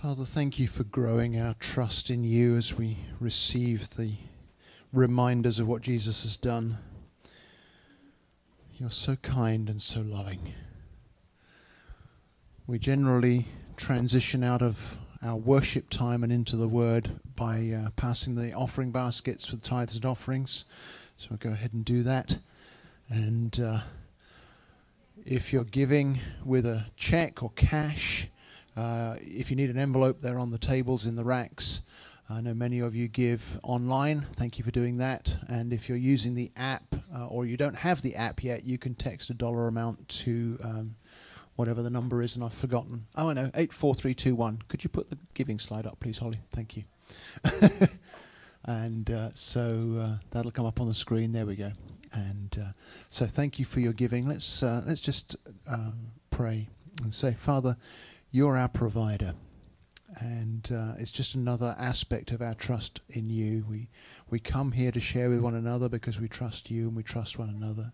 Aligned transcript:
Father, 0.00 0.24
thank 0.24 0.60
you 0.60 0.68
for 0.68 0.84
growing 0.84 1.40
our 1.40 1.54
trust 1.54 2.08
in 2.08 2.22
you 2.22 2.56
as 2.56 2.72
we 2.72 2.98
receive 3.18 3.96
the 3.96 4.12
reminders 4.92 5.58
of 5.58 5.66
what 5.66 5.82
Jesus 5.82 6.22
has 6.22 6.36
done. 6.36 6.78
You're 8.76 8.92
so 8.92 9.16
kind 9.16 9.68
and 9.68 9.82
so 9.82 10.02
loving. 10.02 10.52
We 12.68 12.78
generally 12.78 13.48
transition 13.76 14.44
out 14.44 14.62
of 14.62 14.98
our 15.20 15.34
worship 15.34 15.90
time 15.90 16.22
and 16.22 16.32
into 16.32 16.54
the 16.54 16.68
Word 16.68 17.18
by 17.34 17.68
uh, 17.70 17.90
passing 17.96 18.36
the 18.36 18.52
offering 18.52 18.92
baskets 18.92 19.46
for 19.46 19.56
the 19.56 19.62
tithes 19.62 19.96
and 19.96 20.06
offerings. 20.06 20.64
So 21.16 21.26
we'll 21.30 21.38
go 21.38 21.50
ahead 21.50 21.72
and 21.72 21.84
do 21.84 22.04
that. 22.04 22.38
And 23.08 23.58
uh, 23.58 23.80
if 25.26 25.52
you're 25.52 25.64
giving 25.64 26.20
with 26.44 26.66
a 26.66 26.86
check 26.96 27.42
or 27.42 27.50
cash, 27.56 28.28
uh, 28.78 29.16
if 29.20 29.50
you 29.50 29.56
need 29.56 29.70
an 29.70 29.78
envelope, 29.78 30.20
they're 30.20 30.38
on 30.38 30.50
the 30.50 30.58
tables 30.58 31.04
in 31.04 31.16
the 31.16 31.24
racks. 31.24 31.82
I 32.30 32.40
know 32.40 32.54
many 32.54 32.78
of 32.78 32.94
you 32.94 33.08
give 33.08 33.58
online. 33.64 34.26
Thank 34.36 34.56
you 34.56 34.64
for 34.64 34.70
doing 34.70 34.98
that. 34.98 35.36
And 35.48 35.72
if 35.72 35.88
you're 35.88 35.98
using 35.98 36.34
the 36.34 36.52
app 36.56 36.94
uh, 37.12 37.26
or 37.26 37.44
you 37.44 37.56
don't 37.56 37.74
have 37.74 38.02
the 38.02 38.14
app 38.14 38.44
yet, 38.44 38.64
you 38.64 38.78
can 38.78 38.94
text 38.94 39.30
a 39.30 39.34
dollar 39.34 39.66
amount 39.66 40.08
to 40.08 40.58
um, 40.62 40.94
whatever 41.56 41.82
the 41.82 41.90
number 41.90 42.22
is, 42.22 42.36
and 42.36 42.44
I've 42.44 42.54
forgotten. 42.54 43.06
Oh, 43.16 43.30
I 43.30 43.32
know, 43.32 43.50
84321. 43.54 44.62
Could 44.68 44.84
you 44.84 44.90
put 44.90 45.10
the 45.10 45.18
giving 45.34 45.58
slide 45.58 45.86
up, 45.86 45.98
please, 45.98 46.18
Holly? 46.18 46.38
Thank 46.52 46.76
you. 46.76 46.84
and 48.64 49.10
uh, 49.10 49.30
so 49.34 49.98
uh, 50.00 50.24
that'll 50.30 50.52
come 50.52 50.66
up 50.66 50.80
on 50.80 50.86
the 50.86 50.94
screen. 50.94 51.32
There 51.32 51.46
we 51.46 51.56
go. 51.56 51.72
And 52.12 52.56
uh, 52.60 52.72
so 53.10 53.26
thank 53.26 53.58
you 53.58 53.64
for 53.64 53.80
your 53.80 53.92
giving. 53.92 54.28
Let's, 54.28 54.62
uh, 54.62 54.84
let's 54.86 55.00
just 55.00 55.34
um, 55.68 56.12
pray 56.30 56.68
and 57.02 57.12
say, 57.12 57.34
Father, 57.34 57.76
you're 58.30 58.56
our 58.56 58.68
provider. 58.68 59.34
And 60.16 60.70
uh, 60.72 60.94
it's 60.98 61.10
just 61.10 61.34
another 61.34 61.76
aspect 61.78 62.30
of 62.30 62.40
our 62.40 62.54
trust 62.54 63.02
in 63.10 63.28
you. 63.28 63.64
We, 63.68 63.88
we 64.30 64.40
come 64.40 64.72
here 64.72 64.90
to 64.90 65.00
share 65.00 65.28
with 65.28 65.40
one 65.40 65.54
another 65.54 65.88
because 65.88 66.18
we 66.18 66.28
trust 66.28 66.70
you 66.70 66.84
and 66.84 66.96
we 66.96 67.02
trust 67.02 67.38
one 67.38 67.50
another. 67.50 67.92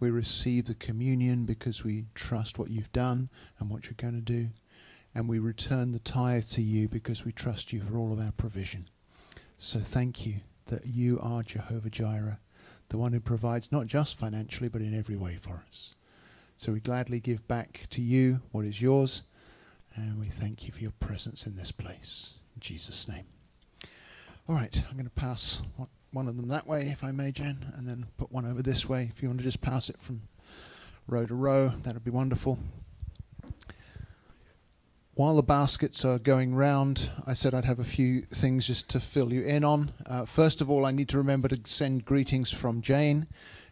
We 0.00 0.10
receive 0.10 0.64
the 0.64 0.74
communion 0.74 1.44
because 1.44 1.84
we 1.84 2.06
trust 2.14 2.58
what 2.58 2.70
you've 2.70 2.92
done 2.92 3.28
and 3.58 3.70
what 3.70 3.84
you're 3.84 3.94
going 3.96 4.14
to 4.14 4.20
do. 4.20 4.48
And 5.14 5.28
we 5.28 5.38
return 5.38 5.92
the 5.92 5.98
tithe 5.98 6.48
to 6.50 6.62
you 6.62 6.88
because 6.88 7.24
we 7.24 7.32
trust 7.32 7.72
you 7.72 7.82
for 7.82 7.96
all 7.96 8.12
of 8.12 8.18
our 8.18 8.32
provision. 8.32 8.88
So 9.58 9.80
thank 9.80 10.26
you 10.26 10.36
that 10.66 10.86
you 10.86 11.20
are 11.20 11.42
Jehovah 11.42 11.90
Jireh, 11.90 12.40
the 12.88 12.98
one 12.98 13.12
who 13.12 13.20
provides 13.20 13.70
not 13.70 13.86
just 13.86 14.18
financially, 14.18 14.68
but 14.68 14.80
in 14.80 14.98
every 14.98 15.16
way 15.16 15.36
for 15.36 15.62
us. 15.68 15.94
So 16.56 16.72
we 16.72 16.80
gladly 16.80 17.20
give 17.20 17.46
back 17.46 17.86
to 17.90 18.00
you 18.00 18.40
what 18.52 18.64
is 18.64 18.80
yours 18.80 19.22
and 19.94 20.18
we 20.18 20.26
thank 20.26 20.66
you 20.66 20.72
for 20.72 20.80
your 20.80 20.92
presence 21.00 21.46
in 21.46 21.56
this 21.56 21.72
place. 21.72 22.34
In 22.54 22.60
Jesus' 22.60 23.08
name. 23.08 23.24
All 24.48 24.56
right, 24.56 24.82
I'm 24.88 24.96
going 24.96 25.04
to 25.04 25.10
pass 25.10 25.62
one 26.12 26.28
of 26.28 26.36
them 26.36 26.48
that 26.48 26.66
way, 26.66 26.88
if 26.88 27.04
I 27.04 27.10
may, 27.10 27.32
Jen, 27.32 27.72
and 27.76 27.86
then 27.86 28.06
put 28.18 28.32
one 28.32 28.44
over 28.44 28.62
this 28.62 28.88
way. 28.88 29.10
If 29.14 29.22
you 29.22 29.28
want 29.28 29.38
to 29.40 29.44
just 29.44 29.60
pass 29.60 29.88
it 29.88 30.00
from 30.00 30.22
row 31.06 31.24
to 31.26 31.34
row, 31.34 31.72
that 31.82 31.94
would 31.94 32.04
be 32.04 32.10
wonderful. 32.10 32.58
While 35.14 35.36
the 35.36 35.42
baskets 35.42 36.04
are 36.06 36.18
going 36.18 36.54
round, 36.54 37.10
I 37.26 37.34
said 37.34 37.52
I'd 37.52 37.66
have 37.66 37.78
a 37.78 37.84
few 37.84 38.22
things 38.22 38.66
just 38.66 38.88
to 38.90 39.00
fill 39.00 39.32
you 39.32 39.42
in 39.42 39.62
on. 39.62 39.92
Uh, 40.06 40.24
first 40.24 40.60
of 40.62 40.70
all, 40.70 40.86
I 40.86 40.90
need 40.90 41.10
to 41.10 41.18
remember 41.18 41.48
to 41.48 41.60
send 41.66 42.06
greetings 42.06 42.50
from 42.50 42.80
Jane. 42.80 43.26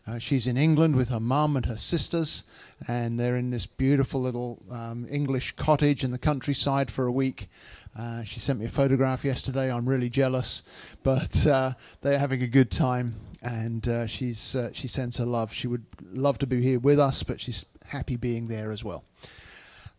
Uh, 0.06 0.18
she's 0.18 0.46
in 0.46 0.56
England 0.56 0.96
with 0.96 1.08
her 1.08 1.20
mum 1.20 1.56
and 1.56 1.66
her 1.66 1.76
sisters, 1.76 2.44
and 2.88 3.20
they're 3.20 3.36
in 3.36 3.50
this 3.50 3.66
beautiful 3.66 4.20
little 4.20 4.62
um, 4.70 5.06
English 5.10 5.52
cottage 5.52 6.02
in 6.02 6.10
the 6.10 6.18
countryside 6.18 6.90
for 6.90 7.06
a 7.06 7.12
week. 7.12 7.48
Uh, 7.96 8.22
she 8.22 8.40
sent 8.40 8.58
me 8.58 8.66
a 8.66 8.68
photograph 8.68 9.24
yesterday. 9.24 9.70
I'm 9.70 9.88
really 9.88 10.08
jealous, 10.08 10.62
but 11.02 11.46
uh, 11.46 11.74
they're 12.00 12.18
having 12.18 12.42
a 12.42 12.46
good 12.46 12.70
time, 12.70 13.14
and 13.42 13.86
uh, 13.88 14.06
she's 14.06 14.56
uh, 14.56 14.70
she 14.72 14.88
sends 14.88 15.18
her 15.18 15.26
love. 15.26 15.52
She 15.52 15.66
would 15.66 15.84
love 16.12 16.38
to 16.38 16.46
be 16.46 16.62
here 16.62 16.78
with 16.78 16.98
us, 16.98 17.22
but 17.22 17.40
she's 17.40 17.66
happy 17.86 18.16
being 18.16 18.48
there 18.48 18.70
as 18.70 18.82
well. 18.82 19.04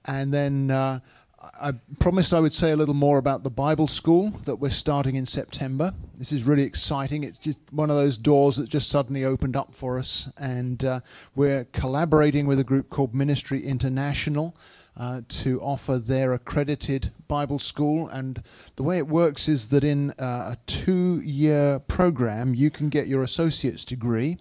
And 0.06 0.34
then 0.34 0.72
uh, 0.72 1.00
I 1.42 1.74
promised 2.00 2.34
I 2.34 2.40
would 2.40 2.54
say 2.54 2.72
a 2.72 2.76
little 2.76 2.94
more 2.94 3.18
about 3.18 3.44
the 3.44 3.50
Bible 3.50 3.88
school 3.88 4.30
that 4.46 4.58
we're 4.58 4.70
starting 4.70 5.16
in 5.16 5.26
September. 5.26 5.94
This 6.16 6.32
is 6.32 6.44
really 6.44 6.64
exciting. 6.64 7.24
It's 7.24 7.40
just 7.40 7.60
one 7.72 7.90
of 7.90 7.96
those 7.96 8.18
doors 8.18 8.58
that 8.58 8.70
just 8.70 8.90
suddenly 8.90 9.26
opened 9.26 9.56
up 9.56 9.74
for 9.74 9.98
us, 9.98 10.32
and 10.38 10.84
uh, 10.84 11.00
we're 11.36 11.66
collaborating 11.66 12.46
with 12.46 12.60
a 12.60 12.64
group 12.64 12.90
called 12.90 13.16
Ministry 13.16 13.66
International. 13.66 14.56
Uh, 14.98 15.22
to 15.30 15.60
offer 15.62 15.98
their 15.98 16.34
accredited 16.34 17.14
Bible 17.30 17.60
school. 17.60 18.10
And 18.10 18.44
the 18.76 18.84
way 18.84 18.98
it 18.98 19.08
works 19.08 19.48
is 19.48 19.70
that 19.70 19.86
in 19.86 20.12
uh, 20.20 20.52
a 20.54 20.58
two 20.66 21.22
year 21.22 21.80
program, 21.80 22.54
you 22.54 22.70
can 22.70 22.90
get 22.90 23.08
your 23.08 23.24
associate's 23.24 23.86
degree, 23.86 24.38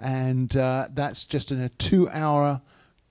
and 0.00 0.56
uh, 0.56 0.88
that's 0.92 1.24
just 1.24 1.52
in 1.52 1.60
a 1.60 1.68
two 1.68 2.10
hour 2.10 2.60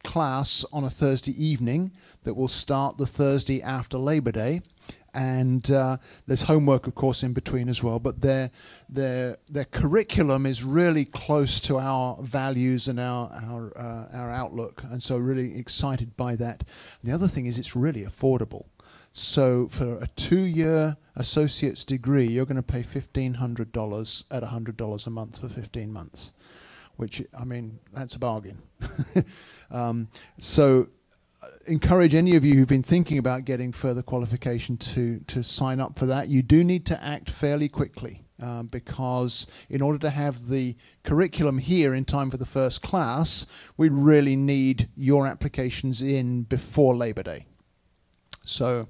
class 0.04 0.66
on 0.72 0.84
a 0.84 0.90
Thursday 0.90 1.34
evening 1.44 1.92
that 2.24 2.36
will 2.36 2.48
start 2.48 2.98
the 2.98 3.06
Thursday 3.06 3.62
after 3.62 3.98
Labor 3.98 4.32
Day. 4.32 4.62
And 5.14 5.70
uh, 5.70 5.98
there's 6.26 6.44
homework, 6.44 6.88
of 6.88 6.96
course, 6.96 7.22
in 7.22 7.34
between 7.34 7.68
as 7.68 7.84
well. 7.84 8.00
But 8.00 8.22
their 8.22 8.50
their 8.88 9.38
their 9.50 9.66
curriculum 9.66 10.46
is 10.46 10.64
really 10.64 11.04
close 11.04 11.60
to 11.62 11.80
our 11.80 12.18
values 12.22 12.88
and 12.88 12.98
our 12.98 13.30
our 13.30 13.78
uh, 13.78 14.18
our 14.18 14.32
outlook, 14.32 14.84
and 14.90 15.04
so 15.04 15.18
really 15.18 15.60
excited 15.60 16.16
by 16.16 16.38
that. 16.38 16.64
And 17.02 17.12
the 17.12 17.14
other 17.14 17.28
thing 17.28 17.46
is, 17.46 17.60
it's 17.60 17.76
really 17.76 18.04
affordable. 18.04 18.68
So 19.12 19.68
for 19.70 19.98
a 20.02 20.08
two-year 20.16 20.96
associate's 21.18 21.84
degree, 21.84 22.28
you're 22.28 22.46
going 22.46 22.56
to 22.56 22.74
pay 22.74 22.82
fifteen 22.82 23.34
hundred 23.34 23.74
dollars 23.74 24.24
at 24.32 24.44
hundred 24.44 24.78
dollars 24.78 25.08
a 25.08 25.10
month 25.10 25.40
for 25.40 25.50
fifteen 25.50 25.92
months, 25.92 26.32
which 26.98 27.24
I 27.38 27.44
mean 27.44 27.80
that's 27.94 28.16
a 28.16 28.20
bargain. 28.20 28.62
um, 29.72 30.08
so 30.40 30.88
encourage 31.66 32.16
any 32.16 32.36
of 32.36 32.44
you 32.44 32.56
who've 32.56 32.68
been 32.68 32.84
thinking 32.84 33.18
about 33.18 33.46
getting 33.46 33.72
further 33.72 34.02
qualification 34.02 34.78
to, 34.78 35.20
to 35.28 35.44
sign 35.44 35.80
up 35.80 35.98
for 35.98 36.06
that. 36.08 36.28
You 36.28 36.42
do 36.42 36.64
need 36.64 36.86
to 36.88 37.04
act 37.04 37.30
fairly 37.30 37.70
quickly 37.70 38.24
um, 38.42 38.68
because 38.68 39.48
in 39.70 39.82
order 39.82 40.00
to 40.00 40.10
have 40.10 40.48
the 40.48 40.76
curriculum 41.04 41.60
here 41.60 41.94
in 41.94 42.06
time 42.06 42.32
for 42.32 42.38
the 42.38 42.46
first 42.46 42.82
class, 42.82 43.46
we 43.78 43.90
really 43.90 44.36
need 44.36 44.90
your 44.96 45.28
applications 45.28 46.02
in 46.02 46.44
before 46.44 46.96
Labor 46.96 47.24
Day. 47.24 47.46
So 48.44 48.88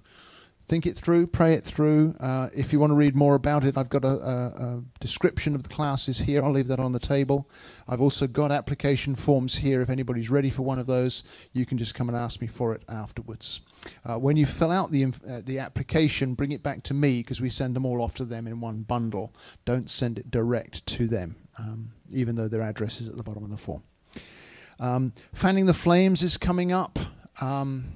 think 0.71 0.85
it 0.85 0.95
through, 0.95 1.27
pray 1.27 1.53
it 1.53 1.65
through. 1.65 2.15
Uh, 2.21 2.47
if 2.55 2.71
you 2.71 2.79
want 2.79 2.91
to 2.91 2.95
read 2.95 3.13
more 3.13 3.35
about 3.35 3.65
it, 3.65 3.77
I've 3.77 3.89
got 3.89 4.05
a, 4.05 4.07
a, 4.07 4.45
a, 4.47 4.83
description 5.01 5.53
of 5.53 5.63
the 5.63 5.69
classes 5.69 6.19
here. 6.19 6.41
I'll 6.41 6.53
leave 6.53 6.67
that 6.67 6.79
on 6.79 6.93
the 6.93 6.99
table. 6.99 7.49
I've 7.89 7.99
also 7.99 8.25
got 8.25 8.53
application 8.53 9.15
forms 9.15 9.57
here. 9.57 9.81
If 9.81 9.89
anybody's 9.89 10.29
ready 10.29 10.49
for 10.49 10.61
one 10.61 10.79
of 10.79 10.87
those, 10.87 11.25
you 11.51 11.65
can 11.65 11.77
just 11.77 11.93
come 11.93 12.07
and 12.07 12.17
ask 12.17 12.39
me 12.39 12.47
for 12.47 12.73
it 12.73 12.83
afterwards. 12.87 13.59
Uh, 14.05 14.17
when 14.17 14.37
you 14.37 14.45
fill 14.45 14.71
out 14.71 14.91
the, 14.91 15.07
uh, 15.07 15.41
the 15.43 15.59
application, 15.59 16.35
bring 16.35 16.53
it 16.53 16.63
back 16.63 16.83
to 16.83 16.93
me 16.93 17.19
because 17.19 17.41
we 17.41 17.49
send 17.49 17.75
them 17.75 17.85
all 17.85 18.01
off 18.01 18.15
to 18.15 18.23
them 18.23 18.47
in 18.47 18.61
one 18.61 18.83
bundle. 18.83 19.33
Don't 19.65 19.89
send 19.89 20.17
it 20.17 20.31
direct 20.31 20.85
to 20.85 21.05
them, 21.05 21.35
um, 21.59 21.91
even 22.09 22.35
though 22.35 22.47
their 22.47 22.61
address 22.61 23.01
is 23.01 23.09
at 23.09 23.17
the 23.17 23.23
bottom 23.23 23.43
of 23.43 23.49
the 23.49 23.57
form. 23.57 23.83
Um, 24.79 25.11
Fanning 25.33 25.65
the 25.65 25.73
Flames 25.73 26.23
is 26.23 26.37
coming 26.37 26.71
up. 26.71 26.97
Um, 27.41 27.91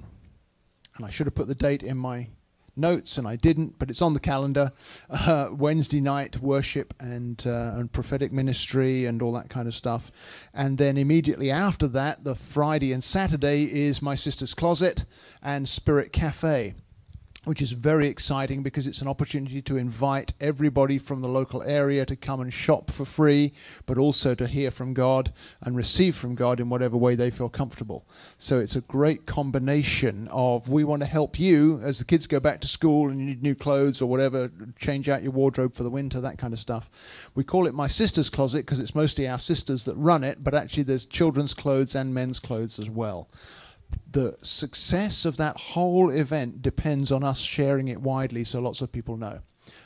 and 0.98 1.06
I 1.06 1.10
should 1.10 1.28
have 1.28 1.36
put 1.36 1.48
the 1.48 1.56
date 1.56 1.82
in 1.82 1.98
my 1.98 2.28
notes, 2.76 3.18
and 3.18 3.28
I 3.28 3.36
didn't, 3.36 3.80
but 3.80 3.90
it's 3.90 4.02
on 4.02 4.14
the 4.14 4.20
calendar. 4.20 4.72
Uh, 5.10 5.50
Wednesday 5.52 6.02
night 6.02 6.42
worship 6.42 6.94
and 7.00 7.44
uh, 7.46 7.74
and 7.76 7.92
prophetic 7.92 8.32
ministry 8.32 9.06
and 9.06 9.22
all 9.22 9.34
that 9.34 9.50
kind 9.50 9.68
of 9.68 9.76
stuff, 9.76 10.12
and 10.54 10.78
then 10.78 10.98
immediately 10.98 11.52
after 11.52 11.88
that, 11.90 12.24
the 12.24 12.36
Friday 12.36 12.94
and 12.94 13.04
Saturday 13.04 13.64
is 13.64 14.02
my 14.02 14.16
sister's 14.16 14.54
closet 14.54 15.06
and 15.42 15.68
Spirit 15.68 16.12
Cafe 16.12 16.76
which 17.46 17.62
is 17.62 17.72
very 17.72 18.08
exciting 18.08 18.64
because 18.64 18.88
it's 18.88 19.02
an 19.02 19.08
opportunity 19.08 19.62
to 19.62 19.78
invite 19.78 20.34
everybody 20.42 20.98
from 20.98 21.22
the 21.22 21.28
local 21.28 21.64
area 21.64 22.06
to 22.06 22.16
come 22.16 22.42
and 22.42 22.52
shop 22.54 22.92
for 22.92 23.06
free, 23.06 23.54
but 23.86 23.98
also 23.98 24.36
to 24.36 24.48
hear 24.48 24.72
from 24.72 24.94
God 24.94 25.32
and 25.62 25.78
receive 25.78 26.16
from 26.16 26.36
God 26.36 26.60
in 26.60 26.70
whatever 26.70 26.98
way 26.98 27.16
they 27.16 27.32
feel 27.32 27.50
comfortable. 27.50 28.06
So 28.38 28.60
it's 28.60 28.76
a 28.76 28.82
great 28.82 29.26
combination 29.26 30.28
of 30.32 30.68
we 30.68 30.84
want 30.84 31.02
to 31.02 31.08
help 31.08 31.40
you 31.40 31.80
as 31.84 32.00
the 32.00 32.06
kids 32.06 32.28
go 32.28 32.40
back 32.40 32.62
to 32.62 32.68
school 32.68 33.10
and 33.10 33.20
you 33.20 33.28
need 33.28 33.44
new 33.44 33.56
clothes 33.56 34.02
or 34.02 34.08
whatever, 34.08 34.52
change 34.78 35.08
out 35.08 35.24
your 35.24 35.32
wardrobe 35.32 35.76
for 35.76 35.84
the 35.84 35.90
winter, 35.90 36.20
that 36.22 36.38
kind 36.38 36.54
of 36.54 36.60
stuff. 36.60 36.90
We 37.36 37.44
call 37.44 37.68
it 37.68 37.74
my 37.74 37.88
sister's 37.88 38.30
closet 38.30 38.66
because 38.66 38.80
it's 38.80 38.96
mostly 38.96 39.28
our 39.28 39.40
sisters 39.40 39.86
that 39.86 39.96
run 39.96 40.24
it, 40.24 40.44
but 40.44 40.54
actually 40.54 40.84
there's 40.84 41.06
children's 41.06 41.54
clothes 41.54 41.96
and 41.96 42.14
men's 42.14 42.40
clothes 42.40 42.80
as 42.80 42.90
well 42.90 43.30
the 44.10 44.38
success 44.42 45.26
of 45.26 45.38
that 45.38 45.58
whole 45.58 46.10
event 46.10 46.62
depends 46.62 47.12
on 47.12 47.24
us 47.24 47.40
sharing 47.40 47.88
it 47.88 48.02
widely 48.02 48.44
so 48.44 48.60
lots 48.62 48.82
of 48.82 48.92
people 48.92 49.18
know. 49.18 49.40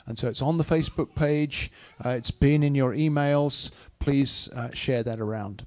And 0.06 0.18
so 0.18 0.28
it's 0.28 0.42
on 0.42 0.58
the 0.58 0.64
Facebook 0.64 1.14
page, 1.14 1.70
uh, 2.04 2.10
it's 2.10 2.30
been 2.30 2.62
in 2.62 2.74
your 2.74 2.92
emails. 2.94 3.70
Please 3.98 4.48
uh, 4.54 4.70
share 4.72 5.02
that 5.02 5.20
around. 5.20 5.66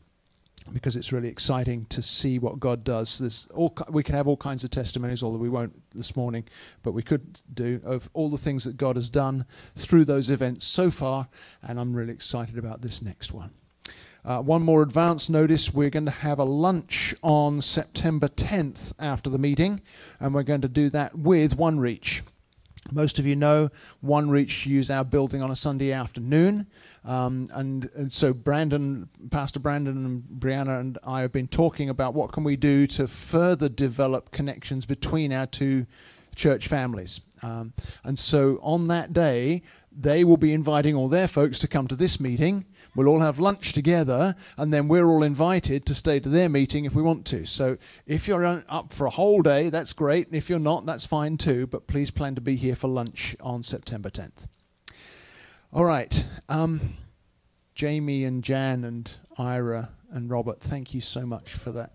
because 0.72 0.96
it's 0.96 1.12
really 1.12 1.28
exciting 1.28 1.86
to 1.86 2.02
see 2.02 2.40
what 2.40 2.60
God 2.60 2.84
does. 2.84 3.20
There's 3.20 3.48
all 3.54 3.76
we 3.90 4.04
can 4.04 4.16
have 4.16 4.28
all 4.28 4.38
kinds 4.38 4.64
of 4.64 4.72
testimonies, 4.72 5.22
although 5.24 5.38
we 5.38 5.50
won't 5.50 5.82
this 5.94 6.16
morning, 6.16 6.46
but 6.84 6.94
we 6.94 7.04
could 7.04 7.42
do 7.54 7.82
of 7.84 8.10
all 8.14 8.30
the 8.30 8.38
things 8.38 8.64
that 8.64 8.78
God 8.78 8.96
has 8.96 9.10
done 9.10 9.46
through 9.76 10.06
those 10.06 10.30
events 10.30 10.66
so 10.66 10.90
far, 10.90 11.28
and 11.62 11.80
I'm 11.80 11.94
really 11.94 12.14
excited 12.14 12.58
about 12.58 12.82
this 12.82 13.02
next 13.02 13.34
one. 13.34 13.52
Uh, 14.26 14.42
one 14.42 14.64
more 14.64 14.82
advance 14.82 15.30
notice 15.30 15.74
we're 15.74 15.90
going 15.90 16.06
to 16.06 16.12
have 16.12 16.40
a 16.40 16.46
lunch 16.46 17.14
on 17.22 17.62
September 17.62 18.30
10th 18.30 18.94
after 18.98 19.30
the 19.30 19.38
meeting, 19.38 19.82
and 20.20 20.34
we're 20.34 20.44
going 20.44 20.62
to 20.62 20.70
do 20.70 20.90
that 20.90 21.18
with 21.18 21.58
One 21.58 21.78
Reach. 21.78 22.24
Most 22.92 23.20
of 23.20 23.26
you 23.26 23.36
know 23.36 23.70
One 24.00 24.30
Reach 24.30 24.66
use 24.66 24.90
our 24.90 25.04
building 25.04 25.42
on 25.42 25.52
a 25.52 25.56
Sunday 25.56 25.92
afternoon. 25.92 26.68
Um, 27.04 27.48
and, 27.54 27.90
and 27.96 28.12
so 28.14 28.34
Brandon, 28.34 29.10
Pastor 29.30 29.60
Brandon 29.60 30.06
and 30.06 30.24
Brianna 30.40 30.80
and 30.80 30.98
I 31.06 31.22
have 31.22 31.32
been 31.32 31.48
talking 31.48 31.90
about 31.90 32.14
what 32.14 32.32
can 32.32 32.44
we 32.44 32.56
do 32.56 32.88
to 32.88 33.08
further 33.08 33.68
develop 33.68 34.32
connections 34.32 34.86
between 34.86 35.34
our 35.34 35.48
two 35.48 35.86
church 36.36 36.68
families. 36.68 37.22
Um, 37.42 37.74
and 38.04 38.18
so 38.18 38.60
on 38.62 38.88
that 38.88 39.12
day, 39.12 39.64
they 39.92 40.24
will 40.24 40.38
be 40.38 40.54
inviting 40.54 40.96
all 40.96 41.10
their 41.10 41.28
folks 41.28 41.60
to 41.60 41.68
come 41.68 41.88
to 41.88 41.96
this 41.96 42.20
meeting. 42.20 42.66
We'll 42.96 43.08
all 43.08 43.22
have 43.22 43.40
lunch 43.40 43.74
together, 43.74 44.36
and 44.58 44.72
then 44.72 44.88
we're 44.88 45.08
all 45.08 45.24
invited 45.24 45.86
to 45.88 45.96
stay 45.96 46.20
to 46.20 46.30
their 46.30 46.50
meeting 46.50 46.86
if 46.86 46.94
we 46.94 47.02
want 47.02 47.26
to. 47.28 47.46
So 47.46 47.78
if 48.06 48.28
you're 48.28 48.46
up 48.46 48.94
for 48.94 49.08
a 49.08 49.12
whole 49.12 49.42
day, 49.42 49.70
that's 49.70 49.94
great. 49.94 50.28
If 50.32 50.50
you're 50.50 50.60
not, 50.60 50.86
that's 50.86 51.06
fine 51.06 51.38
too. 51.38 51.66
But 51.66 51.88
please 51.88 52.12
plan 52.12 52.36
to 52.36 52.42
be 52.42 52.56
here 52.56 52.76
for 52.76 52.88
lunch 52.88 53.36
on 53.40 53.64
September 53.64 54.10
10th. 54.10 54.48
All 55.72 55.86
right. 55.86 56.24
Um, 56.50 56.98
Jamie 57.74 58.24
and 58.26 58.44
Jan 58.44 58.84
and 58.84 59.12
Ira 59.38 59.90
and 60.12 60.30
Robert, 60.30 60.60
thank 60.60 60.94
you 60.94 61.02
so 61.02 61.26
much 61.26 61.54
for 61.54 61.72
that. 61.72 61.94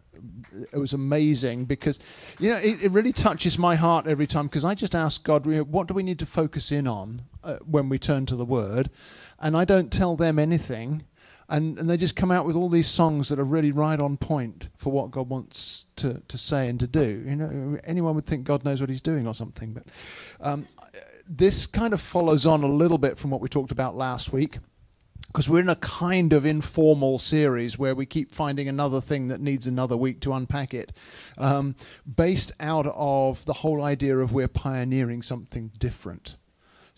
It 0.73 0.79
was 0.79 0.93
amazing 0.93 1.67
because, 1.67 2.01
you 2.41 2.51
know, 2.51 2.57
it, 2.57 2.83
it 2.83 2.91
really 2.91 3.13
touches 3.13 3.57
my 3.57 3.77
heart 3.77 4.09
every 4.09 4.27
time 4.27 4.49
because 4.49 4.65
I 4.65 4.75
just 4.75 4.97
ask 4.97 5.23
God, 5.23 5.47
what 5.47 5.87
do 5.87 5.95
we 5.95 6.03
need 6.03 6.19
to 6.19 6.27
focus 6.27 6.73
in 6.73 6.89
on 6.89 7.23
uh, 7.45 7.59
when 7.65 7.89
we 7.89 8.01
turn 8.01 8.27
to 8.27 8.35
the 8.35 8.45
Word? 8.45 8.91
And 9.41 9.57
I 9.57 9.65
don't 9.65 9.93
tell 9.93 10.17
them 10.17 10.39
anything. 10.39 11.05
And, 11.49 11.79
and 11.79 11.89
they 11.89 11.97
just 11.97 12.17
come 12.17 12.31
out 12.31 12.45
with 12.45 12.57
all 12.57 12.69
these 12.69 12.89
songs 12.89 13.29
that 13.31 13.39
are 13.39 13.45
really 13.45 13.73
right 13.73 13.99
on 13.99 14.19
point 14.19 14.69
for 14.77 14.93
what 14.93 15.11
God 15.11 15.31
wants 15.31 15.87
to, 15.97 16.21
to 16.29 16.37
say 16.37 16.69
and 16.69 16.79
to 16.81 16.87
do. 16.87 17.25
You 17.27 17.37
know, 17.37 17.79
anyone 17.85 18.15
would 18.17 18.27
think 18.27 18.45
God 18.45 18.65
knows 18.65 18.81
what 18.81 18.91
He's 18.91 19.01
doing 19.01 19.27
or 19.27 19.35
something, 19.35 19.73
but 19.73 19.85
um, 20.41 20.67
this 21.27 21.65
kind 21.65 21.95
of 21.95 22.01
follows 22.01 22.47
on 22.47 22.63
a 22.63 22.69
little 22.69 22.99
bit 22.99 23.17
from 23.17 23.31
what 23.31 23.41
we 23.41 23.49
talked 23.49 23.73
about 23.73 23.97
last 23.97 24.33
week 24.33 24.59
because 25.29 25.49
we're 25.49 25.61
in 25.61 25.69
a 25.69 25.77
kind 25.77 26.33
of 26.33 26.47
informal 26.47 27.19
series 27.19 27.79
where 27.79 27.95
we 27.95 28.07
keep 28.07 28.33
finding 28.33 28.67
another 28.67 29.01
thing 29.01 29.29
that 29.29 29.41
needs 29.41 29.67
another 29.67 29.97
week 29.97 30.21
to 30.21 30.33
unpack 30.33 30.73
it, 30.73 30.91
um, 31.37 31.77
based 32.17 32.51
out 32.59 32.87
of 32.87 33.45
the 33.45 33.53
whole 33.53 33.83
idea 33.83 34.19
of 34.19 34.33
we're 34.33 34.49
pioneering 34.49 35.21
something 35.21 35.71
different. 35.79 36.37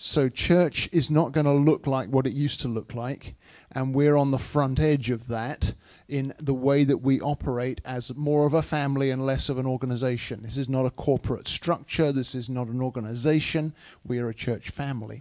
So, 0.02 0.30
church 0.30 0.88
is 0.92 1.10
not 1.10 1.32
going 1.32 1.44
to 1.44 1.52
look 1.52 1.86
like 1.86 2.08
what 2.08 2.26
it 2.26 2.32
used 2.32 2.62
to 2.62 2.68
look 2.68 2.94
like, 2.94 3.34
and 3.70 3.94
we're 3.94 4.16
on 4.16 4.30
the 4.30 4.38
front 4.38 4.80
edge 4.80 5.10
of 5.10 5.26
that 5.26 5.74
in 6.08 6.32
the 6.38 6.54
way 6.54 6.84
that 6.84 7.02
we 7.02 7.20
operate 7.20 7.82
as 7.84 8.16
more 8.16 8.46
of 8.46 8.54
a 8.54 8.62
family 8.62 9.10
and 9.10 9.26
less 9.26 9.50
of 9.50 9.58
an 9.58 9.66
organization. 9.66 10.40
This 10.42 10.56
is 10.56 10.70
not 10.70 10.86
a 10.86 10.90
corporate 10.90 11.46
structure, 11.46 12.12
this 12.12 12.34
is 12.34 12.48
not 12.48 12.68
an 12.68 12.80
organization, 12.80 13.74
we 14.02 14.18
are 14.20 14.30
a 14.30 14.34
church 14.34 14.70
family. 14.70 15.20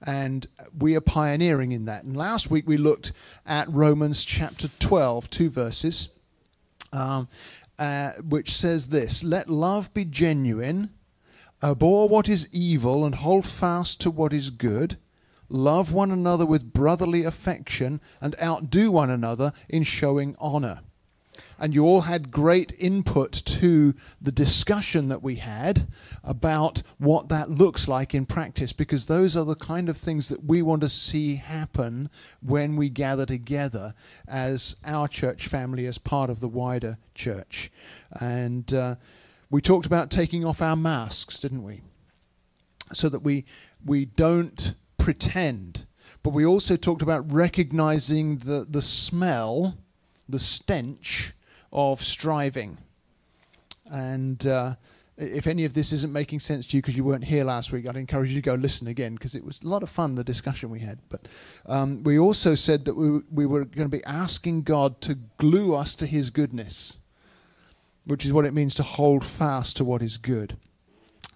And 0.00 0.46
we 0.78 0.94
are 0.94 1.00
pioneering 1.00 1.72
in 1.72 1.86
that. 1.86 2.04
And 2.04 2.16
last 2.16 2.52
week 2.52 2.68
we 2.68 2.76
looked 2.76 3.10
at 3.44 3.68
Romans 3.68 4.24
chapter 4.24 4.68
12, 4.78 5.28
two 5.28 5.50
verses, 5.50 6.08
um, 6.92 7.26
uh, 7.80 8.12
which 8.22 8.52
says 8.52 8.86
this 8.86 9.24
Let 9.24 9.48
love 9.48 9.92
be 9.92 10.04
genuine 10.04 10.90
Abhor 11.62 12.08
what 12.08 12.28
is 12.28 12.48
evil 12.52 13.04
and 13.04 13.16
hold 13.16 13.46
fast 13.46 14.00
to 14.00 14.10
what 14.10 14.32
is 14.32 14.50
good. 14.50 14.96
Love 15.48 15.92
one 15.92 16.10
another 16.10 16.46
with 16.46 16.72
brotherly 16.72 17.24
affection 17.24 18.00
and 18.20 18.34
outdo 18.40 18.90
one 18.90 19.10
another 19.10 19.52
in 19.68 19.82
showing 19.82 20.36
honor. 20.38 20.80
And 21.58 21.74
you 21.74 21.84
all 21.84 22.02
had 22.02 22.30
great 22.30 22.74
input 22.78 23.32
to 23.32 23.94
the 24.20 24.32
discussion 24.32 25.08
that 25.08 25.22
we 25.22 25.36
had 25.36 25.88
about 26.24 26.82
what 26.96 27.28
that 27.28 27.50
looks 27.50 27.86
like 27.86 28.14
in 28.14 28.24
practice, 28.24 28.72
because 28.72 29.04
those 29.04 29.36
are 29.36 29.44
the 29.44 29.54
kind 29.54 29.90
of 29.90 29.98
things 29.98 30.30
that 30.30 30.42
we 30.42 30.62
want 30.62 30.80
to 30.80 30.88
see 30.88 31.36
happen 31.36 32.08
when 32.40 32.76
we 32.76 32.88
gather 32.88 33.26
together 33.26 33.94
as 34.26 34.76
our 34.86 35.06
church 35.06 35.48
family, 35.48 35.84
as 35.84 35.98
part 35.98 36.30
of 36.30 36.40
the 36.40 36.48
wider 36.48 36.96
church. 37.14 37.70
And 38.18 38.72
uh, 38.72 38.94
we 39.50 39.60
talked 39.60 39.86
about 39.86 40.10
taking 40.10 40.44
off 40.44 40.62
our 40.62 40.76
masks, 40.76 41.40
didn't 41.40 41.64
we? 41.64 41.82
So 42.92 43.08
that 43.08 43.20
we, 43.20 43.44
we 43.84 44.04
don't 44.04 44.74
pretend. 44.96 45.86
But 46.22 46.32
we 46.32 46.46
also 46.46 46.76
talked 46.76 47.02
about 47.02 47.32
recognizing 47.32 48.38
the, 48.38 48.66
the 48.68 48.82
smell, 48.82 49.76
the 50.28 50.38
stench 50.38 51.32
of 51.72 52.02
striving. 52.02 52.78
And 53.90 54.46
uh, 54.46 54.74
if 55.16 55.46
any 55.46 55.64
of 55.64 55.74
this 55.74 55.92
isn't 55.92 56.12
making 56.12 56.40
sense 56.40 56.66
to 56.68 56.76
you 56.76 56.82
because 56.82 56.96
you 56.96 57.04
weren't 57.04 57.24
here 57.24 57.42
last 57.42 57.72
week, 57.72 57.88
I'd 57.88 57.96
encourage 57.96 58.30
you 58.30 58.36
to 58.36 58.42
go 58.42 58.54
listen 58.54 58.86
again 58.86 59.14
because 59.14 59.34
it 59.34 59.44
was 59.44 59.60
a 59.62 59.68
lot 59.68 59.82
of 59.82 59.90
fun, 59.90 60.14
the 60.14 60.24
discussion 60.24 60.70
we 60.70 60.80
had. 60.80 60.98
But 61.08 61.26
um, 61.66 62.04
we 62.04 62.18
also 62.18 62.54
said 62.54 62.84
that 62.84 62.94
we, 62.94 63.20
we 63.32 63.46
were 63.46 63.64
going 63.64 63.90
to 63.90 63.96
be 63.96 64.04
asking 64.04 64.62
God 64.62 65.00
to 65.02 65.16
glue 65.38 65.74
us 65.74 65.94
to 65.96 66.06
his 66.06 66.30
goodness 66.30 66.98
which 68.04 68.24
is 68.24 68.32
what 68.32 68.44
it 68.44 68.54
means 68.54 68.74
to 68.74 68.82
hold 68.82 69.24
fast 69.24 69.76
to 69.76 69.84
what 69.84 70.02
is 70.02 70.16
good. 70.16 70.56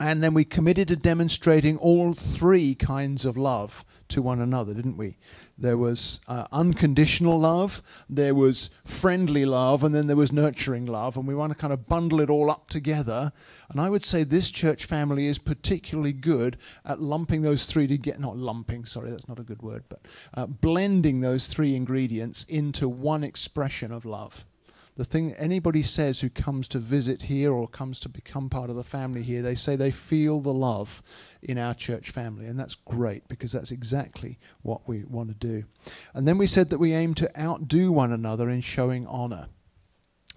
And 0.01 0.25
then 0.25 0.35
we 0.35 0.45
committed 0.45 0.89
to 0.89 0.97
demonstrating 0.97 1.79
all 1.79 2.15
three 2.15 2.75
kinds 2.75 3.25
of 3.25 3.37
love 3.37 3.85
to 4.09 4.23
one 4.23 4.41
another, 4.41 4.75
didn't 4.75 4.97
we? 4.97 5.17
There 5.57 5.79
was 5.79 6.21
uh, 6.27 6.47
unconditional 6.51 7.39
love, 7.39 7.81
there 8.11 8.35
was 8.35 8.71
friendly 8.85 9.45
love, 9.45 9.85
and 9.85 9.95
then 9.95 10.09
there 10.09 10.17
was 10.17 10.33
nurturing 10.33 10.85
love. 10.85 11.17
And 11.17 11.29
we 11.29 11.35
want 11.37 11.53
to 11.53 11.59
kind 11.59 11.73
of 11.73 11.87
bundle 11.87 12.21
it 12.21 12.29
all 12.29 12.51
up 12.51 12.69
together. 12.69 13.33
And 13.71 13.81
I 13.81 13.89
would 13.89 14.03
say 14.03 14.25
this 14.25 14.51
church 14.51 14.85
family 14.85 15.27
is 15.27 15.39
particularly 15.39 16.13
good 16.13 16.59
at 16.85 17.01
lumping 17.01 17.43
those 17.43 17.65
three 17.65 17.87
together. 17.87 18.19
Not 18.19 18.37
lumping, 18.37 18.87
sorry, 18.87 19.11
that's 19.11 19.29
not 19.29 19.39
a 19.39 19.45
good 19.45 19.63
word, 19.63 19.85
but 19.89 20.01
uh, 20.35 20.47
blending 20.47 21.21
those 21.21 21.47
three 21.47 21.77
ingredients 21.77 22.43
into 22.45 22.89
one 22.89 23.23
expression 23.23 23.93
of 23.93 24.05
love 24.05 24.45
the 24.97 25.05
thing 25.05 25.33
anybody 25.35 25.83
says 25.83 26.21
who 26.21 26.31
comes 26.31 26.69
to 26.69 26.79
visit 26.79 27.23
here 27.23 27.53
or 27.53 27.67
comes 27.67 27.99
to 28.01 28.09
become 28.09 28.49
part 28.49 28.71
of 28.71 28.77
the 28.77 28.85
family 28.85 29.23
here, 29.23 29.43
they 29.43 29.57
say 29.57 29.75
they 29.75 29.91
feel 29.91 30.41
the 30.41 30.53
love 30.53 31.03
in 31.43 31.59
our 31.59 31.75
church 31.75 32.11
family. 32.11 32.47
And 32.47 32.59
that's 32.59 32.77
great 32.77 33.27
because 33.27 33.51
that's 33.51 33.73
exactly 33.73 34.39
what 34.63 34.87
we 34.89 35.03
want 35.05 35.29
to 35.31 35.35
do. 35.35 35.65
And 36.15 36.29
then 36.29 36.39
we 36.39 36.47
said 36.47 36.71
that 36.71 36.79
we 36.79 36.93
aim 36.93 37.15
to 37.15 37.41
outdo 37.41 37.91
one 37.91 38.13
another 38.13 38.49
in 38.49 38.61
showing 38.61 39.07
honor. 39.09 39.49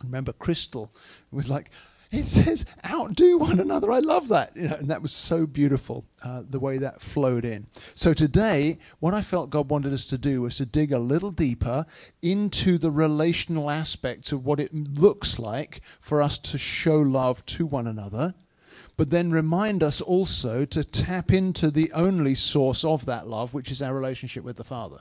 Remember, 0.04 0.34
Crystal 0.34 0.92
was 1.32 1.50
like, 1.50 1.70
it 2.12 2.26
says 2.26 2.66
outdo 2.90 3.38
one 3.38 3.60
another. 3.60 3.92
I 3.92 4.00
love 4.00 4.30
that. 4.30 4.56
You 4.56 4.70
know, 4.70 4.76
and 4.76 4.90
that 4.90 5.02
was 5.02 5.12
so 5.12 5.46
beautiful, 5.46 6.06
uh, 6.24 6.44
the 6.50 6.60
way 6.60 6.78
that 6.78 7.02
flowed 7.02 7.44
in. 7.44 7.68
So 7.96 8.14
today, 8.14 8.80
what 9.00 9.14
I 9.14 9.22
felt 9.22 9.50
God 9.50 9.70
wanted 9.70 9.94
us 9.94 10.06
to 10.06 10.18
do 10.18 10.42
was 10.42 10.58
to 10.58 10.66
dig 10.66 10.94
a 10.94 11.00
little 11.00 11.32
deeper 11.32 11.86
into 12.22 12.78
the 12.78 12.92
relational 12.92 13.70
aspects 13.70 14.32
of 14.32 14.46
what 14.46 14.60
it 14.60 14.74
looks 14.74 15.38
like 15.38 15.82
for 16.00 16.22
us 16.22 16.38
to 16.40 16.58
show 16.58 16.98
love 16.98 17.46
to 17.48 17.66
one 17.66 17.88
another, 17.88 18.36
but 18.96 19.10
then 19.10 19.32
remind 19.32 19.84
us 19.84 20.00
also 20.00 20.64
to 20.64 20.84
tap 20.84 21.32
into 21.32 21.70
the 21.70 21.92
only 21.92 22.36
source 22.36 22.86
of 22.86 23.06
that 23.06 23.28
love, 23.28 23.54
which 23.54 23.70
is 23.70 23.82
our 23.82 23.94
relationship 23.94 24.44
with 24.44 24.56
the 24.56 24.64
Father. 24.64 25.00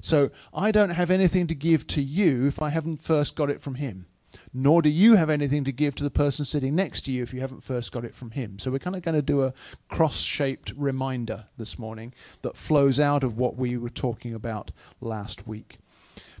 So 0.00 0.30
I 0.52 0.72
don't 0.72 0.90
have 0.90 1.10
anything 1.10 1.46
to 1.46 1.54
give 1.54 1.86
to 1.88 2.02
you 2.02 2.46
if 2.46 2.60
I 2.60 2.70
haven't 2.70 3.02
first 3.02 3.36
got 3.36 3.50
it 3.50 3.60
from 3.60 3.76
Him 3.76 4.06
nor 4.52 4.82
do 4.82 4.88
you 4.88 5.14
have 5.14 5.30
anything 5.30 5.64
to 5.64 5.72
give 5.72 5.94
to 5.94 6.04
the 6.04 6.10
person 6.10 6.44
sitting 6.44 6.74
next 6.74 7.02
to 7.02 7.12
you 7.12 7.22
if 7.22 7.32
you 7.32 7.40
haven't 7.40 7.62
first 7.62 7.92
got 7.92 8.04
it 8.04 8.14
from 8.14 8.32
him. 8.32 8.58
So 8.58 8.70
we're 8.70 8.78
kind 8.78 8.96
of 8.96 9.02
going 9.02 9.14
to 9.14 9.22
do 9.22 9.42
a 9.42 9.54
cross 9.88 10.20
shaped 10.20 10.72
reminder 10.76 11.46
this 11.56 11.78
morning 11.78 12.12
that 12.42 12.56
flows 12.56 12.98
out 12.98 13.22
of 13.22 13.38
what 13.38 13.56
we 13.56 13.76
were 13.76 13.90
talking 13.90 14.34
about 14.34 14.72
last 15.00 15.46
week. 15.46 15.78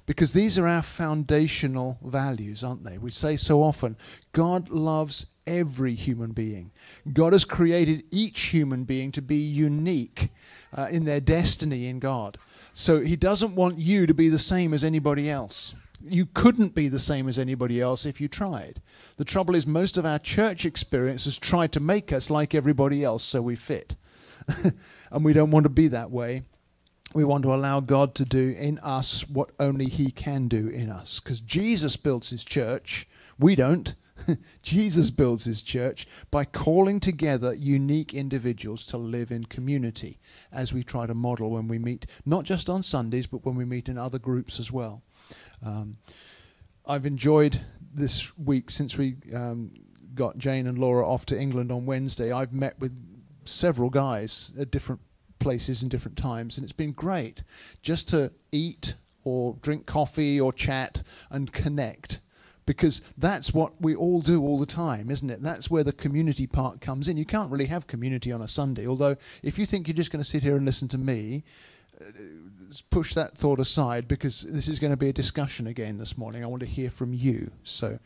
Because 0.06 0.32
these 0.32 0.58
are 0.58 0.66
our 0.66 0.82
foundational 0.82 1.98
values, 2.02 2.64
aren't 2.64 2.82
they? 2.82 2.98
We 2.98 3.12
say 3.12 3.36
so 3.36 3.62
often 3.62 3.96
God 4.32 4.68
loves 4.68 5.26
every 5.46 5.94
human 5.94 6.32
being. 6.32 6.72
God 7.12 7.32
has 7.32 7.44
created 7.44 8.04
each 8.10 8.40
human 8.46 8.84
being 8.84 9.12
to 9.12 9.22
be 9.22 9.36
unique 9.36 10.30
uh, 10.76 10.88
in 10.90 11.04
their 11.04 11.20
destiny 11.20 11.86
in 11.86 12.00
God. 12.00 12.38
So 12.72 13.00
he 13.00 13.14
doesn't 13.14 13.54
want 13.54 13.78
you 13.78 14.06
to 14.06 14.14
be 14.14 14.28
the 14.28 14.38
same 14.38 14.74
as 14.74 14.82
anybody 14.82 15.30
else 15.30 15.74
you 16.02 16.26
couldn't 16.26 16.74
be 16.74 16.88
the 16.88 16.98
same 16.98 17.28
as 17.28 17.38
anybody 17.38 17.80
else 17.80 18.06
if 18.06 18.20
you 18.20 18.28
tried. 18.28 18.80
The 19.16 19.24
trouble 19.24 19.54
is, 19.54 19.66
most 19.66 19.96
of 19.96 20.06
our 20.06 20.18
church 20.18 20.64
experience 20.64 21.24
has 21.24 21.38
tried 21.38 21.72
to 21.72 21.80
make 21.80 22.12
us 22.12 22.30
like 22.30 22.54
everybody 22.54 23.04
else 23.04 23.24
so 23.24 23.42
we 23.42 23.56
fit. 23.56 23.96
and 25.10 25.24
we 25.24 25.32
don't 25.32 25.50
want 25.50 25.64
to 25.64 25.70
be 25.70 25.88
that 25.88 26.10
way. 26.10 26.42
we 27.12 27.24
want 27.24 27.42
to 27.42 27.52
allow 27.52 27.80
God 27.80 28.14
to 28.14 28.24
do 28.24 28.50
in 28.50 28.78
us 28.78 29.28
what 29.28 29.50
only 29.58 29.86
He 29.86 30.10
can 30.10 30.48
do 30.48 30.68
in 30.68 30.90
us. 30.90 31.20
Because 31.20 31.40
Jesus 31.40 31.96
builds 31.96 32.30
His 32.30 32.44
church, 32.44 33.08
we 33.38 33.54
don't. 33.54 33.94
Jesus 34.62 35.10
builds 35.10 35.44
His 35.44 35.62
church 35.62 36.06
by 36.30 36.44
calling 36.44 37.00
together 37.00 37.54
unique 37.54 38.14
individuals 38.14 38.86
to 38.86 38.96
live 38.96 39.30
in 39.30 39.44
community, 39.44 40.20
as 40.52 40.72
we 40.72 40.84
try 40.84 41.06
to 41.06 41.14
model 41.14 41.50
when 41.50 41.68
we 41.68 41.78
meet, 41.78 42.06
not 42.24 42.44
just 42.44 42.68
on 42.70 42.82
Sundays, 42.82 43.26
but 43.26 43.44
when 43.44 43.56
we 43.56 43.64
meet 43.64 43.88
in 43.88 43.98
other 43.98 44.18
groups 44.18 44.60
as 44.60 44.70
well. 44.70 45.02
Um, 45.64 45.98
I've 46.86 47.06
enjoyed 47.06 47.60
this 47.92 48.36
week 48.38 48.70
since 48.70 48.96
we 48.96 49.16
um, 49.34 49.72
got 50.14 50.38
Jane 50.38 50.66
and 50.66 50.78
Laura 50.78 51.06
off 51.06 51.26
to 51.26 51.38
England 51.38 51.70
on 51.72 51.86
Wednesday. 51.86 52.32
I've 52.32 52.52
met 52.52 52.78
with 52.78 52.96
several 53.44 53.90
guys 53.90 54.52
at 54.58 54.70
different 54.70 55.00
places 55.38 55.82
and 55.82 55.90
different 55.90 56.16
times, 56.16 56.56
and 56.56 56.64
it's 56.64 56.72
been 56.72 56.92
great 56.92 57.42
just 57.82 58.08
to 58.10 58.32
eat 58.52 58.94
or 59.24 59.56
drink 59.62 59.86
coffee 59.86 60.40
or 60.40 60.52
chat 60.52 61.02
and 61.30 61.52
connect 61.52 62.20
because 62.66 63.02
that's 63.18 63.52
what 63.52 63.80
we 63.80 63.94
all 63.94 64.20
do 64.20 64.42
all 64.42 64.58
the 64.58 64.66
time, 64.66 65.10
isn't 65.10 65.28
it? 65.28 65.42
That's 65.42 65.70
where 65.70 65.82
the 65.82 65.92
community 65.92 66.46
part 66.46 66.80
comes 66.80 67.08
in. 67.08 67.16
You 67.16 67.24
can't 67.24 67.50
really 67.50 67.66
have 67.66 67.86
community 67.86 68.30
on 68.30 68.42
a 68.42 68.48
Sunday, 68.48 68.86
although 68.86 69.16
if 69.42 69.58
you 69.58 69.66
think 69.66 69.88
you're 69.88 69.96
just 69.96 70.12
going 70.12 70.22
to 70.22 70.28
sit 70.28 70.42
here 70.42 70.56
and 70.56 70.64
listen 70.64 70.86
to 70.88 70.98
me, 70.98 71.42
push 72.90 73.14
that 73.14 73.36
thought 73.36 73.58
aside 73.58 74.08
because 74.08 74.42
this 74.42 74.68
is 74.68 74.78
going 74.78 74.92
to 74.92 74.96
be 74.96 75.08
a 75.08 75.12
discussion 75.12 75.66
again 75.66 75.98
this 75.98 76.16
morning. 76.16 76.42
I 76.42 76.46
want 76.46 76.60
to 76.60 76.66
hear 76.66 76.90
from 76.90 77.12
you. 77.12 77.50
So, 77.64 77.98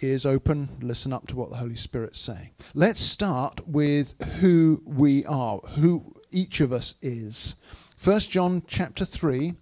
ears 0.00 0.26
open, 0.26 0.68
listen 0.80 1.12
up 1.12 1.26
to 1.28 1.36
what 1.36 1.50
the 1.50 1.56
Holy 1.56 1.76
Spirit's 1.76 2.18
saying. 2.18 2.50
Let's 2.74 3.00
start 3.00 3.66
with 3.66 4.20
who 4.40 4.82
we 4.84 5.24
are, 5.26 5.58
who 5.58 6.14
each 6.30 6.60
of 6.60 6.72
us 6.72 6.94
is. 7.02 7.56
First 7.96 8.30
John 8.30 8.62
chapter 8.66 9.04
3 9.04 9.54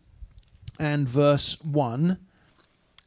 and 0.78 1.08
verse 1.08 1.60
1 1.62 2.18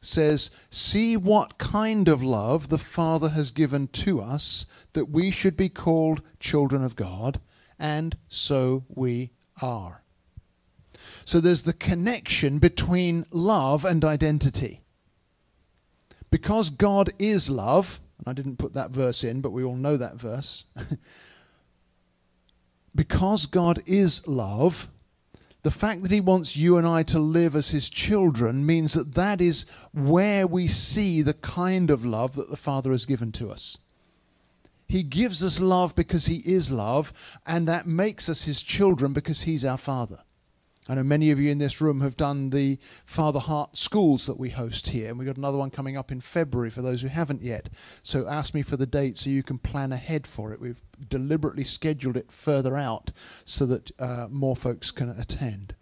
says, 0.00 0.50
See 0.70 1.16
what 1.16 1.58
kind 1.58 2.08
of 2.08 2.22
love 2.22 2.68
the 2.68 2.78
Father 2.78 3.30
has 3.30 3.50
given 3.50 3.88
to 3.88 4.20
us 4.20 4.66
that 4.92 5.10
we 5.10 5.30
should 5.30 5.56
be 5.56 5.68
called 5.68 6.22
children 6.40 6.82
of 6.82 6.96
God, 6.96 7.40
and 7.78 8.16
so 8.28 8.84
we 8.88 9.30
are. 9.60 10.02
So 11.24 11.40
there's 11.40 11.62
the 11.62 11.72
connection 11.72 12.58
between 12.58 13.26
love 13.30 13.84
and 13.84 14.04
identity. 14.04 14.82
Because 16.30 16.70
God 16.70 17.10
is 17.18 17.48
love, 17.48 18.00
and 18.18 18.28
I 18.28 18.32
didn't 18.32 18.58
put 18.58 18.74
that 18.74 18.90
verse 18.90 19.24
in, 19.24 19.40
but 19.40 19.50
we 19.50 19.64
all 19.64 19.76
know 19.76 19.96
that 19.96 20.16
verse. 20.16 20.64
because 22.94 23.46
God 23.46 23.82
is 23.86 24.26
love, 24.26 24.88
the 25.62 25.70
fact 25.70 26.02
that 26.02 26.10
he 26.10 26.20
wants 26.20 26.56
you 26.56 26.76
and 26.76 26.86
I 26.86 27.02
to 27.04 27.18
live 27.18 27.56
as 27.56 27.70
his 27.70 27.88
children 27.88 28.64
means 28.64 28.94
that 28.94 29.14
that 29.14 29.40
is 29.40 29.66
where 29.92 30.46
we 30.46 30.68
see 30.68 31.22
the 31.22 31.34
kind 31.34 31.90
of 31.90 32.04
love 32.04 32.34
that 32.36 32.50
the 32.50 32.56
Father 32.56 32.92
has 32.92 33.06
given 33.06 33.32
to 33.32 33.50
us. 33.50 33.78
He 34.86 35.02
gives 35.02 35.44
us 35.44 35.60
love 35.60 35.94
because 35.94 36.26
he 36.26 36.38
is 36.38 36.72
love, 36.72 37.12
and 37.46 37.68
that 37.68 37.86
makes 37.86 38.28
us 38.28 38.44
his 38.44 38.62
children 38.62 39.12
because 39.12 39.42
he's 39.42 39.64
our 39.64 39.76
Father. 39.76 40.20
I 40.88 40.94
know 40.94 41.02
many 41.02 41.30
of 41.30 41.38
you 41.38 41.50
in 41.50 41.58
this 41.58 41.82
room 41.82 42.00
have 42.00 42.16
done 42.16 42.48
the 42.48 42.78
Father 43.04 43.40
Heart 43.40 43.76
schools 43.76 44.24
that 44.24 44.38
we 44.38 44.50
host 44.50 44.88
here, 44.88 45.10
and 45.10 45.18
we've 45.18 45.26
got 45.26 45.36
another 45.36 45.58
one 45.58 45.70
coming 45.70 45.98
up 45.98 46.10
in 46.10 46.22
February 46.22 46.70
for 46.70 46.80
those 46.80 47.02
who 47.02 47.08
haven't 47.08 47.42
yet. 47.42 47.68
So 48.02 48.26
ask 48.26 48.54
me 48.54 48.62
for 48.62 48.78
the 48.78 48.86
date 48.86 49.18
so 49.18 49.28
you 49.28 49.42
can 49.42 49.58
plan 49.58 49.92
ahead 49.92 50.26
for 50.26 50.50
it. 50.52 50.60
We've 50.60 50.80
deliberately 51.10 51.64
scheduled 51.64 52.16
it 52.16 52.32
further 52.32 52.74
out 52.74 53.12
so 53.44 53.66
that 53.66 53.90
uh, 54.00 54.28
more 54.30 54.56
folks 54.56 54.90
can 54.90 55.10
attend. 55.10 55.74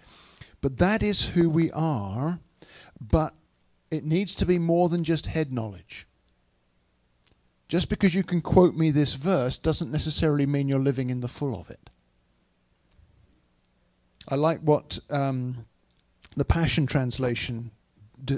But 0.60 0.78
that 0.78 1.04
is 1.04 1.28
who 1.28 1.48
we 1.48 1.70
are, 1.70 2.40
but 3.00 3.34
it 3.92 4.04
needs 4.04 4.34
to 4.34 4.46
be 4.46 4.58
more 4.58 4.88
than 4.88 5.04
just 5.04 5.26
head 5.26 5.52
knowledge. 5.52 6.08
Just 7.68 7.88
because 7.88 8.14
you 8.14 8.24
can 8.24 8.40
quote 8.40 8.74
me 8.74 8.90
this 8.90 9.14
verse 9.14 9.56
doesn't 9.56 9.92
necessarily 9.92 10.46
mean 10.46 10.68
you're 10.68 10.80
living 10.80 11.10
in 11.10 11.20
the 11.20 11.28
full 11.28 11.58
of 11.58 11.70
it. 11.70 11.90
I 14.28 14.34
like 14.34 14.60
what 14.60 14.98
um, 15.10 15.66
the 16.36 16.44
Passion 16.44 16.86
Translation 16.86 17.70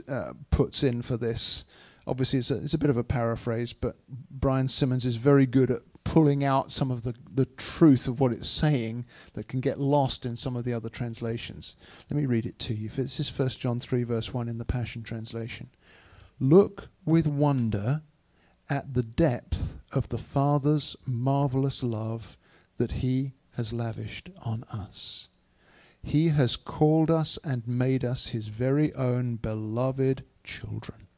uh, 0.09 0.33
puts 0.51 0.83
in 0.83 1.03
for 1.03 1.17
this. 1.17 1.65
Obviously, 2.07 2.39
it's 2.39 2.51
a, 2.51 2.57
it's 2.57 2.75
a 2.75 2.79
bit 2.79 2.91
of 2.91 2.97
a 2.97 3.05
paraphrase, 3.05 3.73
but 3.73 3.97
Brian 4.09 4.69
Simmons 4.69 5.07
is 5.07 5.17
very 5.17 5.47
good 5.47 5.71
at 5.71 5.83
pulling 6.05 6.43
out 6.43 6.73
some 6.73 6.91
of 6.91 7.03
the, 7.03 7.15
the 7.35 7.45
truth 7.45 8.09
of 8.09 8.19
what 8.19 8.33
it's 8.33 8.49
saying 8.49 9.05
that 9.35 9.47
can 9.47 9.61
get 9.61 9.79
lost 9.79 10.25
in 10.25 10.37
some 10.37 10.57
of 10.57 10.65
the 10.65 10.73
other 10.73 10.89
translations. 10.89 11.77
Let 12.11 12.17
me 12.19 12.27
read 12.27 12.47
it 12.47 12.59
to 12.61 12.75
you. 12.75 12.89
This 12.89 13.21
is 13.21 13.39
1 13.39 13.49
John 13.51 13.79
3, 13.79 14.05
verse 14.05 14.33
1 14.33 14.49
in 14.49 14.57
the 14.57 14.65
Passion 14.65 15.03
Translation. 15.03 15.69
Look 16.41 16.89
with 17.05 17.27
wonder 17.27 18.03
at 18.71 18.95
the 18.95 19.03
depth 19.03 19.75
of 19.93 20.09
the 20.09 20.19
Father's 20.19 20.97
marvelous 21.05 21.83
love 21.83 22.39
that 22.79 22.93
He 22.93 23.35
has 23.57 23.73
lavished 23.73 24.31
on 24.41 24.65
us. 24.65 25.29
He 26.03 26.29
has 26.29 26.57
called 26.57 27.11
us 27.11 27.39
and 27.45 27.67
made 27.67 28.05
us 28.05 28.29
his 28.29 28.49
very 28.49 28.95
own 28.95 29.37
beloved 29.37 30.25
children. 30.45 31.09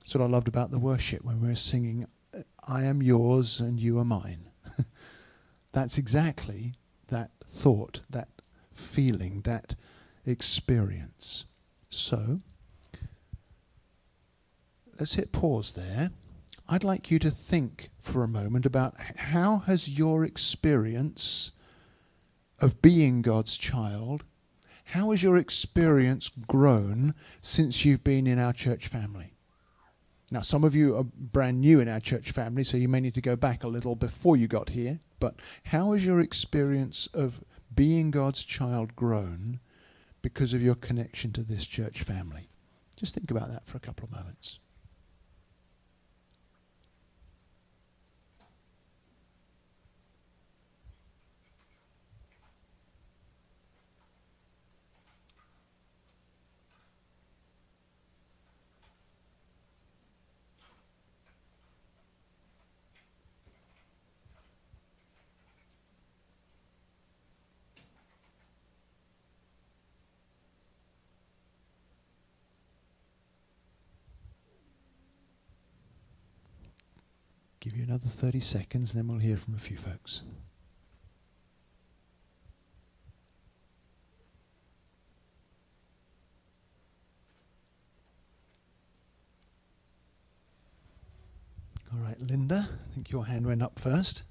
That's 0.00 0.14
what 0.14 0.24
I 0.24 0.28
loved 0.28 0.48
about 0.48 0.70
the 0.70 0.78
worship 0.78 1.24
when 1.24 1.40
we 1.40 1.48
were 1.48 1.54
singing, 1.54 2.06
I 2.66 2.84
am 2.84 3.02
yours 3.02 3.60
and 3.60 3.80
you 3.80 3.98
are 3.98 4.04
mine. 4.04 4.50
That's 5.72 5.98
exactly 5.98 6.74
that 7.08 7.30
thought, 7.48 8.00
that 8.10 8.28
feeling, 8.72 9.42
that 9.42 9.74
experience. 10.24 11.44
So, 11.90 12.40
let's 14.98 15.14
hit 15.14 15.32
pause 15.32 15.72
there. 15.72 16.10
I'd 16.68 16.84
like 16.84 17.10
you 17.10 17.18
to 17.20 17.30
think 17.30 17.90
for 17.98 18.22
a 18.22 18.28
moment 18.28 18.66
about 18.66 18.94
how 19.16 19.58
has 19.60 19.88
your 19.88 20.24
experience 20.24 21.52
of 22.60 22.82
being 22.82 23.22
God's 23.22 23.56
child, 23.56 24.24
how 24.84 25.10
has 25.10 25.22
your 25.22 25.36
experience 25.36 26.28
grown 26.28 27.14
since 27.40 27.84
you've 27.84 28.04
been 28.04 28.26
in 28.26 28.38
our 28.38 28.52
church 28.52 28.88
family? 28.88 29.34
Now, 30.30 30.40
some 30.40 30.64
of 30.64 30.74
you 30.74 30.96
are 30.96 31.04
brand 31.04 31.60
new 31.60 31.80
in 31.80 31.88
our 31.88 32.00
church 32.00 32.32
family, 32.32 32.64
so 32.64 32.76
you 32.76 32.88
may 32.88 33.00
need 33.00 33.14
to 33.14 33.20
go 33.20 33.36
back 33.36 33.64
a 33.64 33.68
little 33.68 33.94
before 33.94 34.36
you 34.36 34.46
got 34.46 34.70
here. 34.70 35.00
But 35.20 35.36
how 35.64 35.92
has 35.92 36.04
your 36.04 36.20
experience 36.20 37.08
of 37.14 37.42
being 37.74 38.10
God's 38.10 38.44
child 38.44 38.94
grown 38.94 39.60
because 40.20 40.52
of 40.52 40.62
your 40.62 40.74
connection 40.74 41.32
to 41.32 41.42
this 41.42 41.66
church 41.66 42.02
family? 42.02 42.48
Just 42.96 43.14
think 43.14 43.30
about 43.30 43.48
that 43.48 43.66
for 43.66 43.76
a 43.76 43.80
couple 43.80 44.04
of 44.04 44.12
moments. 44.12 44.58
Give 77.60 77.76
you 77.76 77.82
another 77.82 78.06
30 78.08 78.40
seconds, 78.40 78.92
then 78.92 79.08
we'll 79.08 79.18
hear 79.18 79.36
from 79.36 79.54
a 79.54 79.58
few 79.58 79.76
folks. 79.76 80.22
All 91.92 91.98
right, 92.00 92.20
Linda, 92.20 92.68
I 92.70 92.94
think 92.94 93.10
your 93.10 93.26
hand 93.26 93.46
went 93.46 93.62
up 93.62 93.78
first. 93.78 94.22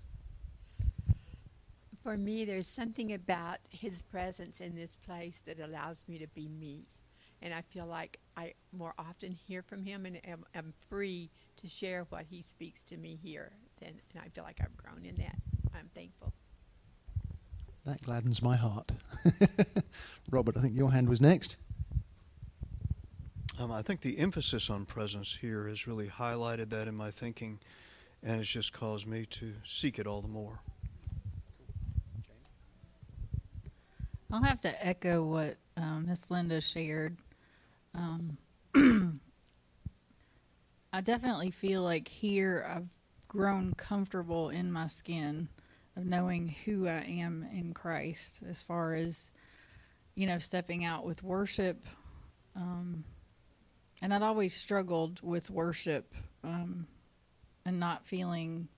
For 2.02 2.16
me, 2.16 2.46
there's 2.46 2.68
something 2.68 3.14
about 3.14 3.58
his 3.70 4.04
presence 4.04 4.62
in 4.62 4.74
this 4.74 4.96
place 4.96 5.42
that 5.46 5.60
allows 5.60 6.06
me 6.08 6.18
to 6.20 6.28
be 6.28 6.48
me. 6.48 6.86
And 7.42 7.54
I 7.54 7.62
feel 7.62 7.86
like 7.86 8.20
I 8.38 8.54
more 8.72 8.94
often 8.98 9.34
hear 9.34 9.62
from 9.62 9.84
him 9.84 10.06
and 10.06 10.26
am, 10.26 10.46
am 10.56 10.74
free 10.88 11.30
to 11.58 11.68
share 11.68 12.06
what 12.10 12.26
he 12.30 12.42
speaks 12.42 12.84
to 12.86 12.98
me 12.98 13.20
here. 13.22 13.52
Then, 13.80 13.94
and 14.14 14.24
I 14.24 14.30
feel 14.30 14.44
like 14.44 14.60
I've 14.62 14.76
grown 14.78 15.06
in 15.06 15.16
that. 15.18 15.36
I'm 15.76 15.90
thankful. 15.94 16.34
That 17.86 18.02
gladdens 18.02 18.42
my 18.42 18.56
heart. 18.56 18.92
Robert, 20.32 20.58
I 20.58 20.62
think 20.62 20.76
your 20.76 20.92
hand 20.92 21.08
was 21.08 21.22
next. 21.22 21.58
Um, 23.60 23.72
I 23.72 23.82
think 23.82 24.02
the 24.02 24.20
emphasis 24.20 24.70
on 24.70 24.86
presence 24.86 25.36
here 25.40 25.68
has 25.68 25.88
really 25.88 26.08
highlighted 26.08 26.70
that 26.70 26.88
in 26.88 26.96
my 26.96 27.10
thinking, 27.10 27.60
and 28.22 28.40
it's 28.40 28.50
just 28.50 28.74
caused 28.74 29.08
me 29.08 29.26
to 29.28 29.54
seek 29.66 30.00
it 30.00 30.06
all 30.06 30.22
the 30.22 30.28
more. 30.28 30.60
I'll 34.32 34.44
have 34.44 34.60
to 34.62 34.86
echo 34.86 35.24
what 35.24 35.56
um, 35.78 36.06
Miss 36.08 36.30
Linda 36.30 36.60
shared. 36.60 37.18
Um, 37.96 38.38
I 40.92 41.02
definitely 41.02 41.52
feel 41.52 41.84
like 41.84 42.08
here 42.08 42.66
I've 42.68 42.88
grown 43.28 43.74
comfortable 43.74 44.50
in 44.50 44.72
my 44.72 44.88
skin 44.88 45.50
of 45.96 46.06
knowing 46.06 46.56
who 46.66 46.88
I 46.88 47.02
am 47.02 47.46
in 47.52 47.74
Christ 47.74 48.40
as 48.48 48.64
far 48.64 48.94
as, 48.94 49.32
you 50.16 50.28
know, 50.28 50.40
stepping 50.40 50.86
out 50.86 51.06
with 51.06 51.24
worship. 51.24 51.86
Um, 52.56 53.04
and 54.02 54.14
I'd 54.14 54.22
always 54.22 54.54
struggled 54.54 55.22
with 55.22 55.50
worship 55.50 56.14
um, 56.44 56.88
and 57.66 57.80
not 57.80 58.06
feeling 58.06 58.70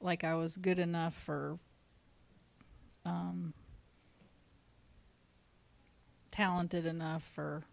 like 0.00 0.22
I 0.22 0.34
was 0.34 0.56
good 0.56 0.78
enough 0.78 1.28
or 1.28 1.58
um, 3.04 3.52
talented 6.30 6.86
enough 6.86 7.36
or 7.36 7.64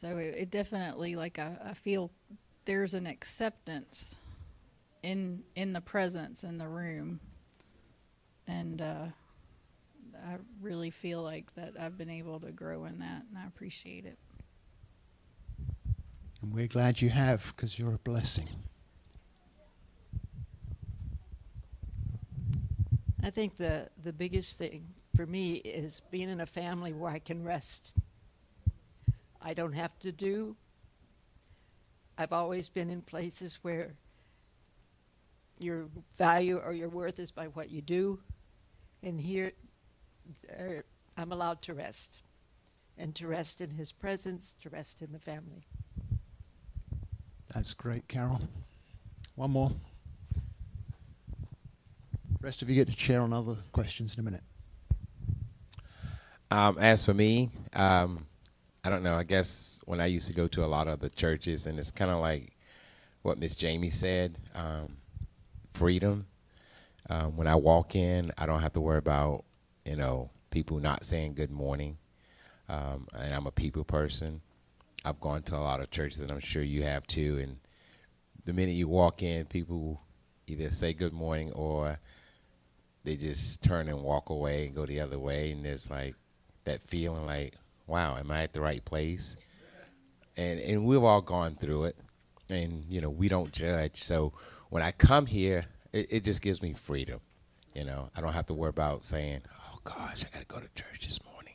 so 0.00 0.16
it, 0.18 0.34
it 0.36 0.50
definitely 0.50 1.16
like 1.16 1.38
I, 1.38 1.56
I 1.64 1.74
feel 1.74 2.10
there's 2.64 2.94
an 2.94 3.06
acceptance 3.06 4.16
in 5.02 5.42
in 5.54 5.72
the 5.72 5.80
presence 5.80 6.44
in 6.44 6.58
the 6.58 6.68
room 6.68 7.20
and 8.46 8.80
uh, 8.80 9.06
I 10.26 10.36
really 10.60 10.90
feel 10.90 11.22
like 11.22 11.54
that 11.54 11.74
I've 11.78 11.96
been 11.96 12.10
able 12.10 12.40
to 12.40 12.50
grow 12.50 12.84
in 12.86 12.98
that 13.00 13.24
and 13.28 13.38
I 13.38 13.46
appreciate 13.46 14.06
it. 14.06 14.18
And 16.40 16.52
we're 16.52 16.68
glad 16.68 17.00
you 17.00 17.10
have 17.10 17.52
because 17.54 17.78
you're 17.78 17.94
a 17.94 17.98
blessing. 17.98 18.48
I 23.22 23.30
think 23.30 23.56
the, 23.56 23.88
the 24.02 24.12
biggest 24.12 24.58
thing 24.58 24.86
for 25.14 25.26
me 25.26 25.54
is 25.54 26.00
being 26.10 26.28
in 26.28 26.40
a 26.40 26.46
family 26.46 26.92
where 26.92 27.10
I 27.10 27.18
can 27.18 27.44
rest. 27.44 27.92
I 29.40 29.54
don't 29.54 29.72
have 29.72 29.98
to 30.00 30.12
do. 30.12 30.56
I've 32.16 32.32
always 32.32 32.68
been 32.68 32.90
in 32.90 33.02
places 33.02 33.58
where 33.62 33.94
your 35.58 35.88
value 36.16 36.58
or 36.58 36.72
your 36.72 36.88
worth 36.88 37.18
is 37.18 37.30
by 37.30 37.46
what 37.46 37.70
you 37.70 37.80
do. 37.80 38.18
And 39.02 39.20
here, 39.20 39.52
there, 40.48 40.84
I'm 41.16 41.32
allowed 41.32 41.62
to 41.62 41.74
rest. 41.74 42.22
And 42.96 43.14
to 43.14 43.28
rest 43.28 43.60
in 43.60 43.70
his 43.70 43.92
presence, 43.92 44.56
to 44.62 44.70
rest 44.70 45.02
in 45.02 45.12
the 45.12 45.20
family. 45.20 45.66
That's 47.54 47.72
great, 47.74 48.08
Carol. 48.08 48.40
One 49.36 49.52
more. 49.52 49.70
Rest 52.40 52.62
of 52.62 52.68
you 52.68 52.74
get 52.74 52.90
to 52.90 52.98
share 52.98 53.22
on 53.22 53.32
other 53.32 53.56
questions 53.72 54.14
in 54.14 54.20
a 54.20 54.22
minute. 54.22 54.42
Um, 56.50 56.78
as 56.78 57.04
for 57.04 57.14
me, 57.14 57.50
um, 57.74 58.26
I 58.88 58.90
don't 58.90 59.02
know. 59.02 59.18
I 59.18 59.22
guess 59.22 59.82
when 59.84 60.00
I 60.00 60.06
used 60.06 60.28
to 60.28 60.32
go 60.32 60.48
to 60.48 60.64
a 60.64 60.66
lot 60.66 60.88
of 60.88 61.00
the 61.00 61.10
churches, 61.10 61.66
and 61.66 61.78
it's 61.78 61.90
kind 61.90 62.10
of 62.10 62.20
like 62.20 62.56
what 63.20 63.36
Miss 63.36 63.54
Jamie 63.54 63.90
said 63.90 64.38
um, 64.54 64.96
freedom. 65.74 66.24
Um, 67.10 67.36
when 67.36 67.46
I 67.46 67.54
walk 67.54 67.94
in, 67.94 68.32
I 68.38 68.46
don't 68.46 68.62
have 68.62 68.72
to 68.72 68.80
worry 68.80 68.96
about, 68.96 69.44
you 69.84 69.94
know, 69.94 70.30
people 70.48 70.78
not 70.78 71.04
saying 71.04 71.34
good 71.34 71.50
morning. 71.50 71.98
Um, 72.70 73.06
and 73.14 73.34
I'm 73.34 73.46
a 73.46 73.50
people 73.50 73.84
person. 73.84 74.40
I've 75.04 75.20
gone 75.20 75.42
to 75.42 75.56
a 75.56 75.60
lot 75.60 75.80
of 75.80 75.90
churches, 75.90 76.20
and 76.20 76.30
I'm 76.30 76.40
sure 76.40 76.62
you 76.62 76.82
have 76.84 77.06
too. 77.06 77.40
And 77.42 77.58
the 78.46 78.54
minute 78.54 78.72
you 78.72 78.88
walk 78.88 79.22
in, 79.22 79.44
people 79.44 80.00
either 80.46 80.72
say 80.72 80.94
good 80.94 81.12
morning 81.12 81.52
or 81.52 82.00
they 83.04 83.16
just 83.16 83.62
turn 83.62 83.88
and 83.88 84.02
walk 84.02 84.30
away 84.30 84.64
and 84.64 84.74
go 84.74 84.86
the 84.86 85.00
other 85.00 85.18
way. 85.18 85.50
And 85.50 85.62
there's 85.62 85.90
like 85.90 86.14
that 86.64 86.80
feeling 86.80 87.26
like, 87.26 87.52
wow, 87.88 88.16
am 88.16 88.30
I 88.30 88.42
at 88.42 88.52
the 88.52 88.60
right 88.60 88.84
place? 88.84 89.36
And 90.36 90.60
and 90.60 90.84
we've 90.84 91.02
all 91.02 91.20
gone 91.20 91.56
through 91.56 91.84
it, 91.84 91.96
and 92.48 92.84
you 92.88 93.00
know 93.00 93.10
we 93.10 93.28
don't 93.28 93.50
judge. 93.50 94.04
So 94.04 94.32
when 94.70 94.82
I 94.84 94.92
come 94.92 95.26
here, 95.26 95.64
it, 95.92 96.06
it 96.10 96.24
just 96.24 96.42
gives 96.42 96.62
me 96.62 96.74
freedom. 96.74 97.20
You 97.74 97.84
know, 97.84 98.10
I 98.16 98.20
don't 98.20 98.32
have 98.32 98.46
to 98.46 98.54
worry 98.54 98.70
about 98.70 99.04
saying, 99.04 99.42
"Oh 99.64 99.78
gosh, 99.82 100.24
I 100.24 100.28
got 100.32 100.40
to 100.40 100.46
go 100.46 100.60
to 100.60 100.68
church 100.74 101.04
this 101.04 101.18
morning." 101.24 101.54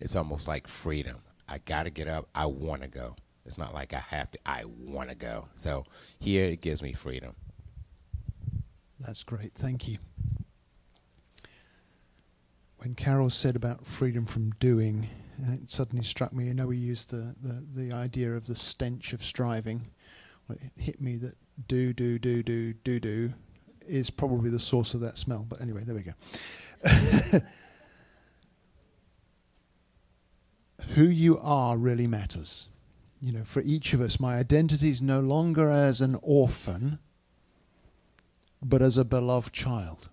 It's 0.00 0.14
almost 0.14 0.46
like 0.46 0.68
freedom. 0.68 1.16
I 1.48 1.58
got 1.58 1.84
to 1.84 1.90
get 1.90 2.08
up. 2.08 2.28
I 2.34 2.46
want 2.46 2.82
to 2.82 2.88
go. 2.88 3.16
It's 3.46 3.56
not 3.56 3.72
like 3.72 3.94
I 3.94 4.00
have 4.00 4.30
to. 4.32 4.38
I 4.44 4.64
want 4.66 5.08
to 5.08 5.14
go. 5.14 5.48
So 5.54 5.84
here, 6.20 6.44
it 6.44 6.60
gives 6.60 6.82
me 6.82 6.92
freedom. 6.92 7.34
That's 9.00 9.22
great. 9.22 9.54
Thank 9.54 9.88
you. 9.88 9.98
When 12.78 12.94
Carol 12.94 13.30
said 13.30 13.56
about 13.56 13.86
freedom 13.86 14.26
from 14.26 14.50
doing, 14.60 15.08
it 15.46 15.70
suddenly 15.70 16.04
struck 16.04 16.32
me. 16.32 16.46
You 16.46 16.54
know, 16.54 16.66
we 16.66 16.76
used 16.76 17.10
the, 17.10 17.34
the, 17.42 17.64
the 17.74 17.92
idea 17.94 18.32
of 18.34 18.46
the 18.46 18.56
stench 18.56 19.12
of 19.12 19.24
striving. 19.24 19.86
Well, 20.48 20.58
it 20.60 20.72
hit 20.80 21.00
me 21.00 21.16
that 21.16 21.36
do, 21.66 21.92
do, 21.92 22.18
do, 22.18 22.42
do, 22.42 22.72
do, 22.72 23.00
do 23.00 23.32
is 23.86 24.10
probably 24.10 24.50
the 24.50 24.58
source 24.58 24.94
of 24.94 25.00
that 25.00 25.16
smell. 25.18 25.46
But 25.48 25.60
anyway, 25.60 25.84
there 25.84 25.94
we 25.94 26.02
go. 26.02 26.14
Who 30.94 31.04
you 31.04 31.38
are 31.38 31.76
really 31.76 32.06
matters. 32.06 32.68
You 33.20 33.32
know, 33.32 33.44
for 33.44 33.62
each 33.62 33.94
of 33.94 34.00
us, 34.00 34.20
my 34.20 34.36
identity 34.36 34.90
is 34.90 35.02
no 35.02 35.20
longer 35.20 35.68
as 35.70 36.00
an 36.00 36.18
orphan, 36.22 36.98
but 38.62 38.80
as 38.80 38.96
a 38.96 39.04
beloved 39.04 39.52
child. 39.52 40.08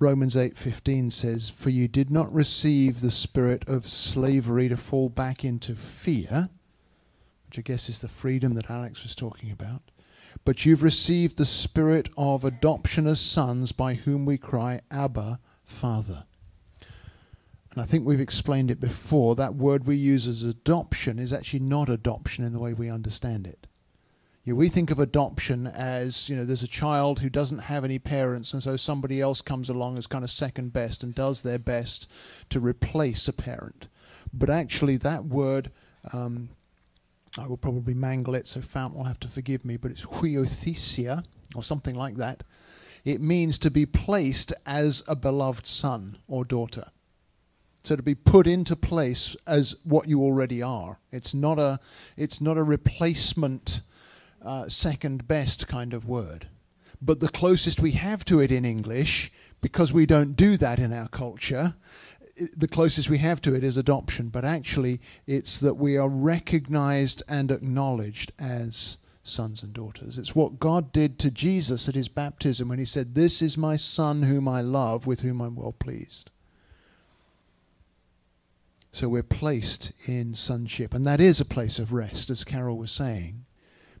Romans 0.00 0.36
8:15 0.36 1.10
says, 1.10 1.48
"For 1.48 1.70
you 1.70 1.88
did 1.88 2.10
not 2.10 2.32
receive 2.32 3.00
the 3.00 3.10
spirit 3.10 3.68
of 3.68 3.88
slavery 3.88 4.68
to 4.68 4.76
fall 4.76 5.08
back 5.08 5.44
into 5.44 5.74
fear, 5.74 6.50
which 7.46 7.58
I 7.58 7.62
guess 7.62 7.88
is 7.88 7.98
the 7.98 8.08
freedom 8.08 8.54
that 8.54 8.70
Alex 8.70 9.02
was 9.02 9.14
talking 9.14 9.50
about, 9.50 9.90
but 10.44 10.64
you've 10.64 10.82
received 10.82 11.36
the 11.36 11.44
spirit 11.44 12.10
of 12.16 12.44
adoption 12.44 13.06
as 13.06 13.18
sons 13.18 13.72
by 13.72 13.94
whom 13.94 14.24
we 14.24 14.38
cry, 14.38 14.80
Abba, 14.90 15.40
Father." 15.64 16.24
And 17.72 17.82
I 17.82 17.84
think 17.84 18.06
we've 18.06 18.20
explained 18.20 18.70
it 18.70 18.80
before. 18.80 19.36
That 19.36 19.54
word 19.54 19.86
we 19.86 19.96
use 19.96 20.26
as 20.26 20.42
adoption 20.42 21.18
is 21.18 21.32
actually 21.32 21.60
not 21.60 21.88
adoption 21.88 22.44
in 22.44 22.52
the 22.52 22.58
way 22.58 22.72
we 22.72 22.88
understand 22.88 23.46
it. 23.46 23.67
You 24.48 24.54
know, 24.54 24.60
we 24.60 24.70
think 24.70 24.90
of 24.90 24.98
adoption 24.98 25.66
as, 25.66 26.30
you 26.30 26.34
know, 26.34 26.46
there's 26.46 26.62
a 26.62 26.68
child 26.68 27.20
who 27.20 27.28
doesn't 27.28 27.58
have 27.58 27.84
any 27.84 27.98
parents, 27.98 28.54
and 28.54 28.62
so 28.62 28.78
somebody 28.78 29.20
else 29.20 29.42
comes 29.42 29.68
along 29.68 29.98
as 29.98 30.06
kind 30.06 30.24
of 30.24 30.30
second 30.30 30.72
best 30.72 31.02
and 31.02 31.14
does 31.14 31.42
their 31.42 31.58
best 31.58 32.08
to 32.48 32.58
replace 32.58 33.28
a 33.28 33.34
parent. 33.34 33.88
But 34.32 34.48
actually, 34.48 34.96
that 34.96 35.26
word, 35.26 35.70
um, 36.14 36.48
I 37.36 37.46
will 37.46 37.58
probably 37.58 37.92
mangle 37.92 38.34
it, 38.34 38.46
so 38.46 38.62
Fount 38.62 38.96
will 38.96 39.04
have 39.04 39.20
to 39.20 39.28
forgive 39.28 39.66
me, 39.66 39.76
but 39.76 39.90
it's 39.90 40.06
huiothesia, 40.06 41.24
or 41.54 41.62
something 41.62 41.94
like 41.94 42.16
that. 42.16 42.42
It 43.04 43.20
means 43.20 43.58
to 43.58 43.70
be 43.70 43.84
placed 43.84 44.54
as 44.64 45.04
a 45.06 45.14
beloved 45.14 45.66
son 45.66 46.16
or 46.26 46.46
daughter. 46.46 46.86
So 47.84 47.96
to 47.96 48.02
be 48.02 48.14
put 48.14 48.46
into 48.46 48.76
place 48.76 49.36
as 49.46 49.76
what 49.84 50.08
you 50.08 50.22
already 50.22 50.62
are. 50.62 51.00
It's 51.12 51.34
not 51.34 51.58
a, 51.58 51.80
it's 52.16 52.40
not 52.40 52.56
a 52.56 52.62
replacement 52.62 53.82
uh, 54.42 54.68
second 54.68 55.26
best 55.26 55.68
kind 55.68 55.94
of 55.94 56.06
word. 56.08 56.48
But 57.00 57.20
the 57.20 57.28
closest 57.28 57.80
we 57.80 57.92
have 57.92 58.24
to 58.26 58.40
it 58.40 58.50
in 58.50 58.64
English, 58.64 59.32
because 59.60 59.92
we 59.92 60.06
don't 60.06 60.34
do 60.34 60.56
that 60.56 60.78
in 60.78 60.92
our 60.92 61.08
culture, 61.08 61.74
the 62.56 62.68
closest 62.68 63.10
we 63.10 63.18
have 63.18 63.40
to 63.42 63.54
it 63.54 63.64
is 63.64 63.76
adoption. 63.76 64.28
But 64.28 64.44
actually, 64.44 65.00
it's 65.26 65.58
that 65.58 65.74
we 65.74 65.96
are 65.96 66.08
recognized 66.08 67.22
and 67.28 67.50
acknowledged 67.50 68.32
as 68.38 68.98
sons 69.22 69.62
and 69.62 69.72
daughters. 69.72 70.18
It's 70.18 70.34
what 70.34 70.58
God 70.58 70.92
did 70.92 71.18
to 71.20 71.30
Jesus 71.30 71.88
at 71.88 71.94
his 71.94 72.08
baptism 72.08 72.68
when 72.68 72.78
he 72.78 72.84
said, 72.84 73.14
This 73.14 73.42
is 73.42 73.58
my 73.58 73.76
son 73.76 74.22
whom 74.22 74.48
I 74.48 74.60
love, 74.60 75.06
with 75.06 75.20
whom 75.20 75.40
I'm 75.40 75.56
well 75.56 75.72
pleased. 75.72 76.30
So 78.90 79.08
we're 79.08 79.22
placed 79.22 79.92
in 80.06 80.34
sonship. 80.34 80.94
And 80.94 81.04
that 81.04 81.20
is 81.20 81.40
a 81.40 81.44
place 81.44 81.78
of 81.78 81.92
rest, 81.92 82.30
as 82.30 82.42
Carol 82.42 82.78
was 82.78 82.90
saying. 82.90 83.44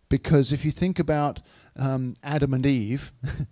Because 0.08 0.52
if 0.52 0.64
you 0.64 0.70
think 0.70 0.98
about 0.98 1.40
um, 1.76 2.14
Adam 2.22 2.54
and 2.54 2.64
Eve, 2.64 3.12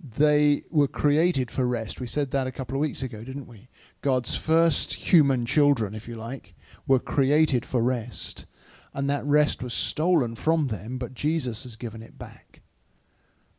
they 0.00 0.64
were 0.70 0.88
created 0.88 1.50
for 1.50 1.66
rest. 1.66 2.00
We 2.00 2.06
said 2.06 2.30
that 2.30 2.46
a 2.46 2.52
couple 2.52 2.76
of 2.76 2.80
weeks 2.80 3.02
ago, 3.02 3.22
didn't 3.22 3.46
we? 3.46 3.68
God's 4.00 4.34
first 4.34 4.94
human 4.94 5.44
children, 5.44 5.94
if 5.94 6.08
you 6.08 6.14
like, 6.14 6.54
were 6.86 6.98
created 6.98 7.66
for 7.66 7.82
rest. 7.82 8.46
And 8.94 9.08
that 9.08 9.24
rest 9.24 9.62
was 9.62 9.74
stolen 9.74 10.34
from 10.34 10.68
them, 10.68 10.98
but 10.98 11.14
Jesus 11.14 11.62
has 11.62 11.76
given 11.76 12.02
it 12.02 12.18
back 12.18 12.62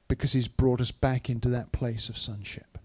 because 0.08 0.34
he's 0.34 0.49
brought 0.49 0.82
us 0.82 0.91
back 0.91 1.30
into 1.30 1.47
that 1.49 1.71
place 1.71 2.10
of 2.10 2.17
sonship. 2.17 2.77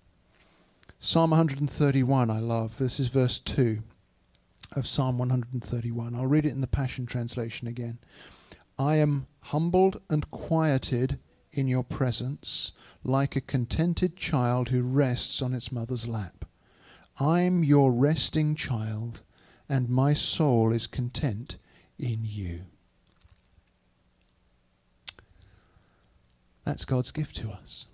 Psalm 0.98 1.30
131, 1.30 2.30
I 2.30 2.38
love. 2.38 2.78
This 2.78 3.00
is 3.00 3.08
verse 3.08 3.38
2 3.40 3.82
of 4.76 4.86
Psalm 4.86 5.18
131. 5.18 6.14
I'll 6.14 6.26
read 6.26 6.46
it 6.46 6.52
in 6.52 6.60
the 6.60 6.66
Passion 6.66 7.04
Translation 7.04 7.66
again. 7.66 7.98
I 8.78 8.96
am 8.96 9.26
humbled 9.46 10.00
and 10.10 10.30
quieted 10.30 11.18
in 11.52 11.68
your 11.68 11.84
presence 11.84 12.72
like 13.04 13.36
a 13.36 13.40
contented 13.40 14.16
child 14.16 14.70
who 14.70 14.82
rests 14.82 15.40
on 15.40 15.54
its 15.54 15.70
mother's 15.70 16.08
lap. 16.08 16.44
I'm 17.20 17.62
your 17.62 17.92
resting 17.92 18.56
child, 18.56 19.22
and 19.68 19.88
my 19.88 20.14
soul 20.14 20.72
is 20.72 20.86
content 20.88 21.58
in 21.98 22.20
you. 22.22 22.62
That's 26.64 26.84
God's 26.84 27.12
gift 27.12 27.36
to 27.36 27.50
us. 27.50 27.86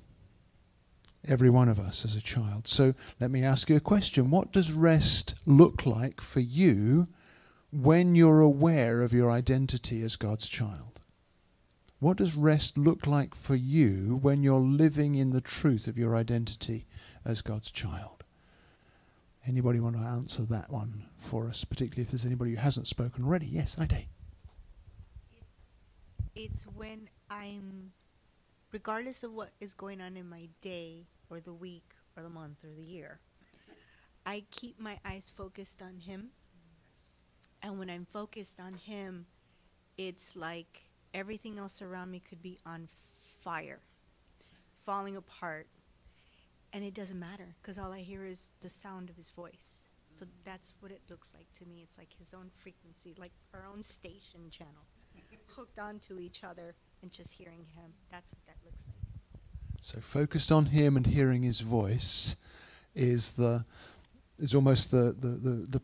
Every 1.28 1.50
one 1.50 1.68
of 1.68 1.78
us 1.78 2.04
as 2.06 2.16
a 2.16 2.22
child. 2.22 2.66
So 2.66 2.94
let 3.20 3.30
me 3.30 3.44
ask 3.44 3.68
you 3.68 3.76
a 3.76 3.80
question. 3.80 4.30
What 4.30 4.52
does 4.52 4.72
rest 4.72 5.34
look 5.44 5.84
like 5.84 6.20
for 6.22 6.40
you 6.40 7.08
when 7.70 8.14
you're 8.14 8.40
aware 8.40 9.02
of 9.02 9.12
your 9.12 9.30
identity 9.30 10.02
as 10.02 10.16
God's 10.16 10.48
child? 10.48 10.91
What 12.02 12.16
does 12.16 12.34
rest 12.34 12.76
look 12.76 13.06
like 13.06 13.32
for 13.32 13.54
you 13.54 14.18
when 14.22 14.42
you're 14.42 14.58
living 14.58 15.14
in 15.14 15.30
the 15.30 15.40
truth 15.40 15.86
of 15.86 15.96
your 15.96 16.16
identity 16.16 16.84
as 17.24 17.42
God's 17.42 17.70
child? 17.70 18.24
Anybody 19.46 19.78
want 19.78 19.94
to 19.94 20.02
answer 20.02 20.42
that 20.46 20.68
one 20.68 21.04
for 21.16 21.46
us, 21.46 21.64
particularly 21.64 22.02
if 22.02 22.10
there's 22.10 22.26
anybody 22.26 22.50
who 22.50 22.56
hasn't 22.56 22.88
spoken 22.88 23.22
already? 23.22 23.46
Yes, 23.46 23.76
I 23.78 23.86
do. 23.86 23.98
It's 26.34 26.64
when 26.64 27.08
I'm, 27.30 27.92
regardless 28.72 29.22
of 29.22 29.32
what 29.32 29.50
is 29.60 29.72
going 29.72 30.00
on 30.00 30.16
in 30.16 30.28
my 30.28 30.48
day 30.60 31.06
or 31.30 31.38
the 31.38 31.54
week 31.54 31.94
or 32.16 32.24
the 32.24 32.28
month 32.28 32.64
or 32.64 32.74
the 32.74 32.82
year, 32.82 33.20
I 34.26 34.42
keep 34.50 34.80
my 34.80 34.98
eyes 35.04 35.30
focused 35.32 35.80
on 35.80 35.98
Him. 35.98 36.30
And 37.62 37.78
when 37.78 37.88
I'm 37.88 38.08
focused 38.12 38.58
on 38.58 38.74
Him, 38.74 39.26
it's 39.96 40.34
like 40.34 40.88
everything 41.14 41.58
else 41.58 41.82
around 41.82 42.10
me 42.10 42.20
could 42.20 42.42
be 42.42 42.58
on 42.64 42.88
fire, 43.42 43.80
falling 44.84 45.16
apart, 45.16 45.66
and 46.72 46.84
it 46.84 46.94
doesn't 46.94 47.18
matter 47.18 47.54
because 47.60 47.78
all 47.78 47.92
I 47.92 48.00
hear 48.00 48.24
is 48.24 48.50
the 48.60 48.68
sound 48.68 49.10
of 49.10 49.16
his 49.16 49.30
voice. 49.30 49.88
So 50.14 50.26
that's 50.44 50.74
what 50.80 50.92
it 50.92 51.00
looks 51.08 51.32
like 51.34 51.46
to 51.58 51.64
me. 51.64 51.80
It's 51.82 51.96
like 51.96 52.10
his 52.18 52.34
own 52.34 52.50
frequency, 52.62 53.14
like 53.18 53.32
our 53.54 53.64
own 53.70 53.82
station 53.82 54.50
channel, 54.50 54.84
hooked 55.56 55.78
onto 55.78 56.18
each 56.18 56.44
other 56.44 56.74
and 57.02 57.10
just 57.10 57.32
hearing 57.32 57.64
him. 57.74 57.92
That's 58.10 58.30
what 58.30 58.44
that 58.46 58.56
looks 58.64 58.84
like. 58.86 58.96
So 59.80 60.00
focused 60.00 60.52
on 60.52 60.66
him 60.66 60.96
and 60.96 61.06
hearing 61.06 61.42
his 61.42 61.60
voice 61.60 62.36
is 62.94 63.32
the 63.32 63.64
is 64.38 64.54
almost 64.54 64.90
the 64.90 65.14
the, 65.18 65.28
the, 65.28 65.66
the 65.68 65.82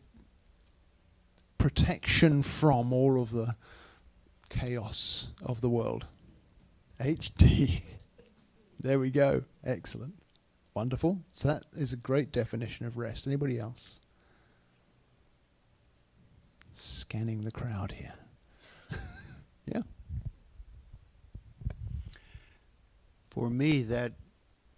protection 1.58 2.42
from 2.42 2.92
all 2.92 3.20
of 3.20 3.32
the 3.32 3.56
chaos 4.48 5.28
of 5.42 5.60
the 5.60 5.68
world. 5.68 6.06
HD. 7.00 7.82
there 8.80 8.98
we 8.98 9.10
go. 9.10 9.42
Excellent. 9.64 10.14
Wonderful. 10.74 11.20
So 11.32 11.48
that 11.48 11.64
is 11.72 11.92
a 11.92 11.96
great 11.96 12.32
definition 12.32 12.86
of 12.86 12.96
rest. 12.96 13.26
Anybody 13.26 13.58
else? 13.58 14.00
Scanning 16.76 17.40
the 17.40 17.50
crowd 17.50 17.92
here. 17.92 18.14
yeah. 19.66 19.82
For 23.30 23.50
me, 23.50 23.82
that 23.82 24.12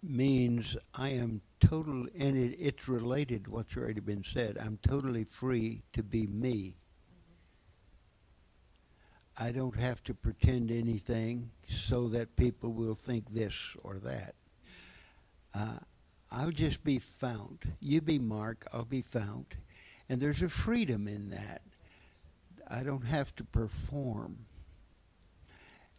means 0.03 0.75
I 0.93 1.09
am 1.09 1.41
total, 1.59 2.07
and 2.17 2.35
it, 2.35 2.55
it's 2.59 2.87
related 2.87 3.47
what's 3.47 3.77
already 3.77 3.99
been 3.99 4.23
said. 4.23 4.57
I'm 4.59 4.79
totally 4.81 5.23
free 5.23 5.83
to 5.93 6.03
be 6.03 6.27
me. 6.27 6.75
I 9.37 9.51
don't 9.51 9.77
have 9.77 10.03
to 10.03 10.13
pretend 10.13 10.71
anything 10.71 11.51
so 11.67 12.07
that 12.09 12.35
people 12.35 12.71
will 12.73 12.95
think 12.95 13.33
this 13.33 13.55
or 13.83 13.97
that. 13.99 14.35
Uh, 15.53 15.77
I'll 16.31 16.51
just 16.51 16.83
be 16.83 16.99
Fount. 16.99 17.63
You 17.79 18.01
be 18.01 18.19
Mark, 18.19 18.67
I'll 18.73 18.85
be 18.85 19.01
Fount. 19.01 19.55
And 20.09 20.21
there's 20.21 20.41
a 20.41 20.49
freedom 20.49 21.07
in 21.07 21.29
that. 21.29 21.61
I 22.67 22.83
don't 22.83 23.05
have 23.05 23.35
to 23.35 23.43
perform. 23.43 24.45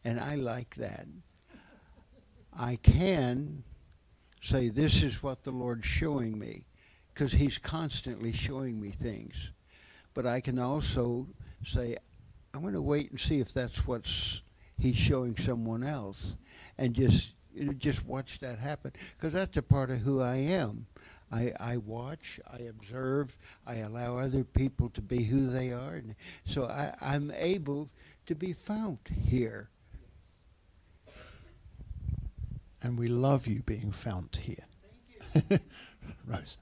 And 0.05 0.19
I 0.19 0.37
like 0.37 0.75
that. 0.77 1.07
I 2.57 2.77
can 2.77 3.63
say, 4.43 4.69
This 4.69 5.03
is 5.03 5.23
what 5.23 5.45
the 5.45 5.51
Lord's 5.51 5.87
showing 5.87 6.39
me, 6.39 6.65
because 7.13 7.33
He's 7.33 7.59
constantly 7.59 8.33
showing 8.33 8.81
me 8.81 8.91
things. 8.91 9.51
But 10.15 10.27
I 10.27 10.41
can 10.41 10.59
also 10.59 11.29
say, 11.65 11.97
I'm 12.55 12.63
going 12.63 12.75
to 12.75 12.83
wait 12.83 13.11
and 13.11 13.21
see 13.21 13.41
if 13.41 13.53
that's 13.53 13.87
what's 13.87 14.43
He's 14.79 14.97
showing 14.97 15.37
someone 15.37 15.85
else, 15.85 16.35
and 16.77 16.93
just 16.93 17.35
just 17.79 18.05
watch 18.05 18.41
that 18.41 18.59
happen, 18.59 18.93
because 19.17 19.33
that's 19.33 19.57
a 19.57 19.63
part 19.63 19.91
of 19.91 19.99
who 20.01 20.21
I 20.21 20.37
am. 20.37 20.87
I, 21.31 21.53
I 21.59 21.77
watch, 21.79 22.41
I 22.53 22.63
observe, 22.63 23.39
I 23.67 23.77
allow 23.77 24.19
other 24.19 24.45
people 24.45 24.91
to 24.91 25.01
be 25.01 25.23
who 25.23 25.47
they 25.49 25.71
are, 25.71 25.95
and 25.95 26.15
so 26.45 26.65
I, 26.65 26.95
I'm 27.01 27.33
able 27.37 27.91
to 28.27 28.35
be 28.35 28.53
Fount 28.53 29.09
here. 29.09 29.71
And 32.83 32.99
we 32.99 33.09
love 33.09 33.47
you 33.47 33.63
being 33.63 33.93
Fount 33.93 34.41
here. 34.43 34.67
Rose. 36.27 36.59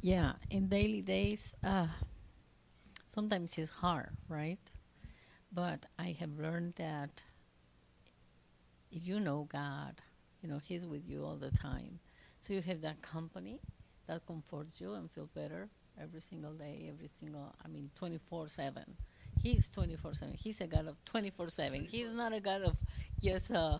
Yeah, 0.00 0.32
in 0.50 0.68
daily 0.68 1.02
days, 1.02 1.54
uh, 1.62 1.86
sometimes 3.18 3.58
it's 3.58 3.72
hard, 3.72 4.10
right? 4.28 4.60
But 5.50 5.86
I 5.98 6.16
have 6.20 6.38
learned 6.38 6.74
that 6.76 7.20
if 8.92 9.04
you 9.04 9.18
know 9.18 9.48
God, 9.50 9.94
you 10.40 10.48
know 10.48 10.60
He's 10.62 10.86
with 10.86 11.02
you 11.04 11.24
all 11.24 11.34
the 11.34 11.50
time. 11.50 11.98
So 12.38 12.52
you 12.52 12.62
have 12.62 12.80
that 12.82 13.02
company 13.02 13.58
that 14.06 14.24
comforts 14.24 14.80
you 14.80 14.94
and 14.94 15.10
feel 15.10 15.28
better 15.34 15.68
every 16.00 16.20
single 16.20 16.52
day, 16.52 16.88
every 16.94 17.08
single, 17.08 17.56
I 17.64 17.66
mean, 17.66 17.90
24 17.96 18.50
7. 18.50 18.84
He's 19.42 19.68
24 19.68 20.14
7. 20.14 20.34
He's 20.34 20.60
a 20.60 20.68
God 20.68 20.86
of 20.86 21.04
24 21.04 21.48
7. 21.48 21.88
He's 21.90 22.12
not 22.12 22.32
a 22.32 22.38
God 22.38 22.62
of 22.62 22.76
just 23.20 23.50
uh, 23.50 23.78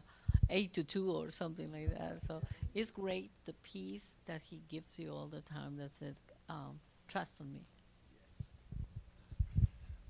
8 0.50 0.72
to 0.72 0.82
2 0.82 1.12
or 1.12 1.30
something 1.30 1.70
like 1.70 1.96
that. 1.96 2.24
So 2.26 2.42
it's 2.74 2.90
great 2.90 3.30
the 3.44 3.54
peace 3.62 4.16
that 4.26 4.40
He 4.50 4.62
gives 4.68 4.98
you 4.98 5.12
all 5.12 5.28
the 5.28 5.42
time 5.42 5.76
that 5.76 5.94
said, 5.94 6.16
um, 6.48 6.80
trust 7.06 7.40
on 7.40 7.52
me. 7.52 7.60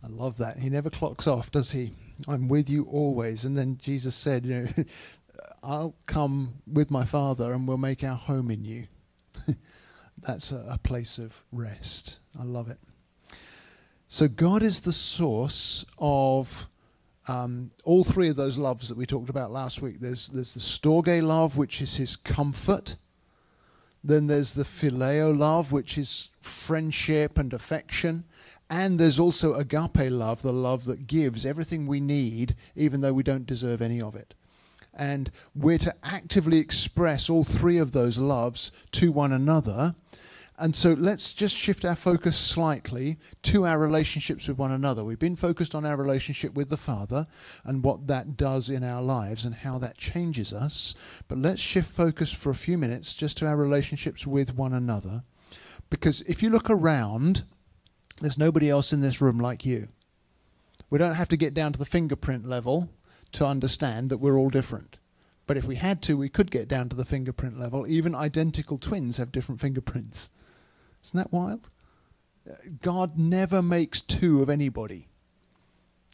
I 0.08 0.10
love 0.12 0.38
that. 0.38 0.58
He 0.58 0.70
never 0.70 0.90
clocks 0.90 1.26
off, 1.26 1.50
does 1.50 1.72
he? 1.72 1.92
I'm 2.26 2.48
with 2.48 2.70
you 2.70 2.84
always. 2.84 3.44
And 3.44 3.56
then 3.56 3.78
Jesus 3.80 4.14
said, 4.14 4.46
you 4.46 4.54
know, 4.54 4.84
I'll 5.62 5.94
come 6.06 6.54
with 6.66 6.90
my 6.90 7.04
Father 7.04 7.52
and 7.52 7.68
we'll 7.68 7.76
make 7.76 8.02
our 8.02 8.16
home 8.16 8.50
in 8.50 8.64
you. 8.64 8.86
That's 10.22 10.50
a, 10.50 10.64
a 10.68 10.78
place 10.78 11.18
of 11.18 11.42
rest. 11.52 12.20
I 12.38 12.44
love 12.44 12.68
it. 12.68 12.78
So 14.08 14.26
God 14.26 14.62
is 14.62 14.80
the 14.80 14.92
source 14.92 15.84
of 15.98 16.66
um, 17.28 17.70
all 17.84 18.04
three 18.04 18.30
of 18.30 18.36
those 18.36 18.56
loves 18.56 18.88
that 18.88 18.96
we 18.96 19.04
talked 19.04 19.28
about 19.28 19.52
last 19.52 19.82
week. 19.82 20.00
There's 20.00 20.28
there's 20.28 20.54
the 20.54 20.60
storge 20.60 21.22
love, 21.22 21.58
which 21.58 21.82
is 21.82 21.96
His 21.96 22.16
comfort. 22.16 22.96
Then 24.02 24.28
there's 24.28 24.54
the 24.54 24.62
phileo 24.62 25.36
love, 25.36 25.72
which 25.72 25.98
is 25.98 26.30
friendship 26.40 27.36
and 27.36 27.52
affection. 27.52 28.24
And 28.70 28.98
there's 28.98 29.18
also 29.18 29.54
agape 29.54 30.10
love, 30.10 30.42
the 30.42 30.52
love 30.52 30.84
that 30.84 31.06
gives 31.06 31.46
everything 31.46 31.86
we 31.86 32.00
need, 32.00 32.54
even 32.76 33.00
though 33.00 33.14
we 33.14 33.22
don't 33.22 33.46
deserve 33.46 33.80
any 33.80 34.00
of 34.00 34.14
it. 34.14 34.34
And 34.92 35.30
we're 35.54 35.78
to 35.78 35.94
actively 36.02 36.58
express 36.58 37.30
all 37.30 37.44
three 37.44 37.78
of 37.78 37.92
those 37.92 38.18
loves 38.18 38.72
to 38.92 39.12
one 39.12 39.32
another. 39.32 39.94
And 40.60 40.74
so 40.74 40.92
let's 40.94 41.32
just 41.32 41.54
shift 41.54 41.84
our 41.84 41.94
focus 41.94 42.36
slightly 42.36 43.16
to 43.44 43.64
our 43.64 43.78
relationships 43.78 44.48
with 44.48 44.58
one 44.58 44.72
another. 44.72 45.04
We've 45.04 45.18
been 45.18 45.36
focused 45.36 45.72
on 45.72 45.86
our 45.86 45.96
relationship 45.96 46.54
with 46.54 46.68
the 46.68 46.76
Father 46.76 47.28
and 47.64 47.84
what 47.84 48.08
that 48.08 48.36
does 48.36 48.68
in 48.68 48.82
our 48.82 49.00
lives 49.00 49.44
and 49.44 49.54
how 49.54 49.78
that 49.78 49.96
changes 49.96 50.52
us. 50.52 50.96
But 51.28 51.38
let's 51.38 51.60
shift 51.60 51.88
focus 51.88 52.32
for 52.32 52.50
a 52.50 52.56
few 52.56 52.76
minutes 52.76 53.12
just 53.14 53.38
to 53.38 53.46
our 53.46 53.56
relationships 53.56 54.26
with 54.26 54.56
one 54.56 54.74
another. 54.74 55.22
Because 55.90 56.22
if 56.22 56.42
you 56.42 56.50
look 56.50 56.68
around, 56.68 57.44
there's 58.20 58.38
nobody 58.38 58.68
else 58.68 58.92
in 58.92 59.00
this 59.00 59.20
room 59.20 59.38
like 59.38 59.64
you. 59.64 59.88
We 60.90 60.98
don't 60.98 61.14
have 61.14 61.28
to 61.28 61.36
get 61.36 61.54
down 61.54 61.72
to 61.72 61.78
the 61.78 61.84
fingerprint 61.84 62.46
level 62.46 62.90
to 63.32 63.46
understand 63.46 64.10
that 64.10 64.18
we're 64.18 64.38
all 64.38 64.48
different. 64.48 64.96
But 65.46 65.56
if 65.56 65.64
we 65.64 65.76
had 65.76 66.02
to, 66.02 66.16
we 66.16 66.28
could 66.28 66.50
get 66.50 66.68
down 66.68 66.88
to 66.90 66.96
the 66.96 67.04
fingerprint 67.04 67.58
level. 67.58 67.86
Even 67.86 68.14
identical 68.14 68.78
twins 68.78 69.16
have 69.16 69.32
different 69.32 69.60
fingerprints. 69.60 70.30
Isn't 71.04 71.18
that 71.18 71.32
wild? 71.32 71.70
God 72.82 73.18
never 73.18 73.62
makes 73.62 74.00
two 74.00 74.42
of 74.42 74.50
anybody. 74.50 75.08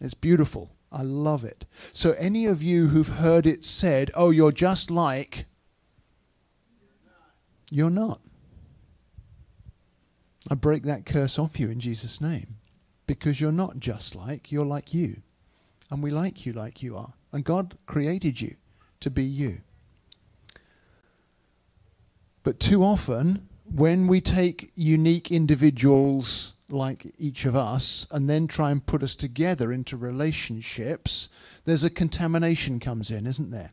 It's 0.00 0.14
beautiful. 0.14 0.70
I 0.90 1.02
love 1.02 1.44
it. 1.44 1.64
So, 1.92 2.12
any 2.12 2.46
of 2.46 2.62
you 2.62 2.88
who've 2.88 3.08
heard 3.08 3.46
it 3.46 3.64
said, 3.64 4.10
oh, 4.14 4.30
you're 4.30 4.52
just 4.52 4.90
like, 4.90 5.46
you're 7.70 7.90
not. 7.90 8.20
I 10.50 10.54
break 10.54 10.82
that 10.84 11.06
curse 11.06 11.38
off 11.38 11.58
you 11.58 11.70
in 11.70 11.80
Jesus' 11.80 12.20
name. 12.20 12.56
Because 13.06 13.40
you're 13.40 13.52
not 13.52 13.78
just 13.78 14.14
like, 14.14 14.50
you're 14.50 14.64
like 14.64 14.94
you. 14.94 15.22
And 15.90 16.02
we 16.02 16.10
like 16.10 16.46
you 16.46 16.52
like 16.52 16.82
you 16.82 16.96
are. 16.96 17.12
And 17.32 17.44
God 17.44 17.76
created 17.86 18.40
you 18.40 18.56
to 19.00 19.10
be 19.10 19.24
you. 19.24 19.60
But 22.42 22.60
too 22.60 22.82
often, 22.82 23.48
when 23.64 24.06
we 24.06 24.20
take 24.20 24.70
unique 24.74 25.30
individuals 25.30 26.54
like 26.68 27.12
each 27.18 27.44
of 27.44 27.54
us 27.56 28.06
and 28.10 28.28
then 28.28 28.46
try 28.46 28.70
and 28.70 28.84
put 28.84 29.02
us 29.02 29.14
together 29.14 29.72
into 29.72 29.96
relationships, 29.96 31.28
there's 31.64 31.84
a 31.84 31.90
contamination 31.90 32.80
comes 32.80 33.10
in, 33.10 33.26
isn't 33.26 33.50
there? 33.50 33.72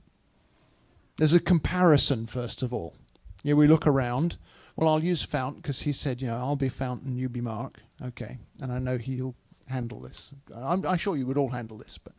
There's 1.17 1.33
a 1.33 1.39
comparison, 1.39 2.27
first 2.27 2.63
of 2.63 2.73
all. 2.73 2.95
Yeah, 3.43 3.53
we 3.55 3.67
look 3.67 3.85
around. 3.85 4.37
Well, 4.75 4.89
I'll 4.89 5.03
use 5.03 5.23
Fount 5.23 5.57
because 5.57 5.81
he 5.81 5.91
said, 5.91 6.21
you 6.21 6.27
know, 6.27 6.37
I'll 6.37 6.55
be 6.55 6.69
Fount 6.69 7.03
and 7.03 7.17
you 7.17 7.29
be 7.29 7.41
Mark. 7.41 7.79
Okay. 8.01 8.37
And 8.61 8.71
I 8.71 8.79
know 8.79 8.97
he'll 8.97 9.35
handle 9.67 9.99
this. 9.99 10.33
I'm, 10.55 10.85
I'm 10.85 10.97
sure 10.97 11.15
you 11.15 11.25
would 11.25 11.37
all 11.37 11.49
handle 11.49 11.77
this, 11.77 11.97
but 11.97 12.13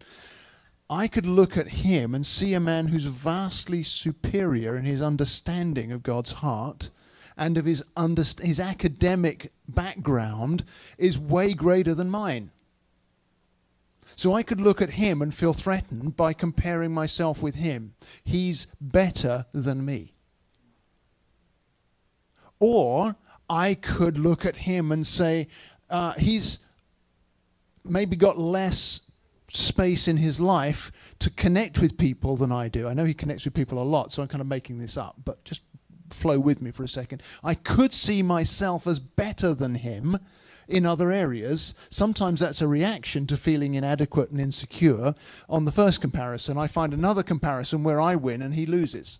I 0.88 1.08
could 1.08 1.26
look 1.26 1.56
at 1.56 1.68
him 1.68 2.14
and 2.14 2.26
see 2.26 2.54
a 2.54 2.60
man 2.60 2.88
who's 2.88 3.04
vastly 3.04 3.82
superior 3.82 4.76
in 4.76 4.84
his 4.84 5.00
understanding 5.00 5.90
of 5.90 6.02
God's 6.02 6.32
heart 6.32 6.90
and 7.36 7.56
of 7.56 7.64
his, 7.64 7.82
underst- 7.96 8.42
his 8.42 8.60
academic 8.60 9.52
background 9.66 10.64
is 10.98 11.18
way 11.18 11.54
greater 11.54 11.94
than 11.94 12.10
mine. 12.10 12.50
So 14.16 14.34
I 14.34 14.42
could 14.42 14.60
look 14.60 14.82
at 14.82 14.90
him 14.90 15.22
and 15.22 15.34
feel 15.34 15.54
threatened 15.54 16.16
by 16.16 16.34
comparing 16.34 16.92
myself 16.92 17.40
with 17.40 17.54
him. 17.54 17.94
He's 18.22 18.66
better 18.80 19.46
than 19.52 19.86
me. 19.86 20.12
Or 22.64 23.16
I 23.51 23.75
could 23.75 24.20
look 24.20 24.46
at 24.46 24.55
him 24.55 24.92
and 24.92 25.05
say, 25.05 25.48
uh, 25.90 26.12
he's 26.12 26.61
maybe 27.83 28.14
got 28.14 28.38
less 28.38 29.11
space 29.48 30.07
in 30.07 30.16
his 30.16 30.38
life 30.38 30.92
to 31.18 31.29
connect 31.29 31.81
with 31.81 31.98
people 31.98 32.37
than 32.37 32.53
I 32.53 32.68
do. 32.68 32.87
I 32.87 32.94
know 32.94 33.05
he 33.05 33.14
connects 33.14 33.44
with 33.44 33.55
people 33.55 33.83
a 33.83 33.85
lot, 33.85 34.12
so 34.12 34.22
I'm 34.22 34.29
kind 34.29 34.40
of 34.40 34.46
making 34.46 34.79
this 34.79 34.96
up, 34.96 35.16
but 35.25 35.44
just 35.44 35.62
flow 36.11 36.38
with 36.38 36.62
me 36.62 36.70
for 36.70 36.85
a 36.85 36.88
second. 36.88 37.20
I 37.42 37.57
could 37.57 37.92
see 37.92 38.22
myself 38.22 38.87
as 38.87 39.01
better 39.01 39.55
than 39.55 39.75
him 39.75 40.20
in 40.68 40.87
other 40.87 41.11
areas. 41.11 41.75
Sometimes 41.90 42.38
that's 42.38 42.62
a 42.62 42.68
reaction 42.68 43.27
to 43.27 43.37
feeling 43.37 43.75
inadequate 43.75 44.31
and 44.31 44.40
insecure. 44.40 45.16
On 45.48 45.64
the 45.64 45.72
first 45.72 46.01
comparison, 46.01 46.57
I 46.57 46.68
find 46.68 46.94
another 46.94 47.25
comparison 47.25 47.83
where 47.83 48.01
I 48.01 48.14
win 48.14 48.40
and 48.40 48.55
he 48.55 48.66
loses. 48.66 49.18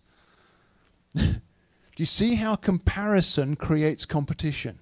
Do 1.95 2.03
you 2.03 2.07
see 2.07 2.37
how 2.37 2.57
comparison 2.57 3.57
creates 3.57 4.07
competition? 4.07 4.79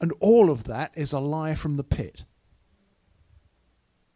And 0.00 0.12
all 0.20 0.50
of 0.50 0.64
that 0.64 0.92
is 0.94 1.12
a 1.12 1.20
lie 1.20 1.54
from 1.54 1.76
the 1.76 1.84
pit. 1.84 2.24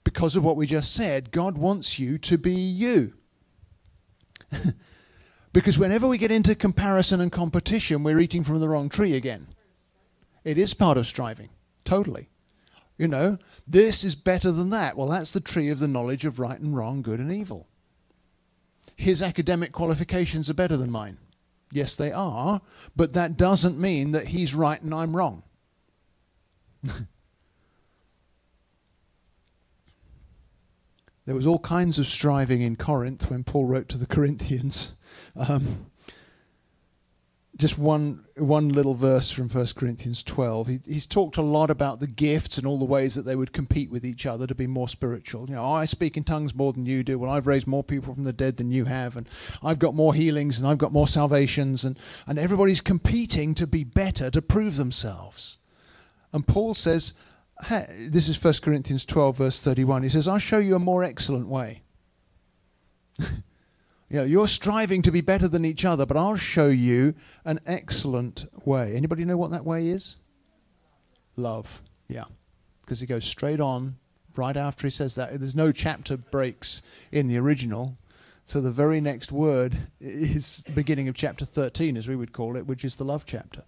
Because 0.05 0.37
of 0.37 0.45
what 0.45 0.57
we 0.57 0.67
just 0.67 0.93
said, 0.93 1.31
God 1.31 1.57
wants 1.57 1.99
you 1.99 2.19
to 2.19 2.39
be 2.39 2.55
you. 2.55 3.15
because 5.53 5.79
whenever 5.79 6.09
we 6.09 6.19
get 6.19 6.31
into 6.31 6.55
comparison 6.55 7.21
and 7.21 7.31
competition, 7.31 8.03
we're 8.03 8.21
eating 8.21 8.43
from 8.45 8.61
the 8.61 8.69
wrong 8.69 8.89
tree 8.89 9.15
again. 9.15 9.49
It 10.45 10.59
is 10.59 10.75
part 10.75 10.99
of 10.99 11.07
striving, 11.07 11.51
totally. 11.85 12.29
You 12.99 13.09
know, 13.09 13.39
this 13.67 14.05
is 14.05 14.15
better 14.15 14.51
than 14.53 14.71
that. 14.71 14.97
Well, 14.97 15.09
that's 15.09 15.33
the 15.33 15.41
tree 15.41 15.69
of 15.69 15.79
the 15.79 15.89
knowledge 15.89 16.25
of 16.25 16.39
right 16.39 16.59
and 16.59 16.77
wrong, 16.77 17.03
good 17.03 17.21
and 17.21 17.33
evil. 17.33 17.69
His 18.97 19.23
academic 19.23 19.73
qualifications 19.73 20.49
are 20.51 20.55
better 20.55 20.77
than 20.77 20.91
mine. 20.91 21.19
Yes, 21.71 21.97
they 21.97 22.13
are, 22.13 22.61
but 22.95 23.15
that 23.15 23.37
doesn't 23.37 23.79
mean 23.79 24.13
that 24.13 24.29
he's 24.29 24.55
right 24.55 24.81
and 24.81 24.95
I'm 24.95 25.17
wrong. 25.17 25.43
there 31.25 31.35
was 31.35 31.47
all 31.47 31.59
kinds 31.61 31.99
of 31.99 32.07
striving 32.07 32.61
in 32.61 32.77
Corinth 32.77 33.31
when 33.31 33.45
Paul 33.45 33.65
wrote 33.65 33.89
to 33.91 33.99
the 33.99 34.07
Corinthians. 34.07 34.93
Um, 35.37 35.87
just 37.57 37.79
one 37.79 38.25
one 38.37 38.71
little 38.71 38.95
verse 38.95 39.31
from 39.31 39.49
1 39.49 39.67
Corinthians 39.77 40.23
12. 40.25 40.67
He, 40.67 40.81
he's 40.87 41.07
talked 41.07 41.37
a 41.37 41.43
lot 41.43 41.71
about 41.71 42.01
the 42.01 42.07
gifts 42.07 42.57
and 42.57 42.67
all 42.67 42.79
the 42.79 42.85
ways 42.85 43.15
that 43.15 43.23
they 43.23 43.37
would 43.37 43.53
compete 43.53 43.91
with 43.91 44.07
each 44.07 44.25
other 44.25 44.47
to 44.47 44.55
be 44.55 44.67
more 44.67 44.89
spiritual. 44.89 45.49
You 45.49 45.57
know, 45.57 45.65
I 45.65 45.85
speak 45.85 46.17
in 46.17 46.25
tongues 46.25 46.55
more 46.55 46.73
than 46.73 46.87
you 46.87 47.05
do. 47.05 47.19
Well, 47.19 47.31
I've 47.31 47.47
raised 47.47 47.67
more 47.67 47.85
people 47.85 48.15
from 48.15 48.25
the 48.25 48.33
dead 48.33 48.57
than 48.57 48.73
you 48.73 48.87
have, 48.87 49.17
and 49.17 49.29
I've 49.63 49.79
got 49.79 49.95
more 49.95 50.15
healings 50.15 50.59
and 50.59 50.67
I've 50.67 50.79
got 50.79 50.93
more 50.93 51.09
salvations, 51.09 51.85
and, 51.85 51.99
and 52.27 52.39
everybody's 52.39 52.81
competing 52.81 53.55
to 53.55 53.67
be 53.67 53.85
better, 53.85 54.31
to 54.31 54.41
prove 54.41 54.77
themselves. 54.77 55.59
And 56.33 56.47
Paul 56.47 56.75
says, 56.75 57.13
hey, 57.67 58.09
this 58.09 58.29
is 58.29 58.43
1 58.43 58.55
Corinthians 58.63 59.05
12, 59.05 59.37
verse 59.37 59.63
31. 59.63 60.05
He 60.05 60.09
says, 60.09 60.27
I'll 60.27 60.39
show 60.39 60.59
you 60.59 60.75
a 60.75 60.81
more 60.81 61.05
excellent 61.05 61.49
way. 61.49 61.83
You 64.13 64.19
know, 64.19 64.25
you're 64.25 64.47
striving 64.47 65.01
to 65.03 65.11
be 65.11 65.23
better 65.23 65.49
than 65.49 65.65
each 65.65 65.87
other, 65.87 66.05
but 66.05 66.19
I'll 66.19 66.37
show 66.37 66.69
you 66.69 67.15
an 67.47 67.61
excellent 67.65 68.45
way. 68.67 68.95
Anybody 68.95 69.25
know 69.25 69.39
what 69.39 69.53
that 69.53 69.65
way 69.65 69.89
is? 69.89 70.19
Love. 71.35 71.81
Yeah. 72.09 72.25
Because 72.83 73.01
he 73.01 73.07
goes 73.07 73.25
straight 73.25 73.59
on 73.59 73.97
right 74.37 74.55
after 74.55 74.87
he 74.87 74.91
says 74.91 75.15
that. 75.15 75.39
There's 75.39 75.57
no 75.57 75.73
chapter 75.73 76.19
breaks 76.19 76.83
in 77.11 77.27
the 77.27 77.39
original. 77.39 77.97
So 78.45 78.61
the 78.61 78.71
very 78.71 79.01
next 79.01 79.33
word 79.33 79.79
is 79.99 80.63
the 80.65 80.73
beginning 80.73 81.09
of 81.09 81.15
chapter 81.15 81.47
13, 81.47 81.97
as 81.97 82.07
we 82.07 82.15
would 82.15 82.35
call 82.35 82.57
it, 82.57 82.67
which 82.67 82.85
is 82.85 82.97
the 82.97 83.07
love 83.07 83.25
chapter. 83.25 83.63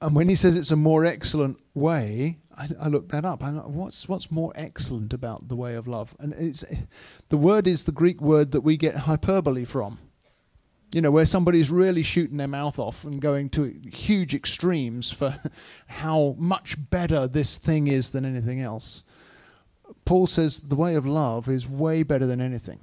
And 0.00 0.14
when 0.14 0.28
he 0.28 0.36
says 0.36 0.54
it's 0.54 0.70
a 0.70 0.76
more 0.76 1.04
excellent 1.04 1.58
way, 1.74 2.38
I, 2.56 2.68
I 2.80 2.88
looked 2.88 3.10
that 3.10 3.24
up. 3.24 3.42
Like, 3.42 3.64
what's 3.64 4.08
what's 4.08 4.30
more 4.30 4.52
excellent 4.54 5.12
about 5.12 5.48
the 5.48 5.56
way 5.56 5.74
of 5.74 5.88
love? 5.88 6.14
And 6.20 6.32
it's 6.34 6.64
the 7.28 7.36
word 7.36 7.66
is 7.66 7.84
the 7.84 7.92
Greek 7.92 8.20
word 8.20 8.52
that 8.52 8.60
we 8.60 8.76
get 8.76 8.94
hyperbole 8.94 9.64
from. 9.64 9.98
You 10.92 11.02
know, 11.02 11.10
where 11.10 11.26
somebody's 11.26 11.70
really 11.70 12.02
shooting 12.02 12.38
their 12.38 12.48
mouth 12.48 12.78
off 12.78 13.04
and 13.04 13.20
going 13.20 13.50
to 13.50 13.78
huge 13.92 14.34
extremes 14.34 15.10
for 15.10 15.36
how 15.86 16.34
much 16.38 16.76
better 16.90 17.28
this 17.28 17.58
thing 17.58 17.88
is 17.88 18.10
than 18.10 18.24
anything 18.24 18.60
else. 18.60 19.04
Paul 20.04 20.26
says 20.26 20.58
the 20.60 20.76
way 20.76 20.94
of 20.94 21.04
love 21.04 21.48
is 21.48 21.68
way 21.68 22.04
better 22.04 22.24
than 22.24 22.40
anything. 22.40 22.80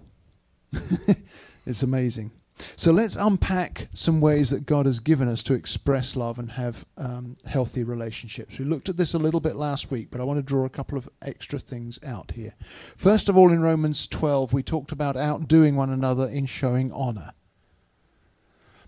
it's 1.65 1.81
amazing. 1.81 2.31
So 2.75 2.91
let's 2.91 3.15
unpack 3.15 3.89
some 3.93 4.21
ways 4.21 4.49
that 4.49 4.65
God 4.65 4.85
has 4.85 4.99
given 4.99 5.27
us 5.27 5.43
to 5.43 5.53
express 5.53 6.15
love 6.15 6.39
and 6.39 6.51
have 6.51 6.85
um, 6.97 7.35
healthy 7.45 7.83
relationships. 7.83 8.57
We 8.57 8.65
looked 8.65 8.87
at 8.87 8.97
this 8.97 9.13
a 9.13 9.19
little 9.19 9.41
bit 9.41 9.55
last 9.55 9.91
week, 9.91 10.07
but 10.09 10.21
I 10.21 10.23
want 10.23 10.37
to 10.37 10.43
draw 10.43 10.65
a 10.65 10.69
couple 10.69 10.97
of 10.97 11.09
extra 11.21 11.59
things 11.59 11.99
out 12.05 12.31
here. 12.31 12.55
First 12.95 13.27
of 13.27 13.37
all, 13.37 13.51
in 13.51 13.61
Romans 13.61 14.07
12, 14.07 14.53
we 14.53 14.63
talked 14.63 14.93
about 14.93 15.17
outdoing 15.17 15.75
one 15.75 15.89
another 15.89 16.27
in 16.27 16.45
showing 16.45 16.91
honor. 16.93 17.31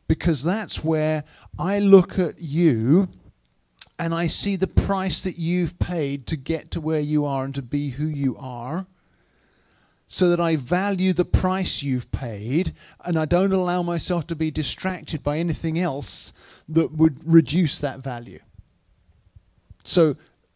Because 0.08 0.44
that's 0.44 0.84
where 0.86 1.26
I 1.60 1.80
look 1.80 2.18
at 2.18 2.40
you 2.40 3.10
and 4.00 4.14
I 4.14 4.28
see 4.28 4.56
the 4.56 4.68
price 4.68 5.22
that 5.22 5.38
you've 5.38 5.78
paid 5.80 6.28
to 6.28 6.38
get 6.38 6.72
to 6.72 6.82
where 6.82 7.02
you 7.02 7.26
are 7.26 7.44
and 7.44 7.56
to 7.56 7.62
be 7.62 7.90
who 7.90 8.06
you 8.06 8.38
are 8.38 8.88
so 10.08 10.30
that 10.30 10.39
I 10.39 10.56
value 10.56 11.12
the 11.12 11.26
price 11.26 11.84
you've 11.84 12.10
paid 12.12 12.74
and 13.04 13.20
I 13.20 13.26
don't 13.26 13.52
allow 13.52 13.84
myself 13.84 14.26
to 14.28 14.36
be 14.36 14.50
distracted 14.50 15.22
by 15.22 15.38
anything 15.38 15.78
else 15.78 16.32
that 16.70 16.93
would 16.93 17.20
reduce 17.30 17.80
that 17.80 18.00
value. 18.00 18.39
So, 19.84 20.15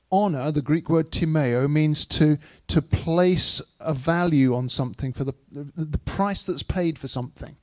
honor, 0.09 0.51
the 0.51 0.61
Greek 0.61 0.89
word 0.89 1.11
timeo, 1.11 1.67
means 1.67 2.05
to, 2.05 2.37
to 2.67 2.81
place 2.81 3.61
a 3.79 3.93
value 3.93 4.55
on 4.55 4.69
something 4.69 5.11
for 5.13 5.25
the, 5.25 5.33
the, 5.51 5.85
the 5.85 5.97
price 5.97 6.43
that's 6.43 6.63
paid 6.63 6.97
for 6.97 7.07
something. 7.07 7.57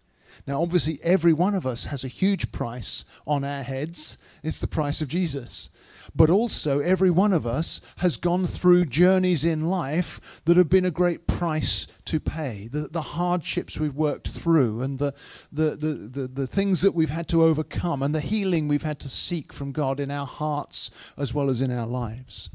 Now, 0.47 0.63
obviously, 0.63 0.99
every 1.03 1.33
one 1.33 1.55
of 1.55 1.67
us 1.67 1.87
has 1.87 2.05
a 2.05 2.09
huge 2.09 2.53
price 2.53 3.05
on 3.27 3.45
our 3.45 3.63
heads. 3.63 4.19
It's 4.43 4.61
the 4.61 4.67
price 4.67 5.01
of 5.01 5.09
Jesus 5.09 5.71
but 6.19 6.29
also 6.31 6.81
every 6.81 7.11
one 7.11 7.33
of 7.33 7.47
us 7.47 7.81
has 7.99 8.17
gone 8.17 8.45
through 8.45 8.85
journeys 8.85 9.45
in 9.45 9.71
life 9.71 10.43
that 10.47 10.57
have 10.57 10.69
been 10.69 10.85
a 10.85 10.91
great 10.91 11.29
price 11.29 11.87
to 12.07 12.19
pay. 12.19 12.69
The, 12.71 12.89
the 12.89 13.03
hardships 13.03 13.79
we've 13.79 13.95
worked 13.95 14.27
through, 14.27 14.83
and 14.83 14.99
the, 14.99 15.15
the, 15.53 15.77
the, 15.77 15.95
the, 15.95 16.27
the 16.27 16.47
things 16.49 16.83
that 16.83 16.93
we've 16.93 17.09
had 17.09 17.29
to 17.29 17.45
overcome, 17.45 18.03
and 18.03 18.13
the 18.13 18.21
healing 18.21 18.67
we've 18.67 18.83
had 18.83 18.99
to 18.99 19.09
seek 19.09 19.53
from 19.53 19.71
God 19.71 20.01
in 20.01 20.11
our 20.11 20.27
hearts 20.27 20.91
as 21.17 21.33
well 21.33 21.49
as 21.49 21.63
in 21.63 21.71
our 21.71 21.87
lives. 21.87 22.51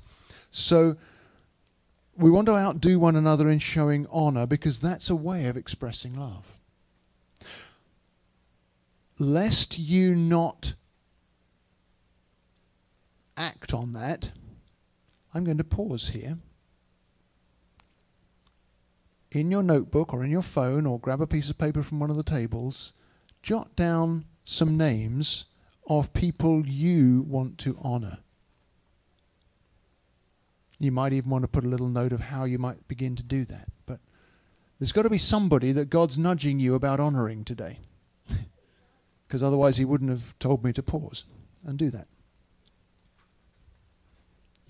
So, 0.52 0.98
we 2.18 2.30
want 2.30 2.48
to 2.48 2.58
outdo 2.58 3.00
one 3.00 3.16
another 3.16 3.48
in 3.48 3.60
showing 3.60 4.08
honor 4.12 4.46
because 4.46 4.82
that's 4.82 5.10
a 5.10 5.16
way 5.16 5.46
of 5.46 5.56
expressing 5.56 6.20
love. 6.20 6.52
Lest 9.18 9.80
you 9.80 10.16
not 10.16 10.74
act 13.38 13.74
on 13.74 13.94
that, 13.94 14.32
I'm 15.34 15.44
going 15.44 15.58
to 15.58 15.64
pause 15.64 16.10
here. 16.10 16.38
In 19.32 19.50
your 19.50 19.64
notebook 19.64 20.14
or 20.14 20.24
in 20.24 20.30
your 20.30 20.44
phone, 20.44 20.86
or 20.86 21.00
grab 21.00 21.22
a 21.22 21.28
piece 21.28 21.50
of 21.50 21.58
paper 21.58 21.82
from 21.82 22.00
one 22.00 22.12
of 22.12 22.18
the 22.18 22.24
tables, 22.24 22.94
jot 23.42 23.76
down 23.76 24.26
some 24.44 24.78
names 24.78 25.46
of 25.88 26.14
people 26.14 26.68
you 26.68 27.24
want 27.28 27.58
to 27.60 27.78
honor. 27.82 28.20
You 30.80 30.92
might 30.92 31.14
even 31.14 31.30
want 31.30 31.44
to 31.44 31.48
put 31.48 31.64
a 31.64 31.70
little 31.70 31.88
note 31.88 32.12
of 32.12 32.20
how 32.20 32.44
you 32.44 32.58
might 32.58 32.88
begin 32.88 33.16
to 33.16 33.24
do 33.24 33.46
that. 33.46 33.70
But 33.86 34.00
there's 34.80 34.92
got 34.92 35.04
to 35.04 35.10
be 35.10 35.18
somebody 35.18 35.72
that 35.72 35.90
God's 35.90 36.18
nudging 36.18 36.60
you 36.60 36.76
about 36.76 37.00
honoring 37.00 37.44
today. 37.44 37.80
Because 39.28 39.42
otherwise, 39.42 39.78
He 39.78 39.86
wouldn't 39.86 40.12
have 40.12 40.38
told 40.38 40.64
me 40.64 40.72
to 40.74 40.84
pause 40.84 41.24
and 41.66 41.80
do 41.80 41.90
that. 41.90 42.08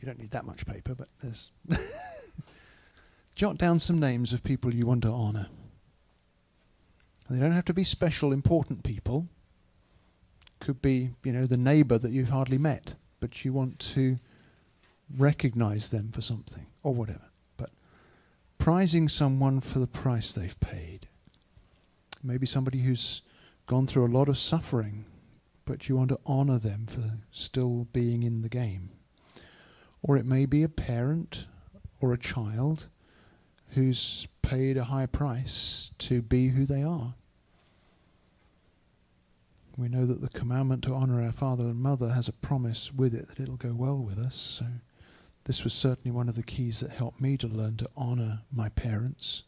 You 0.04 0.08
don't 0.08 0.20
need 0.20 0.32
that 0.32 0.44
much 0.44 0.66
paper, 0.66 0.96
but 0.96 1.08
there's. 1.22 1.50
Jot 3.36 3.58
down 3.58 3.80
some 3.80 4.02
names 4.02 4.34
of 4.34 4.44
people 4.44 4.76
you 4.76 4.86
want 4.86 5.04
to 5.04 5.10
honor. 5.10 5.48
They 7.30 7.40
don't 7.40 7.54
have 7.54 7.64
to 7.64 7.74
be 7.74 7.86
special, 7.86 8.34
important 8.34 8.84
people. 8.84 9.30
Could 10.60 10.82
be, 10.82 11.12
you 11.24 11.32
know, 11.32 11.46
the 11.46 11.56
neighbor 11.56 11.98
that 11.98 12.12
you've 12.12 12.28
hardly 12.28 12.58
met, 12.58 12.96
but 13.22 13.46
you 13.46 13.54
want 13.54 13.80
to 13.94 14.20
recognize 15.18 15.88
them 15.88 16.12
for 16.12 16.20
something 16.20 16.66
or 16.84 16.94
whatever. 16.94 17.30
But 17.56 17.70
prizing 18.58 19.08
someone 19.08 19.62
for 19.62 19.80
the 19.80 19.88
price 19.88 20.34
they've 20.34 20.60
paid. 20.60 21.08
Maybe 22.22 22.46
somebody 22.46 22.80
who's 22.80 23.22
gone 23.68 23.88
through 23.88 24.06
a 24.06 24.08
lot 24.08 24.28
of 24.28 24.38
suffering, 24.38 25.06
but 25.64 25.88
you 25.88 25.96
want 25.96 26.10
to 26.10 26.20
honor 26.26 26.60
them 26.60 26.88
for 26.88 27.20
still 27.32 27.88
being 27.94 28.24
in 28.24 28.42
the 28.42 28.50
game. 28.50 28.90
Or 30.04 30.18
it 30.18 30.26
may 30.26 30.46
be 30.46 30.64
a 30.64 30.70
parent 30.70 31.48
or 32.02 32.14
a 32.14 32.18
child 32.18 32.90
who's 33.70 34.28
paid 34.42 34.78
a 34.78 34.84
high 34.84 35.06
price 35.06 35.92
to 35.98 36.22
be 36.22 36.50
who 36.50 36.66
they 36.66 36.84
are. 36.84 37.16
We 39.76 39.88
know 39.88 40.06
that 40.06 40.22
the 40.22 40.30
commandment 40.30 40.84
to 40.84 40.94
honor 40.94 41.24
our 41.24 41.32
father 41.32 41.64
and 41.64 41.78
mother 41.78 42.10
has 42.10 42.28
a 42.28 42.34
promise 42.34 42.94
with 42.94 43.16
it 43.16 43.28
that 43.30 43.40
it'll 43.40 43.58
go 43.58 43.74
well 43.74 43.98
with 43.98 44.20
us. 44.20 44.36
So, 44.36 44.66
this 45.46 45.64
was 45.64 45.74
certainly 45.74 46.12
one 46.12 46.30
of 46.30 46.36
the 46.36 46.44
keys 46.44 46.80
that 46.82 46.92
helped 46.92 47.20
me 47.20 47.38
to 47.38 47.48
learn 47.48 47.78
to 47.78 47.90
honor 47.98 48.42
my 48.52 48.70
parents, 48.70 49.44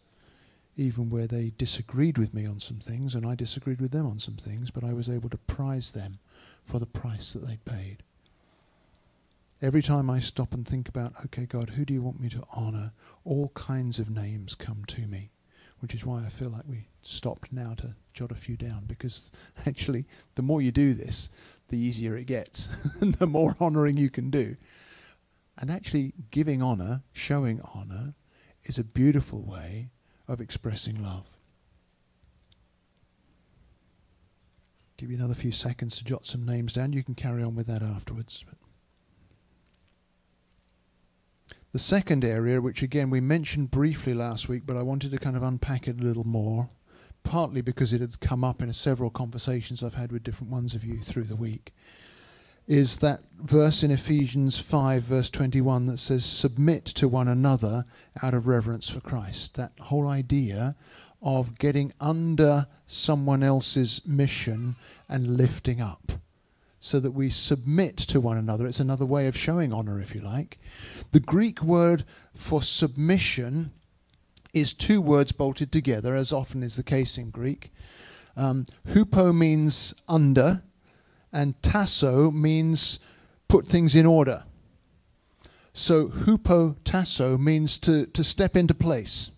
even 0.76 1.10
where 1.10 1.28
they 1.28 1.54
disagreed 1.58 2.18
with 2.18 2.34
me 2.34 2.46
on 2.46 2.60
some 2.60 2.80
things 2.80 3.14
and 3.14 3.26
I 3.26 3.36
disagreed 3.36 3.80
with 3.80 3.92
them 3.92 4.08
on 4.08 4.20
some 4.20 4.36
things, 4.36 4.72
but 4.72 4.84
I 4.84 4.94
was 4.94 5.10
able 5.10 5.30
to 5.30 5.38
prize 5.38 5.92
them 5.92 6.20
for 6.66 6.80
the 6.80 6.86
price 6.86 7.32
that 7.34 7.48
they 7.48 7.58
paid. 7.58 8.04
Every 9.66 9.82
time 9.82 10.12
I 10.12 10.20
stop 10.20 10.54
and 10.54 10.64
think 10.64 10.88
about, 10.88 11.14
okay, 11.26 11.48
God, 11.48 11.72
who 11.72 11.86
do 11.86 11.94
you 11.96 12.04
want 12.04 12.20
me 12.20 12.30
to 12.30 12.44
honor? 12.54 12.92
All 13.24 13.50
kinds 13.56 13.98
of 13.98 14.12
names 14.12 14.54
come 14.54 14.86
to 14.86 15.08
me, 15.08 15.32
which 15.80 15.96
is 15.96 16.06
why 16.06 16.24
I 16.24 16.30
feel 16.30 16.52
like 16.52 16.68
we 16.68 16.86
stopped 17.02 17.52
now 17.52 17.74
to 17.78 17.96
jot 18.14 18.32
a 18.32 18.36
few 18.36 18.58
down, 18.58 18.84
because 18.86 19.32
actually, 19.66 20.06
the 20.36 20.44
more 20.44 20.62
you 20.62 20.72
do 20.72 20.94
this, 20.94 21.32
the 21.70 21.80
easier 21.80 22.16
it 22.16 22.26
gets, 22.26 22.70
and 23.02 23.16
the 23.16 23.26
more 23.26 23.56
honoring 23.60 23.98
you 23.98 24.12
can 24.12 24.30
do. 24.30 24.56
And 25.58 25.72
actually, 25.72 26.14
giving 26.30 26.62
honor, 26.62 27.02
showing 27.12 27.60
honor, 27.74 28.14
is 28.66 28.78
a 28.78 28.84
beautiful 28.84 29.42
way 29.42 29.90
of 30.28 30.42
expressing 30.42 31.02
love. 31.02 31.26
Give 34.98 35.10
you 35.10 35.18
another 35.18 35.34
few 35.34 35.52
seconds 35.52 35.98
to 35.98 36.04
jot 36.04 36.28
some 36.28 36.46
names 36.46 36.72
down. 36.74 36.94
You 36.94 37.04
can 37.04 37.16
carry 37.16 37.42
on 37.42 37.56
with 37.56 37.66
that 37.66 37.82
afterwards. 37.82 38.46
But 38.48 38.60
The 41.76 41.80
second 41.80 42.24
area, 42.24 42.62
which 42.62 42.82
again 42.82 43.10
we 43.10 43.20
mentioned 43.20 43.70
briefly 43.70 44.14
last 44.14 44.48
week, 44.48 44.64
but 44.66 44.78
I 44.78 44.82
wanted 44.82 45.12
to 45.12 45.18
kind 45.18 45.36
of 45.36 45.44
unpack 45.44 45.90
it 45.90 46.00
a 46.00 46.06
little 46.06 46.24
more, 46.24 46.70
partly 47.26 47.60
because 47.60 47.92
it 47.92 48.00
had 48.00 48.22
come 48.22 48.46
up 48.46 48.62
in 48.62 48.72
several 48.72 49.10
conversations 49.10 49.84
I've 49.84 49.96
had 49.96 50.14
with 50.14 50.24
different 50.24 50.54
ones 50.54 50.74
of 50.74 50.86
you 50.86 51.02
through 51.02 51.26
the 51.26 51.36
week, 51.36 51.74
is 52.66 52.96
that 53.00 53.24
verse 53.42 53.84
in 53.84 53.92
Ephesians 53.92 54.58
5, 54.58 55.04
verse 55.04 55.30
21, 55.30 55.88
that 55.88 56.00
says, 56.00 56.24
Submit 56.24 56.86
to 56.86 57.10
one 57.10 57.28
another 57.28 57.84
out 58.24 58.34
of 58.34 58.48
reverence 58.48 58.88
for 58.88 59.02
Christ. 59.02 59.56
That 59.56 59.74
whole 59.78 60.08
idea 60.08 60.78
of 61.22 61.60
getting 61.60 61.92
under 62.00 62.68
someone 62.86 63.44
else's 63.44 64.02
mission 64.08 64.78
and 65.10 65.36
lifting 65.36 65.82
up 65.82 66.14
so 66.86 67.00
that 67.00 67.14
we 67.14 67.32
submit 67.32 67.98
to 67.98 68.22
one 68.22 68.38
another. 68.38 68.68
It's 68.68 68.80
another 68.80 69.08
way 69.08 69.26
of 69.26 69.36
showing 69.36 69.74
honor, 69.74 70.00
if 70.00 70.14
you 70.14 70.22
like. 70.22 70.60
The 71.14 71.20
Greek 71.20 71.64
word 71.64 72.06
for 72.36 72.62
submission 72.62 73.72
is 74.54 74.72
two 74.72 75.02
words 75.02 75.32
bolted 75.32 75.72
together, 75.72 76.14
as 76.14 76.32
often 76.32 76.62
is 76.62 76.76
the 76.76 76.84
case 76.84 77.18
in 77.18 77.32
Greek. 77.32 77.74
Um, 78.38 78.66
hupo 78.88 79.36
means 79.36 79.96
under, 80.08 80.62
and 81.34 81.60
tasso 81.64 82.30
means 82.30 83.00
put 83.48 83.66
things 83.66 83.96
in 83.96 84.06
order. 84.06 84.44
So 85.74 86.10
hupo 86.10 86.76
tasso 86.84 87.36
means 87.36 87.80
to, 87.80 88.06
to 88.06 88.24
step 88.24 88.56
into 88.56 88.76
place 88.76 89.32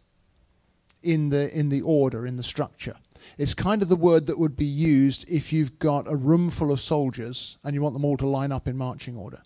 in 1.02 1.30
the 1.30 1.58
in 1.58 1.70
the 1.70 1.82
order, 1.82 2.28
in 2.28 2.36
the 2.36 2.44
structure. 2.44 2.98
It's 3.38 3.54
kind 3.54 3.82
of 3.82 3.90
the 3.90 3.96
word 3.96 4.26
that 4.28 4.40
would 4.40 4.56
be 4.56 4.66
used 4.66 5.30
if 5.30 5.52
you've 5.54 5.80
got 5.80 6.12
a 6.12 6.16
room 6.16 6.50
full 6.50 6.72
of 6.72 6.82
soldiers 6.82 7.58
and 7.64 7.74
you 7.74 7.82
want 7.82 7.94
them 7.94 8.06
all 8.06 8.18
to 8.18 8.28
line 8.28 8.52
up 8.52 8.68
in 8.68 8.78
marching 8.78 9.16
order. 9.16 9.42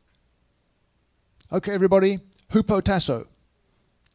Okay, 1.52 1.74
everybody, 1.74 2.20
hupo 2.52 2.82
tasso. 2.82 3.28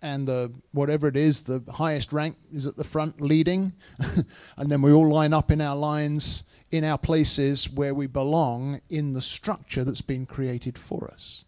And 0.03 0.29
the, 0.29 0.53
whatever 0.73 1.09
it 1.09 1.17
is, 1.17 1.43
the 1.43 1.63
highest 1.73 2.13
rank 2.13 2.37
is 2.53 2.67
at 2.67 2.77
the 2.77 2.85
front 2.85 3.21
leading. 3.21 3.73
and 4.57 4.69
then 4.71 4.83
we 4.83 4.93
all 4.93 5.11
line 5.11 5.33
up 5.33 5.51
in 5.51 5.61
our 5.61 5.77
lines, 5.77 6.45
in 6.71 6.85
our 6.85 6.99
places 6.99 7.71
where 7.71 7.95
we 7.95 8.07
belong 8.07 8.81
in 8.89 9.15
the 9.15 9.23
structure 9.23 9.85
that's 9.85 10.03
been 10.03 10.27
created 10.27 10.79
for 10.79 11.11
us. 11.13 11.45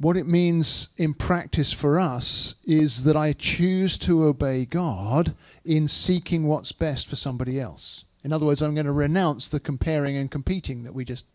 What 0.00 0.16
it 0.16 0.26
means 0.26 0.88
in 0.96 1.12
practice 1.12 1.74
for 1.74 2.00
us 2.00 2.54
is 2.64 3.02
that 3.02 3.18
I 3.18 3.34
choose 3.34 3.98
to 3.98 4.24
obey 4.24 4.64
God 4.64 5.34
in 5.62 5.88
seeking 5.88 6.46
what's 6.46 6.72
best 6.72 7.06
for 7.06 7.16
somebody 7.16 7.60
else. 7.60 8.06
In 8.24 8.32
other 8.32 8.46
words, 8.46 8.62
I'm 8.62 8.74
going 8.74 8.86
to 8.86 8.92
renounce 8.92 9.46
the 9.46 9.60
comparing 9.60 10.16
and 10.16 10.30
competing 10.30 10.84
that 10.84 10.94
we 10.94 11.04
just 11.04 11.26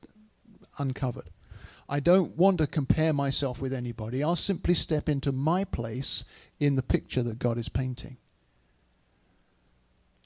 uncovered. 0.80 1.30
I 1.88 2.00
don't 2.00 2.36
want 2.36 2.58
to 2.58 2.66
compare 2.66 3.14
myself 3.14 3.62
with 3.62 3.72
anybody. 3.72 4.24
I'll 4.24 4.36
simply 4.36 4.74
step 4.74 5.08
into 5.08 5.32
my 5.32 5.64
place 5.64 6.26
in 6.60 6.74
the 6.74 6.82
picture 6.82 7.22
that 7.22 7.38
God 7.38 7.60
is 7.60 7.70
painting. 7.70 8.18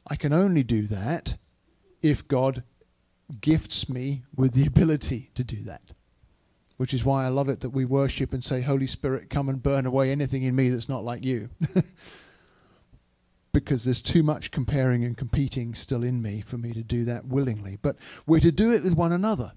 I 0.07 0.15
can 0.15 0.31
only 0.31 0.63
do 0.63 0.87
that 0.87 1.35
if 2.01 2.25
God 2.25 2.63
gifts 3.41 3.89
me 3.89 4.23
with 4.33 4.53
the 4.53 4.65
ability 4.65 5.29
to 5.35 5.43
do 5.43 5.61
that 5.63 5.91
which 6.79 6.93
is 6.93 7.03
why 7.03 7.25
I 7.25 7.27
love 7.27 7.49
it 7.49 7.59
that 7.59 7.71
we 7.71 7.83
worship 7.83 8.31
and 8.31 8.41
say, 8.41 8.61
Holy 8.61 8.87
Spirit, 8.87 9.29
come 9.29 9.49
and 9.49 9.61
burn 9.61 9.85
away 9.85 10.13
anything 10.13 10.43
in 10.43 10.55
me 10.55 10.69
that's 10.69 10.87
not 10.87 11.03
like 11.03 11.25
you. 11.25 11.49
because 13.51 13.83
there's 13.83 14.01
too 14.01 14.23
much 14.23 14.49
comparing 14.49 15.03
and 15.03 15.17
competing 15.17 15.75
still 15.75 16.05
in 16.05 16.21
me 16.21 16.39
for 16.39 16.57
me 16.57 16.71
to 16.71 16.81
do 16.81 17.03
that 17.03 17.25
willingly. 17.27 17.77
But 17.81 17.97
we're 18.25 18.39
to 18.39 18.53
do 18.53 18.71
it 18.71 18.81
with 18.81 18.95
one 18.95 19.11
another. 19.11 19.51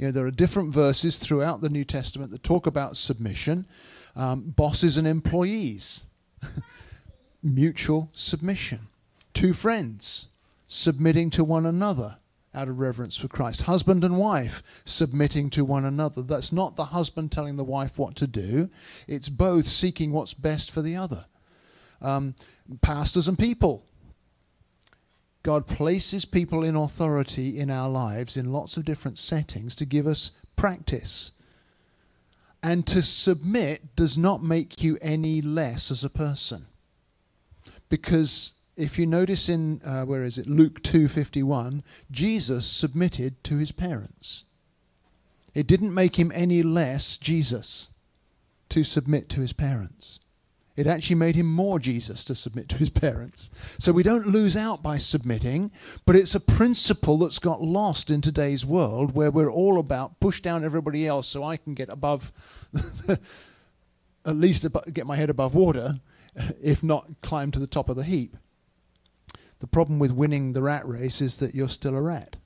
You 0.00 0.06
know, 0.06 0.10
there 0.10 0.26
are 0.26 0.32
different 0.32 0.74
verses 0.74 1.16
throughout 1.16 1.60
the 1.60 1.68
New 1.68 1.84
Testament 1.84 2.32
that 2.32 2.42
talk 2.42 2.66
about 2.66 2.96
submission, 2.96 3.68
um, 4.16 4.52
bosses 4.56 4.98
and 4.98 5.06
employees, 5.06 6.06
mutual 7.40 8.10
submission, 8.12 8.88
two 9.32 9.52
friends 9.52 10.26
submitting 10.66 11.30
to 11.30 11.44
one 11.44 11.66
another 11.66 12.16
out 12.58 12.68
of 12.68 12.80
reverence 12.80 13.16
for 13.16 13.28
Christ. 13.28 13.62
Husband 13.62 14.02
and 14.02 14.18
wife 14.18 14.62
submitting 14.84 15.48
to 15.50 15.64
one 15.64 15.84
another. 15.84 16.22
That's 16.22 16.52
not 16.52 16.74
the 16.74 16.86
husband 16.86 17.30
telling 17.30 17.54
the 17.54 17.64
wife 17.64 17.98
what 17.98 18.16
to 18.16 18.26
do, 18.26 18.68
it's 19.06 19.28
both 19.28 19.68
seeking 19.68 20.10
what's 20.10 20.34
best 20.34 20.72
for 20.72 20.82
the 20.82 20.96
other. 20.96 21.26
Um, 22.02 22.34
pastors 22.82 23.28
and 23.28 23.38
people. 23.38 23.84
God 25.44 25.68
places 25.68 26.24
people 26.24 26.64
in 26.64 26.74
authority 26.74 27.58
in 27.58 27.70
our 27.70 27.88
lives 27.88 28.36
in 28.36 28.52
lots 28.52 28.76
of 28.76 28.84
different 28.84 29.18
settings 29.18 29.74
to 29.76 29.86
give 29.86 30.06
us 30.06 30.32
practice. 30.56 31.30
And 32.60 32.84
to 32.88 33.02
submit 33.02 33.94
does 33.94 34.18
not 34.18 34.42
make 34.42 34.82
you 34.82 34.98
any 35.00 35.40
less 35.40 35.92
as 35.92 36.02
a 36.02 36.10
person. 36.10 36.66
Because 37.88 38.54
if 38.78 38.98
you 38.98 39.06
notice 39.06 39.48
in 39.48 39.82
uh, 39.84 40.04
where 40.04 40.24
is 40.24 40.38
it? 40.38 40.46
Luke 40.46 40.82
2:51 40.82 41.82
Jesus 42.10 42.64
submitted 42.64 43.42
to 43.44 43.56
his 43.56 43.72
parents. 43.72 44.44
It 45.52 45.66
didn't 45.66 45.92
make 45.92 46.16
him 46.16 46.30
any 46.34 46.62
less 46.62 47.16
Jesus 47.16 47.90
to 48.68 48.84
submit 48.84 49.28
to 49.30 49.40
his 49.40 49.52
parents. 49.52 50.20
It 50.76 50.86
actually 50.86 51.16
made 51.16 51.34
him 51.34 51.52
more 51.52 51.80
Jesus 51.80 52.24
to 52.26 52.36
submit 52.36 52.68
to 52.68 52.76
his 52.76 52.90
parents. 52.90 53.50
So 53.80 53.90
we 53.90 54.04
don't 54.04 54.28
lose 54.28 54.56
out 54.56 54.80
by 54.80 54.98
submitting 54.98 55.72
but 56.06 56.14
it's 56.14 56.36
a 56.36 56.40
principle 56.40 57.18
that's 57.18 57.40
got 57.40 57.60
lost 57.60 58.10
in 58.10 58.20
today's 58.20 58.64
world 58.64 59.12
where 59.12 59.32
we're 59.32 59.50
all 59.50 59.80
about 59.80 60.20
push 60.20 60.40
down 60.40 60.64
everybody 60.64 61.04
else 61.04 61.26
so 61.26 61.42
I 61.42 61.56
can 61.56 61.74
get 61.74 61.88
above 61.88 62.32
at 63.08 64.36
least 64.36 64.64
get 64.92 65.06
my 65.06 65.16
head 65.16 65.30
above 65.30 65.56
water 65.56 65.98
if 66.62 66.84
not 66.84 67.08
climb 67.22 67.50
to 67.50 67.58
the 67.58 67.66
top 67.66 67.88
of 67.88 67.96
the 67.96 68.04
heap 68.04 68.36
the 69.60 69.66
problem 69.66 69.98
with 69.98 70.12
winning 70.12 70.52
the 70.52 70.62
rat 70.62 70.86
race 70.86 71.20
is 71.20 71.36
that 71.38 71.54
you're 71.54 71.68
still 71.68 71.96
a 71.96 72.02
rat. 72.02 72.36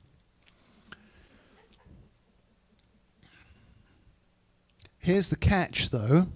Here's 4.98 5.28
the 5.28 5.36
catch, 5.36 5.90
though. 5.90 6.28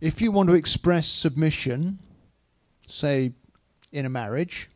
If 0.00 0.20
you 0.20 0.30
want 0.30 0.48
to 0.48 0.54
express 0.54 1.08
submission, 1.08 1.98
say 2.86 3.32
in 3.90 4.06
a 4.06 4.10
marriage, 4.10 4.70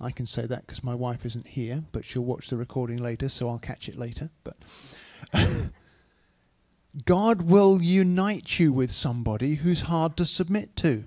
I 0.00 0.10
can 0.10 0.26
say 0.26 0.46
that 0.46 0.66
because 0.66 0.82
my 0.82 0.94
wife 0.94 1.24
isn't 1.24 1.46
here, 1.46 1.84
but 1.92 2.04
she'll 2.04 2.22
watch 2.22 2.48
the 2.48 2.56
recording 2.56 2.98
later, 2.98 3.28
so 3.28 3.48
I'll 3.48 3.60
catch 3.60 3.88
it 3.88 3.96
later. 3.96 4.30
But 4.42 4.56
God 7.04 7.42
will 7.42 7.80
unite 7.80 8.58
you 8.58 8.72
with 8.72 8.90
somebody 8.90 9.56
who's 9.56 9.82
hard 9.82 10.16
to 10.16 10.26
submit 10.26 10.74
to. 10.76 11.04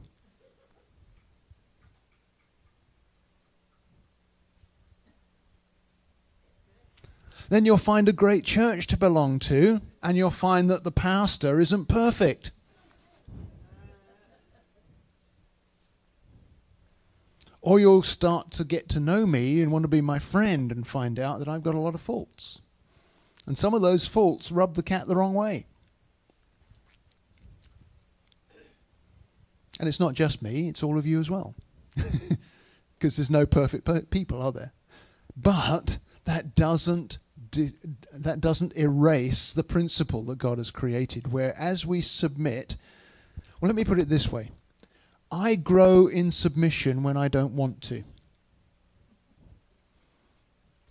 Then 7.49 7.65
you'll 7.65 7.77
find 7.77 8.09
a 8.09 8.13
great 8.13 8.43
church 8.43 8.87
to 8.87 8.97
belong 8.97 9.39
to, 9.39 9.81
and 10.03 10.17
you'll 10.17 10.31
find 10.31 10.69
that 10.69 10.83
the 10.83 10.91
pastor 10.91 11.59
isn't 11.59 11.87
perfect. 11.87 12.51
Or 17.61 17.79
you'll 17.79 18.03
start 18.03 18.51
to 18.51 18.63
get 18.63 18.87
to 18.89 18.99
know 18.99 19.25
me 19.25 19.61
and 19.61 19.71
want 19.71 19.83
to 19.83 19.89
be 19.89 20.01
my 20.01 20.19
friend 20.19 20.71
and 20.71 20.87
find 20.87 21.19
out 21.19 21.39
that 21.39 21.47
I've 21.47 21.63
got 21.63 21.75
a 21.75 21.79
lot 21.79 21.95
of 21.95 22.01
faults. 22.01 22.61
And 23.45 23.57
some 23.57 23.73
of 23.73 23.81
those 23.81 24.05
faults 24.05 24.51
rub 24.51 24.75
the 24.75 24.83
cat 24.83 25.07
the 25.07 25.15
wrong 25.15 25.33
way. 25.33 25.65
And 29.79 29.87
it's 29.87 29.99
not 29.99 30.13
just 30.13 30.41
me, 30.41 30.69
it's 30.69 30.83
all 30.83 30.97
of 30.97 31.05
you 31.05 31.19
as 31.19 31.29
well. 31.29 31.55
Because 32.97 33.17
there's 33.17 33.29
no 33.29 33.45
perfect 33.45 33.85
per- 33.85 34.01
people, 34.01 34.41
are 34.41 34.51
there? 34.51 34.73
But 35.35 35.99
that 36.25 36.55
doesn't 36.55 37.19
that 38.13 38.41
doesn't 38.41 38.75
erase 38.75 39.53
the 39.53 39.63
principle 39.63 40.23
that 40.23 40.37
God 40.37 40.57
has 40.57 40.71
created. 40.71 41.31
Where 41.31 41.57
as 41.57 41.85
we 41.85 42.01
submit 42.01 42.77
well 43.59 43.69
let 43.69 43.75
me 43.75 43.85
put 43.85 43.99
it 43.99 44.09
this 44.09 44.31
way. 44.31 44.51
I 45.31 45.55
grow 45.55 46.07
in 46.07 46.31
submission 46.31 47.03
when 47.03 47.17
I 47.17 47.27
don't 47.27 47.53
want 47.53 47.81
to. 47.83 48.03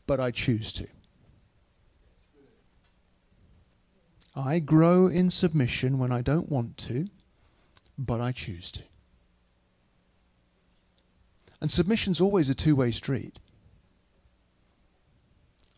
But 0.06 0.20
I 0.20 0.30
choose 0.30 0.72
to. 0.74 0.86
I 4.36 4.58
grow 4.58 5.06
in 5.06 5.30
submission 5.30 5.98
when 5.98 6.12
I 6.12 6.20
don't 6.20 6.50
want 6.50 6.76
to 6.78 7.08
but 7.98 8.20
I 8.20 8.32
choose 8.32 8.70
to. 8.72 8.82
And 11.60 11.70
submission's 11.70 12.20
always 12.20 12.50
a 12.50 12.54
two-way 12.54 12.90
street. 12.90 13.38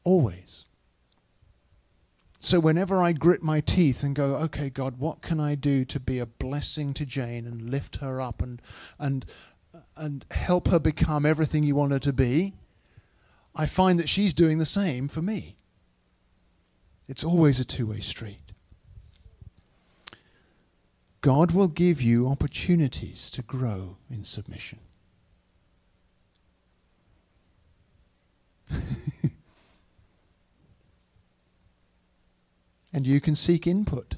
Always 0.04 0.64
so 2.48 2.58
whenever 2.60 3.02
I 3.02 3.12
grit 3.12 3.42
my 3.42 3.60
teeth 3.60 4.02
and 4.02 4.16
go, 4.16 4.36
okay, 4.36 4.70
God, 4.70 4.98
what 4.98 5.20
can 5.20 5.38
I 5.38 5.54
do 5.54 5.84
to 5.84 6.00
be 6.00 6.18
a 6.18 6.24
blessing 6.24 6.94
to 6.94 7.04
Jane 7.04 7.46
and 7.46 7.70
lift 7.70 7.96
her 7.96 8.22
up 8.22 8.40
and 8.40 8.62
and 8.98 9.26
and 9.94 10.24
help 10.30 10.68
her 10.68 10.78
become 10.78 11.26
everything 11.26 11.62
you 11.62 11.74
want 11.74 11.92
her 11.92 11.98
to 11.98 12.12
be, 12.12 12.54
I 13.54 13.66
find 13.66 13.98
that 13.98 14.08
she's 14.08 14.32
doing 14.32 14.56
the 14.56 14.64
same 14.64 15.08
for 15.08 15.20
me. 15.20 15.56
It's 17.06 17.22
always 17.22 17.60
a 17.60 17.66
two-way 17.66 18.00
street. 18.00 18.52
God 21.20 21.50
will 21.50 21.68
give 21.68 22.00
you 22.00 22.28
opportunities 22.28 23.28
to 23.32 23.42
grow 23.42 23.98
in 24.08 24.24
submission. 24.24 24.78
And 32.98 33.06
you 33.06 33.20
can 33.20 33.36
seek 33.36 33.68
input 33.68 34.16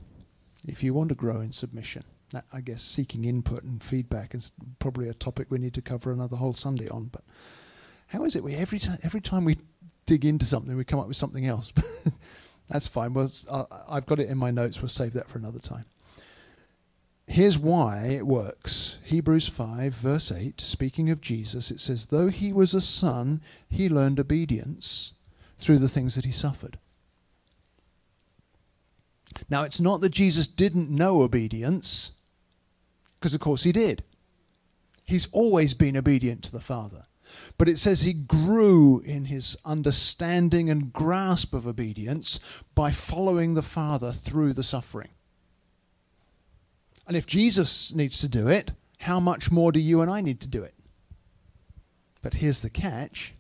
if 0.67 0.83
you 0.83 0.95
want 0.95 1.11
to 1.11 1.15
grow 1.15 1.43
in 1.43 1.53
submission. 1.53 2.03
That, 2.31 2.47
I 2.51 2.63
guess 2.63 2.83
seeking 2.83 3.27
input 3.27 3.63
and 3.63 3.83
feedback 3.83 4.35
is 4.35 4.53
probably 4.79 5.07
a 5.11 5.13
topic 5.13 5.49
we 5.51 5.59
need 5.59 5.75
to 5.75 5.83
cover 5.83 6.11
another 6.11 6.37
whole 6.37 6.55
Sunday 6.55 6.89
on. 6.89 7.11
But 7.13 7.21
how 8.07 8.25
is 8.25 8.37
it 8.37 8.43
we 8.43 8.55
every 8.55 8.79
time 8.79 8.99
every 9.03 9.21
time 9.21 9.45
we 9.45 9.59
dig 10.07 10.25
into 10.25 10.47
something 10.47 10.75
we 10.79 10.85
come 10.85 10.99
up 10.99 11.09
with 11.09 11.19
something 11.19 11.45
else? 11.45 11.75
That's 12.71 12.89
fine. 12.89 13.13
Well, 13.13 13.31
uh, 13.51 13.65
I've 13.87 14.07
got 14.07 14.19
it 14.19 14.31
in 14.31 14.39
my 14.39 14.51
notes. 14.51 14.81
We'll 14.81 14.89
save 14.89 15.13
that 15.13 15.29
for 15.29 15.37
another 15.37 15.59
time. 15.59 15.85
Here's 17.27 17.59
why 17.59 18.07
it 18.07 18.27
works. 18.27 18.97
Hebrews 19.05 19.47
5, 19.47 19.93
verse 19.93 20.33
8, 20.33 20.59
speaking 20.59 21.11
of 21.11 21.21
Jesus, 21.21 21.71
it 21.71 21.81
says, 21.81 22.07
Though 22.07 22.29
he 22.29 22.51
was 22.51 22.73
a 22.73 22.81
son, 22.81 23.43
he 23.69 23.91
learned 23.91 24.19
obedience 24.19 25.13
through 25.59 25.81
the 25.81 25.89
things 25.91 26.15
that 26.15 26.25
he 26.25 26.33
suffered. 26.33 26.79
Now, 29.49 29.63
it's 29.65 29.81
not 29.81 30.01
that 30.01 30.11
Jesus 30.11 30.47
didn't 30.47 30.91
know 30.91 31.23
obedience, 31.23 32.13
because 33.19 33.35
of 33.35 33.41
course 33.41 33.63
he 33.63 33.73
did. 33.73 34.03
He's 35.05 35.29
always 35.33 35.75
been 35.75 35.97
obedient 35.97 36.43
to 36.45 36.53
the 36.53 36.61
Father. 36.61 37.07
But 37.59 37.69
it 37.69 37.79
says 37.79 38.01
he 38.01 38.13
grew 38.13 39.01
in 39.01 39.27
his 39.27 39.57
understanding 39.65 40.69
and 40.71 40.93
grasp 40.93 41.55
of 41.55 41.67
obedience 41.67 42.41
by 42.75 42.91
following 42.91 43.55
the 43.55 43.63
Father 43.63 44.13
through 44.13 44.53
the 44.53 44.63
suffering. 44.63 45.11
And 47.07 47.17
if 47.17 47.27
Jesus 47.27 47.93
needs 47.95 48.21
to 48.21 48.29
do 48.29 48.49
it, 48.49 48.73
how 48.99 49.21
much 49.21 49.51
more 49.51 49.73
do 49.73 49.81
you 49.81 50.01
and 50.01 50.11
I 50.11 50.21
need 50.21 50.41
to 50.41 50.49
do 50.49 50.63
it? 50.63 50.75
But 52.23 52.35
here's 52.35 52.63
the 52.63 52.71
catch 52.71 53.35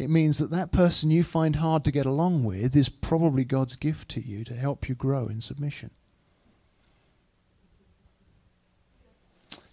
it 0.00 0.10
means 0.10 0.38
that 0.38 0.50
that 0.50 0.72
person 0.72 1.10
you 1.10 1.22
find 1.22 1.56
hard 1.56 1.84
to 1.84 1.92
get 1.92 2.06
along 2.06 2.44
with 2.44 2.74
is 2.74 2.88
probably 2.88 3.44
God's 3.44 3.76
gift 3.76 4.08
to 4.10 4.20
you 4.20 4.44
to 4.44 4.54
help 4.54 4.88
you 4.88 4.94
grow 4.94 5.26
in 5.26 5.40
submission. 5.40 5.90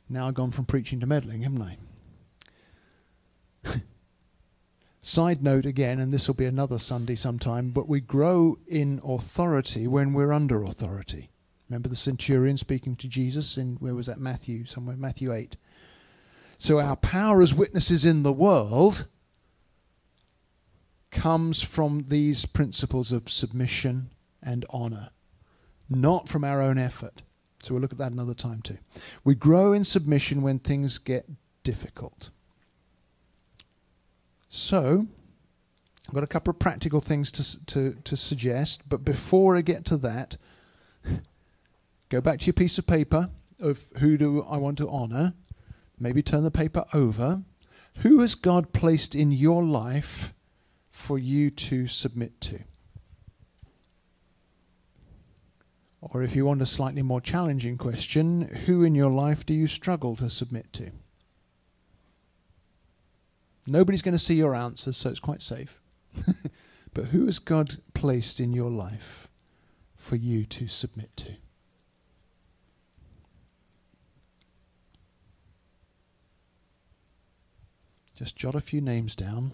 Now 0.09 0.27
I've 0.27 0.33
gone 0.33 0.51
from 0.51 0.65
preaching 0.65 0.99
to 0.99 1.05
meddling, 1.05 1.41
haven't 1.41 1.77
I? 3.63 3.73
Side 5.01 5.43
note 5.43 5.65
again, 5.65 5.99
and 5.99 6.13
this 6.13 6.27
will 6.27 6.35
be 6.35 6.45
another 6.45 6.79
Sunday 6.79 7.15
sometime, 7.15 7.71
but 7.71 7.87
we 7.87 7.99
grow 7.99 8.57
in 8.67 9.01
authority 9.03 9.87
when 9.87 10.13
we're 10.13 10.33
under 10.33 10.63
authority. 10.63 11.29
Remember 11.69 11.89
the 11.89 11.95
centurion 11.95 12.57
speaking 12.57 12.95
to 12.97 13.07
Jesus 13.07 13.57
in, 13.57 13.75
where 13.75 13.95
was 13.95 14.07
that, 14.07 14.19
Matthew, 14.19 14.65
somewhere, 14.65 14.95
Matthew 14.95 15.33
8. 15.33 15.57
So 16.57 16.79
our 16.79 16.95
power 16.95 17.41
as 17.41 17.53
witnesses 17.53 18.05
in 18.05 18.23
the 18.23 18.33
world 18.33 19.07
comes 21.11 21.61
from 21.61 22.05
these 22.07 22.45
principles 22.45 23.11
of 23.11 23.29
submission 23.29 24.09
and 24.41 24.65
honor, 24.69 25.09
not 25.89 26.27
from 26.29 26.43
our 26.43 26.61
own 26.61 26.77
effort. 26.77 27.21
So 27.63 27.73
we'll 27.73 27.81
look 27.81 27.91
at 27.91 27.97
that 27.97 28.11
another 28.11 28.33
time 28.33 28.61
too. 28.61 28.77
We 29.23 29.35
grow 29.35 29.73
in 29.73 29.83
submission 29.83 30.41
when 30.41 30.59
things 30.59 30.97
get 30.97 31.29
difficult. 31.63 32.29
So, 34.49 35.07
I've 36.07 36.13
got 36.13 36.23
a 36.23 36.27
couple 36.27 36.51
of 36.51 36.59
practical 36.59 37.01
things 37.01 37.31
to, 37.33 37.65
to, 37.65 37.97
to 38.05 38.15
suggest, 38.15 38.87
but 38.87 39.03
before 39.03 39.57
I 39.57 39.61
get 39.61 39.83
to 39.85 39.97
that, 39.97 40.37
go 42.09 42.21
back 42.21 42.39
to 42.39 42.45
your 42.45 42.53
piece 42.53 42.77
of 42.77 42.87
paper 42.87 43.29
of 43.59 43.83
who 43.97 44.17
do 44.17 44.43
I 44.43 44.57
want 44.57 44.77
to 44.77 44.89
honor. 44.89 45.33
Maybe 45.99 46.21
turn 46.21 46.43
the 46.43 46.51
paper 46.51 46.85
over. 46.93 47.41
Who 47.97 48.19
has 48.19 48.35
God 48.35 48.71
placed 48.71 49.15
in 49.15 49.31
your 49.31 49.63
life 49.63 50.33
for 50.97 51.19
you 51.19 51.51
to 51.51 51.87
submit 51.87 52.41
to? 52.41 52.59
Or 56.01 56.23
if 56.23 56.35
you 56.35 56.43
want 56.43 56.61
a 56.61 56.65
slightly 56.65 57.03
more 57.03 57.21
challenging 57.21 57.77
question, 57.77 58.41
who 58.65 58.83
in 58.83 58.95
your 58.95 59.11
life 59.11 59.45
do 59.45 59.53
you 59.53 59.67
struggle 59.67 60.15
to 60.15 60.29
submit 60.29 60.73
to? 60.73 60.89
Nobody's 63.67 64.01
going 64.01 64.13
to 64.13 64.19
see 64.19 64.35
your 64.35 64.55
answers, 64.55 64.97
so 64.97 65.11
it's 65.11 65.19
quite 65.19 65.41
safe. 65.41 65.79
but 66.93 67.05
who 67.05 67.25
has 67.25 67.37
God 67.37 67.77
placed 67.93 68.39
in 68.39 68.51
your 68.51 68.71
life 68.71 69.27
for 69.95 70.15
you 70.15 70.45
to 70.45 70.67
submit 70.67 71.15
to? 71.17 71.33
Just 78.15 78.35
jot 78.35 78.55
a 78.55 78.61
few 78.61 78.81
names 78.81 79.15
down 79.15 79.51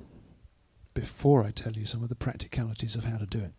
before 0.93 1.43
I 1.43 1.51
tell 1.51 1.73
you 1.73 1.85
some 1.85 2.03
of 2.03 2.09
the 2.09 2.15
practicalities 2.15 2.95
of 2.95 3.03
how 3.05 3.17
to 3.17 3.25
do 3.25 3.39
it. 3.39 3.53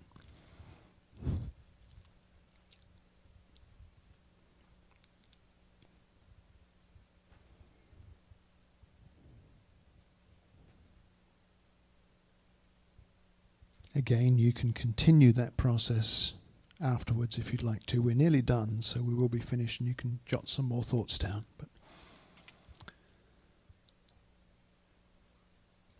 Again, 13.96 14.38
you 14.38 14.52
can 14.52 14.72
continue 14.72 15.30
that 15.32 15.56
process 15.56 16.32
afterwards 16.80 17.38
if 17.38 17.52
you'd 17.52 17.62
like 17.62 17.86
to. 17.86 18.02
We're 18.02 18.16
nearly 18.16 18.42
done, 18.42 18.82
so 18.82 19.00
we 19.00 19.14
will 19.14 19.28
be 19.28 19.38
finished 19.38 19.80
and 19.80 19.88
you 19.88 19.94
can 19.94 20.18
jot 20.26 20.48
some 20.48 20.64
more 20.64 20.82
thoughts 20.82 21.16
down. 21.16 21.44
But 21.58 21.68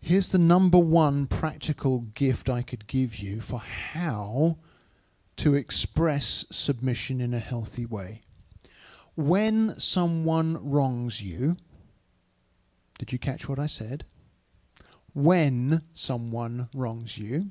here's 0.05 0.29
the 0.29 0.39
number 0.39 0.77
one 0.77 1.27
practical 1.27 2.01
gift 2.01 2.51
I 2.51 2.61
could 2.61 2.87
give 2.87 3.17
you 3.17 3.41
for 3.41 3.59
how 3.59 4.59
to 5.37 5.55
express 5.55 6.45
submission 6.51 7.23
in 7.23 7.33
a 7.33 7.39
healthy 7.39 7.87
way. 7.87 8.21
When 9.15 9.81
someone 9.81 10.59
wrongs 10.61 11.23
you, 11.23 11.57
did 12.99 13.13
you 13.13 13.19
catch 13.19 13.49
what 13.49 13.59
I 13.59 13.65
said? 13.65 14.05
When 15.15 15.81
someone 15.95 16.69
wrongs 16.75 17.17
you, 17.17 17.51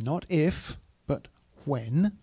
not 0.00 0.26
if, 0.28 0.78
but 1.06 1.28
when. 1.64 2.18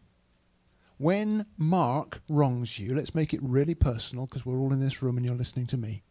When 0.98 1.46
Mark 1.58 2.20
wrongs 2.28 2.78
you, 2.78 2.94
let's 2.94 3.16
make 3.16 3.34
it 3.34 3.40
really 3.42 3.76
personal 3.76 4.26
because 4.26 4.46
we're 4.46 4.60
all 4.60 4.74
in 4.74 4.82
this 4.82 5.02
room 5.02 5.16
and 5.16 5.26
you're 5.26 5.34
listening 5.34 5.68
to 5.68 5.78
me. 5.78 6.04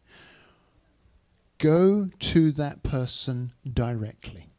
Go 1.57 2.09
to 2.19 2.51
that 2.51 2.83
person 2.83 3.51
directly. 3.71 4.49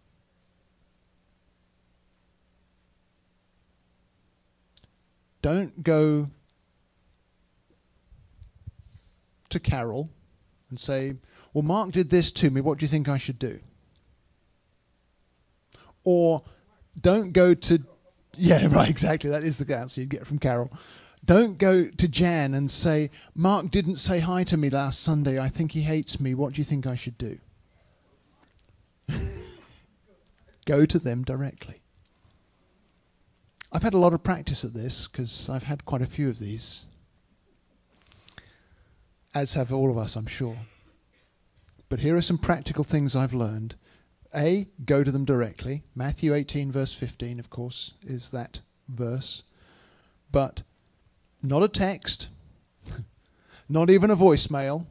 Don't 5.41 5.83
go 5.83 6.31
to 9.51 9.61
Carol 9.61 10.11
and 10.69 10.79
say, 10.79 11.15
Well, 11.53 11.63
Mark 11.63 11.93
did 11.93 12.11
this 12.11 12.33
to 12.33 12.51
me. 12.51 12.61
What 12.61 12.79
do 12.79 12.85
you 12.85 12.89
think 12.89 13.09
I 13.09 13.19
should 13.19 13.39
do? 13.39 13.61
Or 16.05 16.43
don't 17.01 17.33
go 17.33 17.55
to, 17.55 17.83
yeah, 18.37 18.67
right, 18.67 18.89
exactly. 18.89 19.31
That 19.31 19.45
is 19.45 19.59
the 19.59 19.77
answer 19.77 20.01
you'd 20.01 20.11
get 20.11 20.27
from 20.27 20.39
Carol. 20.39 20.71
Don't 21.25 21.59
go 21.59 21.87
to 21.87 22.09
Jan 22.09 22.55
and 22.55 22.71
say, 22.71 23.11
Mark 23.35 23.71
didn't 23.71 23.97
say 23.97 24.21
hi 24.21 24.45
to 24.45 24.57
me 24.57 24.71
last 24.71 25.01
Sunday. 25.01 25.39
I 25.39 25.49
think 25.49 25.73
he 25.73 25.83
hates 25.83 26.21
me. 26.21 26.35
What 26.35 26.55
do 26.55 26.61
you 26.61 26.65
think 26.65 26.87
I 26.87 26.95
should 26.95 27.19
do? 27.19 27.39
go 30.67 30.87
to 30.87 30.99
them 30.99 31.25
directly. 31.25 31.83
I've 33.71 33.83
had 33.83 33.95
a 33.95 33.99
lot 33.99 34.15
of 34.15 34.23
practice 34.23 34.65
at 34.65 34.73
this 34.73 35.09
because 35.09 35.51
I've 35.51 35.65
had 35.65 35.85
quite 35.85 36.01
a 36.01 36.07
few 36.07 36.29
of 36.31 36.39
these, 36.39 36.87
as 39.35 39.55
have 39.55 39.73
all 39.73 39.91
of 39.91 39.99
us, 39.99 40.17
I'm 40.17 40.27
sure. 40.27 40.57
But 41.91 42.01
here 42.01 42.17
are 42.17 42.23
some 42.23 42.39
practical 42.39 42.85
things 42.85 43.15
I've 43.15 43.35
learned. 43.35 43.75
A, 44.35 44.69
go 44.85 45.05
to 45.05 45.11
them 45.11 45.25
directly. 45.25 45.85
Matthew 45.95 46.35
18, 46.35 46.71
verse 46.71 46.93
15, 46.93 47.39
of 47.39 47.51
course, 47.51 47.95
is 48.03 48.31
that 48.31 48.61
verse. 48.89 49.43
But 50.31 50.63
not 51.43 51.63
a 51.63 51.69
text, 51.69 52.29
not 53.69 53.91
even 53.91 54.11
a 54.11 54.17
voicemail. 54.17 54.87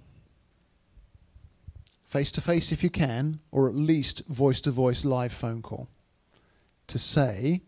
Face 2.05 2.31
to 2.31 2.41
face 2.41 2.71
if 2.71 2.83
you 2.83 2.89
can, 2.89 3.39
or 3.51 3.67
at 3.67 3.75
least 3.75 4.25
voice 4.27 4.61
to 4.61 4.71
voice 4.71 5.03
live 5.03 5.33
phone 5.33 5.61
call. 5.61 5.89
To 6.87 6.97
say, 6.97 7.61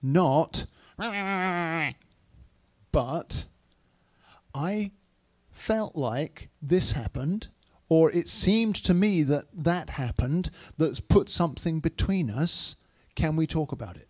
not, 0.00 0.66
but 2.92 3.44
I 4.54 4.92
felt 5.50 5.96
like 5.96 6.50
this 6.62 6.92
happened, 6.92 7.48
or 7.88 8.12
it 8.12 8.28
seemed 8.28 8.76
to 8.76 8.94
me 8.94 9.24
that 9.24 9.46
that 9.52 9.90
happened, 9.90 10.50
that's 10.78 11.00
put 11.00 11.28
something 11.28 11.80
between 11.80 12.30
us. 12.30 12.76
Can 13.16 13.34
we 13.34 13.46
talk 13.48 13.72
about 13.72 13.96
it? 13.96 14.09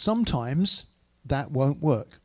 Sometimes 0.00 0.86
that 1.26 1.50
won't 1.50 1.82
work. 1.82 2.20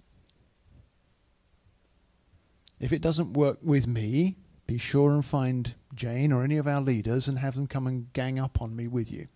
If 2.79 2.93
it 2.93 3.01
doesn't 3.01 3.33
work 3.33 3.57
with 3.61 3.85
me, 3.85 4.37
be 4.65 4.77
sure 4.77 5.11
and 5.11 5.25
find 5.25 5.75
Jane 5.93 6.31
or 6.31 6.45
any 6.45 6.55
of 6.55 6.69
our 6.69 6.79
leaders 6.79 7.27
and 7.27 7.37
have 7.37 7.55
them 7.55 7.67
come 7.67 7.85
and 7.85 8.13
gang 8.13 8.39
up 8.39 8.61
on 8.61 8.77
me 8.77 8.87
with 8.87 9.11
you. 9.11 9.27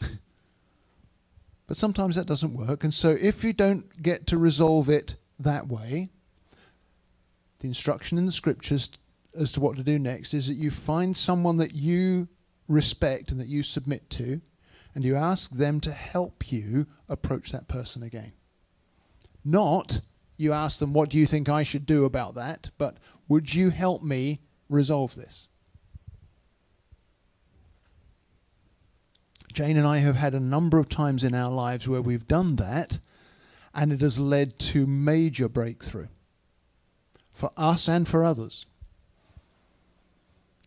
but 1.66 1.76
sometimes 1.76 2.14
that 2.14 2.28
doesn't 2.28 2.54
work. 2.54 2.84
And 2.84 2.94
so 2.94 3.18
if 3.20 3.42
you 3.42 3.52
don't 3.52 4.00
get 4.00 4.28
to 4.28 4.38
resolve 4.38 4.88
it 4.88 5.16
that 5.40 5.66
way, 5.66 6.10
the 7.58 7.66
instruction 7.66 8.18
in 8.18 8.26
the 8.26 8.30
scriptures 8.30 8.88
as 9.36 9.50
to 9.50 9.60
what 9.60 9.76
to 9.78 9.82
do 9.82 9.98
next 9.98 10.32
is 10.32 10.46
that 10.46 10.54
you 10.54 10.70
find 10.70 11.16
someone 11.16 11.56
that 11.56 11.74
you 11.74 12.28
respect 12.68 13.32
and 13.32 13.40
that 13.40 13.48
you 13.48 13.64
submit 13.64 14.08
to, 14.10 14.40
and 14.94 15.04
you 15.04 15.16
ask 15.16 15.50
them 15.50 15.80
to 15.80 15.92
help 15.92 16.52
you 16.52 16.86
approach 17.08 17.50
that 17.52 17.68
person 17.68 18.02
again. 18.02 18.32
Not 19.44 20.00
you 20.36 20.52
ask 20.52 20.78
them, 20.78 20.92
What 20.92 21.10
do 21.10 21.18
you 21.18 21.26
think 21.26 21.48
I 21.48 21.62
should 21.62 21.86
do 21.86 22.04
about 22.04 22.34
that? 22.34 22.70
but 22.78 22.98
would 23.28 23.54
you 23.54 23.70
help 23.70 24.02
me 24.02 24.40
resolve 24.68 25.14
this? 25.14 25.48
Jane 29.52 29.76
and 29.76 29.86
I 29.86 29.98
have 29.98 30.16
had 30.16 30.34
a 30.34 30.40
number 30.40 30.78
of 30.78 30.88
times 30.88 31.24
in 31.24 31.34
our 31.34 31.50
lives 31.50 31.86
where 31.86 32.00
we've 32.00 32.26
done 32.26 32.56
that, 32.56 32.98
and 33.74 33.92
it 33.92 34.00
has 34.00 34.18
led 34.18 34.58
to 34.60 34.86
major 34.86 35.48
breakthrough 35.48 36.08
for 37.32 37.50
us 37.56 37.88
and 37.88 38.08
for 38.08 38.24
others. 38.24 38.66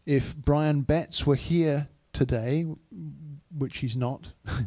If 0.05 0.35
Brian 0.35 0.81
Betts 0.81 1.25
were 1.25 1.35
here 1.35 1.89
today, 2.13 2.65
which 3.57 3.77
he's 3.77 3.95
not, 3.95 4.31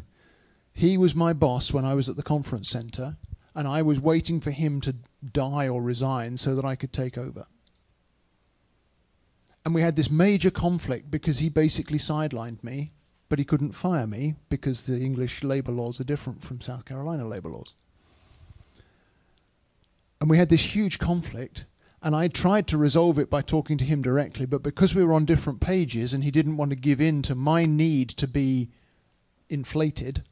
he 0.73 0.97
was 0.97 1.15
my 1.15 1.33
boss 1.33 1.73
when 1.73 1.85
I 1.85 1.93
was 1.93 2.09
at 2.09 2.15
the 2.15 2.23
conference 2.23 2.69
center, 2.69 3.17
and 3.55 3.67
I 3.67 3.81
was 3.81 3.99
waiting 3.99 4.39
for 4.39 4.51
him 4.51 4.81
to 4.81 4.95
die 5.33 5.67
or 5.67 5.81
resign 5.81 6.37
so 6.37 6.55
that 6.55 6.65
I 6.65 6.75
could 6.75 6.93
take 6.93 7.17
over. 7.17 7.45
And 9.65 9.75
we 9.75 9.81
had 9.81 9.95
this 9.95 10.09
major 10.09 10.49
conflict 10.49 11.11
because 11.11 11.39
he 11.39 11.49
basically 11.49 11.97
sidelined 11.97 12.63
me, 12.63 12.93
but 13.27 13.39
he 13.39 13.45
couldn't 13.45 13.73
fire 13.73 14.07
me 14.07 14.35
because 14.49 14.85
the 14.85 14.99
English 14.99 15.43
labor 15.43 15.71
laws 15.71 15.99
are 15.99 16.05
different 16.05 16.43
from 16.43 16.61
South 16.61 16.85
Carolina 16.85 17.27
labor 17.27 17.49
laws. 17.49 17.75
And 20.21 20.29
we 20.29 20.37
had 20.37 20.49
this 20.49 20.75
huge 20.75 20.99
conflict, 20.99 21.65
and 22.01 22.15
I 22.15 22.27
tried 22.29 22.67
to 22.67 22.77
resolve 22.77 23.19
it 23.19 23.29
by 23.29 23.41
talking 23.41 23.77
to 23.77 23.83
him 23.83 24.01
directly, 24.01 24.45
but 24.45 24.63
because 24.63 24.95
we 24.95 25.03
were 25.03 25.13
on 25.13 25.25
different 25.25 25.59
pages 25.59 26.13
and 26.13 26.23
he 26.23 26.31
didn't 26.31 26.57
want 26.57 26.71
to 26.71 26.77
give 26.77 27.01
in 27.01 27.21
to 27.23 27.35
my 27.35 27.65
need 27.65 28.09
to 28.11 28.27
be 28.27 28.69
inflated, 29.49 30.23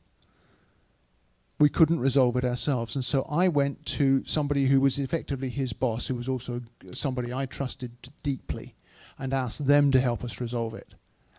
we 1.60 1.70
couldn't 1.70 2.00
resolve 2.00 2.38
it 2.38 2.46
ourselves. 2.46 2.96
And 2.96 3.04
so 3.04 3.26
I 3.30 3.48
went 3.48 3.86
to 3.88 4.24
somebody 4.26 4.68
who 4.68 4.80
was 4.80 4.98
effectively 4.98 5.50
his 5.50 5.74
boss, 5.74 6.08
who 6.08 6.16
was 6.16 6.30
also 6.30 6.62
somebody 6.94 7.34
I 7.34 7.46
trusted 7.46 7.92
deeply, 8.24 8.76
and 9.20 9.34
asked 9.34 9.68
them 9.68 9.92
to 9.92 10.00
help 10.00 10.24
us 10.24 10.40
resolve 10.40 10.74
it. 10.74 10.94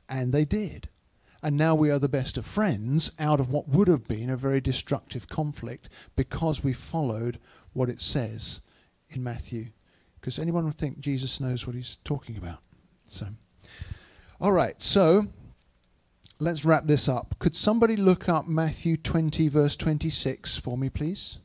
And 0.08 0.32
they 0.32 0.44
did. 0.44 0.88
And 1.42 1.56
now 1.56 1.74
we 1.74 1.90
are 1.90 2.00
the 2.00 2.08
best 2.08 2.36
of 2.36 2.44
friends 2.44 3.12
out 3.18 3.38
of 3.38 3.48
what 3.48 3.68
would 3.68 3.86
have 3.88 4.08
been 4.08 4.28
a 4.28 4.36
very 4.36 4.60
destructive 4.60 5.28
conflict 5.28 5.88
because 6.16 6.64
we 6.64 6.72
followed 6.72 7.38
what 7.72 7.88
it 7.88 8.00
says 8.00 8.60
in 9.08 9.22
Matthew. 9.22 9.68
Because 10.20 10.38
anyone 10.38 10.64
would 10.64 10.78
think 10.78 11.00
Jesus 11.00 11.40
knows 11.40 11.66
what 11.66 11.76
he's 11.76 11.98
talking 12.04 12.36
about. 12.36 12.58
So, 13.06 13.26
all 14.40 14.52
right, 14.52 14.80
so 14.82 15.26
let's 16.38 16.64
wrap 16.64 16.84
this 16.86 17.08
up. 17.08 17.34
Could 17.38 17.56
somebody 17.56 17.96
look 17.96 18.28
up 18.28 18.46
Matthew 18.46 18.96
20, 18.96 19.48
verse 19.48 19.76
26 19.76 20.58
for 20.58 20.76
me, 20.76 20.88
please? 20.88 21.38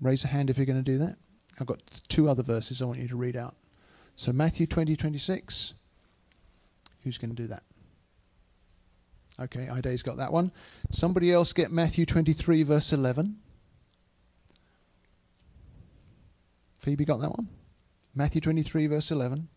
Raise 0.00 0.24
a 0.24 0.28
hand 0.28 0.50
if 0.50 0.56
you're 0.56 0.66
going 0.66 0.82
to 0.82 0.90
do 0.90 0.98
that. 0.98 1.16
I've 1.60 1.66
got 1.66 1.80
two 2.08 2.28
other 2.28 2.42
verses 2.42 2.82
I 2.82 2.84
want 2.86 2.98
you 2.98 3.08
to 3.08 3.16
read 3.16 3.36
out. 3.36 3.54
So 4.16 4.32
Matthew 4.32 4.66
20, 4.66 4.96
26. 4.96 5.74
Who's 7.02 7.18
going 7.18 7.34
to 7.34 7.42
do 7.42 7.48
that? 7.48 7.62
Okay, 9.40 9.68
Ida's 9.68 10.02
got 10.02 10.16
that 10.18 10.32
one. 10.32 10.52
Somebody 10.90 11.32
else 11.32 11.52
get 11.52 11.70
Matthew 11.70 12.06
23, 12.06 12.62
verse 12.62 12.92
11. 12.92 13.36
Phoebe 16.78 17.04
got 17.04 17.20
that 17.20 17.30
one? 17.30 17.48
Matthew 18.14 18.40
23, 18.40 18.86
verse 18.86 19.10
11. 19.10 19.48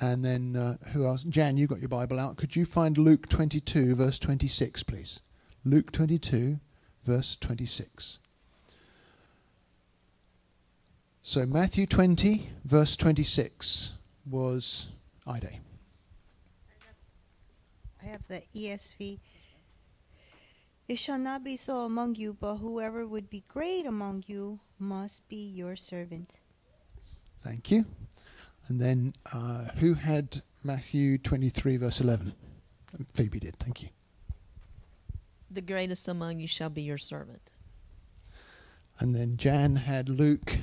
And 0.00 0.24
then 0.24 0.56
uh, 0.56 0.76
who 0.88 1.06
else? 1.06 1.22
Jan, 1.24 1.56
you 1.56 1.66
got 1.66 1.80
your 1.80 1.88
Bible 1.88 2.18
out. 2.18 2.36
Could 2.36 2.56
you 2.56 2.64
find 2.64 2.98
Luke 2.98 3.28
22, 3.28 3.94
verse 3.94 4.18
26, 4.18 4.82
please? 4.82 5.20
Luke 5.64 5.90
22, 5.92 6.58
verse 7.04 7.36
26. 7.36 8.18
So 11.22 11.46
Matthew 11.46 11.86
20, 11.86 12.50
verse 12.64 12.96
26 12.96 13.94
was 14.28 14.88
Ida. 15.26 15.50
I 18.02 18.06
have 18.06 18.22
the 18.28 18.42
ESV. 18.54 19.18
It 20.88 20.96
shall 20.96 21.18
not 21.18 21.42
be 21.42 21.56
so 21.56 21.80
among 21.80 22.14
you, 22.14 22.36
but 22.38 22.56
whoever 22.56 23.06
would 23.06 23.28
be 23.28 23.44
great 23.48 23.86
among 23.86 24.24
you 24.26 24.60
must 24.78 25.28
be 25.28 25.48
your 25.48 25.74
servant. 25.74 26.38
Thank 27.38 27.70
you. 27.70 27.84
And 28.68 28.80
then 28.80 29.14
uh, 29.32 29.64
who 29.76 29.94
had 29.94 30.42
Matthew 30.64 31.18
23, 31.18 31.76
verse 31.76 32.00
11? 32.00 32.34
Phoebe 33.14 33.38
did. 33.38 33.56
Thank 33.58 33.82
you. 33.82 33.88
The 35.50 35.60
greatest 35.60 36.08
among 36.08 36.40
you 36.40 36.48
shall 36.48 36.70
be 36.70 36.82
your 36.82 36.98
servant. 36.98 37.52
And 38.98 39.14
then 39.14 39.36
Jan 39.36 39.76
had 39.76 40.08
Luke 40.08 40.56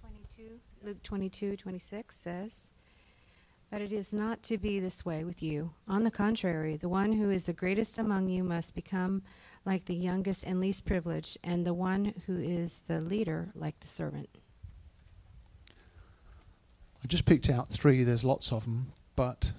22, 0.00 0.58
Luke 0.82 1.02
22, 1.02 1.56
26 1.56 2.16
says, 2.16 2.70
But 3.70 3.82
it 3.82 3.92
is 3.92 4.12
not 4.12 4.42
to 4.44 4.58
be 4.58 4.80
this 4.80 5.04
way 5.04 5.24
with 5.24 5.42
you. 5.42 5.70
On 5.86 6.02
the 6.02 6.10
contrary, 6.10 6.76
the 6.76 6.88
one 6.88 7.12
who 7.12 7.30
is 7.30 7.44
the 7.44 7.52
greatest 7.52 7.98
among 7.98 8.28
you 8.28 8.42
must 8.42 8.74
become 8.74 9.22
like 9.66 9.84
the 9.84 9.94
youngest 9.94 10.42
and 10.42 10.58
least 10.58 10.86
privileged, 10.86 11.36
and 11.44 11.66
the 11.66 11.74
one 11.74 12.14
who 12.26 12.38
is 12.38 12.82
the 12.88 13.00
leader 13.02 13.50
like 13.54 13.78
the 13.80 13.86
servant. 13.86 14.28
I 17.02 17.06
just 17.06 17.24
picked 17.24 17.48
out 17.48 17.68
three, 17.70 18.02
there's 18.02 18.24
lots 18.24 18.52
of 18.52 18.64
them, 18.64 18.92
but 19.16 19.52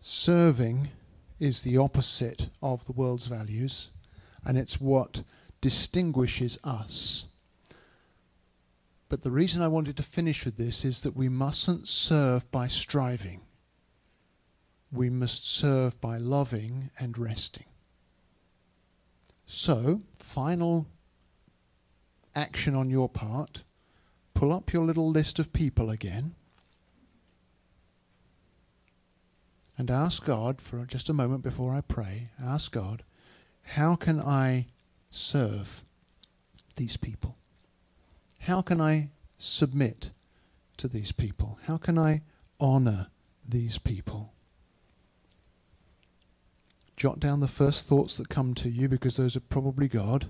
serving 0.00 0.90
is 1.38 1.62
the 1.62 1.78
opposite 1.78 2.50
of 2.62 2.84
the 2.84 2.92
world's 2.92 3.26
values, 3.26 3.90
and 4.44 4.58
it's 4.58 4.80
what 4.80 5.22
distinguishes 5.60 6.58
us. 6.62 7.26
But 9.08 9.22
the 9.22 9.30
reason 9.30 9.62
I 9.62 9.68
wanted 9.68 9.96
to 9.96 10.02
finish 10.02 10.44
with 10.44 10.56
this 10.56 10.84
is 10.84 11.02
that 11.02 11.16
we 11.16 11.28
mustn't 11.28 11.88
serve 11.88 12.50
by 12.50 12.66
striving. 12.68 13.40
We 14.92 15.10
must 15.10 15.46
serve 15.46 16.00
by 16.00 16.16
loving 16.18 16.90
and 16.98 17.16
resting. 17.16 17.66
So, 19.46 20.02
final 20.18 20.86
action 22.34 22.74
on 22.74 22.90
your 22.90 23.08
part 23.08 23.63
pull 24.34 24.52
up 24.52 24.72
your 24.72 24.84
little 24.84 25.08
list 25.08 25.38
of 25.38 25.52
people 25.52 25.90
again 25.90 26.34
and 29.76 29.90
ask 29.90 30.24
God 30.24 30.60
for 30.60 30.84
just 30.84 31.08
a 31.08 31.14
moment 31.14 31.42
before 31.42 31.74
I 31.74 31.80
pray. 31.80 32.28
Ask 32.42 32.72
God, 32.72 33.02
how 33.62 33.96
can 33.96 34.20
I 34.20 34.66
serve 35.10 35.82
these 36.76 36.96
people? 36.96 37.36
How 38.40 38.60
can 38.60 38.80
I 38.80 39.08
submit 39.38 40.10
to 40.76 40.88
these 40.88 41.12
people? 41.12 41.58
How 41.66 41.76
can 41.76 41.98
I 41.98 42.22
honor 42.60 43.08
these 43.48 43.78
people? 43.78 44.32
Jot 46.96 47.18
down 47.18 47.40
the 47.40 47.48
first 47.48 47.88
thoughts 47.88 48.16
that 48.16 48.28
come 48.28 48.54
to 48.54 48.68
you 48.68 48.88
because 48.88 49.16
those 49.16 49.34
are 49.36 49.40
probably 49.40 49.88
God. 49.88 50.26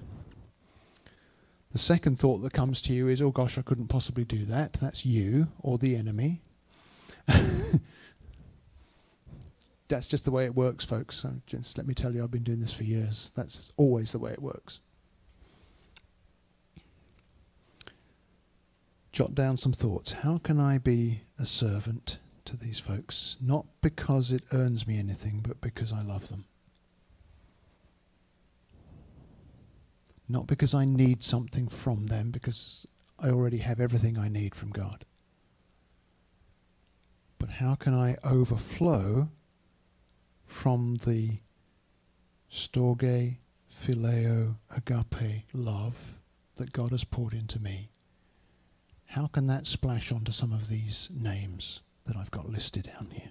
The 1.74 1.80
second 1.80 2.20
thought 2.20 2.38
that 2.38 2.52
comes 2.52 2.80
to 2.82 2.92
you 2.92 3.08
is, 3.08 3.20
oh 3.20 3.32
gosh, 3.32 3.58
I 3.58 3.62
couldn't 3.62 3.88
possibly 3.88 4.24
do 4.24 4.44
that. 4.44 4.74
That's 4.74 5.04
you 5.04 5.48
or 5.60 5.76
the 5.76 5.96
enemy. 5.96 6.40
That's 9.88 10.06
just 10.06 10.24
the 10.24 10.30
way 10.30 10.44
it 10.44 10.54
works, 10.54 10.84
folks. 10.84 11.16
So 11.16 11.32
just 11.48 11.76
let 11.76 11.88
me 11.88 11.92
tell 11.92 12.14
you, 12.14 12.22
I've 12.22 12.30
been 12.30 12.44
doing 12.44 12.60
this 12.60 12.72
for 12.72 12.84
years. 12.84 13.32
That's 13.34 13.72
always 13.76 14.12
the 14.12 14.20
way 14.20 14.30
it 14.30 14.40
works. 14.40 14.78
Jot 19.10 19.34
down 19.34 19.56
some 19.56 19.72
thoughts. 19.72 20.12
How 20.12 20.38
can 20.38 20.60
I 20.60 20.78
be 20.78 21.22
a 21.40 21.44
servant 21.44 22.18
to 22.44 22.56
these 22.56 22.78
folks? 22.78 23.36
Not 23.40 23.66
because 23.82 24.30
it 24.30 24.44
earns 24.52 24.86
me 24.86 24.96
anything, 24.96 25.40
but 25.42 25.60
because 25.60 25.92
I 25.92 26.02
love 26.02 26.28
them. 26.28 26.44
Not 30.28 30.46
because 30.46 30.74
I 30.74 30.84
need 30.84 31.22
something 31.22 31.68
from 31.68 32.06
them, 32.06 32.30
because 32.30 32.86
I 33.18 33.28
already 33.28 33.58
have 33.58 33.80
everything 33.80 34.18
I 34.18 34.28
need 34.28 34.54
from 34.54 34.70
God. 34.70 35.04
But 37.38 37.50
how 37.50 37.74
can 37.74 37.94
I 37.94 38.16
overflow 38.24 39.28
from 40.46 40.96
the 41.04 41.40
storge, 42.50 43.36
phileo, 43.70 44.56
agape 44.74 45.44
love 45.52 46.14
that 46.56 46.72
God 46.72 46.90
has 46.90 47.04
poured 47.04 47.34
into 47.34 47.60
me? 47.60 47.90
How 49.06 49.26
can 49.26 49.46
that 49.48 49.66
splash 49.66 50.10
onto 50.10 50.32
some 50.32 50.52
of 50.52 50.68
these 50.68 51.08
names 51.12 51.82
that 52.06 52.16
I've 52.16 52.30
got 52.30 52.48
listed 52.48 52.84
down 52.84 53.10
here? 53.12 53.30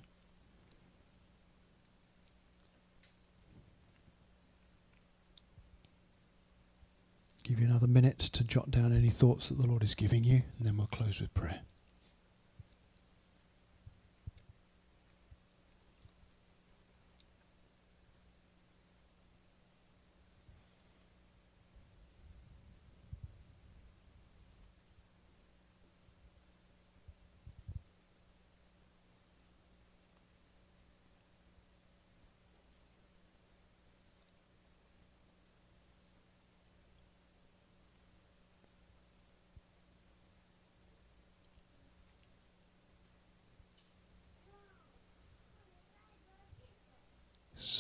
Give 7.44 7.60
you 7.60 7.66
another 7.66 7.88
minute 7.88 8.20
to 8.20 8.44
jot 8.46 8.72
down 8.72 8.96
any 8.96 9.10
thoughts 9.10 9.50
that 9.50 9.58
the 9.58 9.68
Lord 9.68 9.84
is 9.84 9.96
giving 9.96 10.24
you, 10.24 10.44
and 10.58 10.66
then 10.66 10.78
we'll 10.78 10.88
close 10.88 11.20
with 11.20 11.34
prayer. 11.34 11.60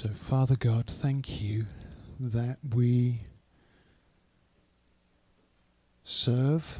So, 0.04 0.10
Father 0.10 0.58
God, 0.58 0.88
thank 0.88 1.42
you 1.42 1.66
that 2.20 2.58
we 2.76 3.22
serve, 6.04 6.80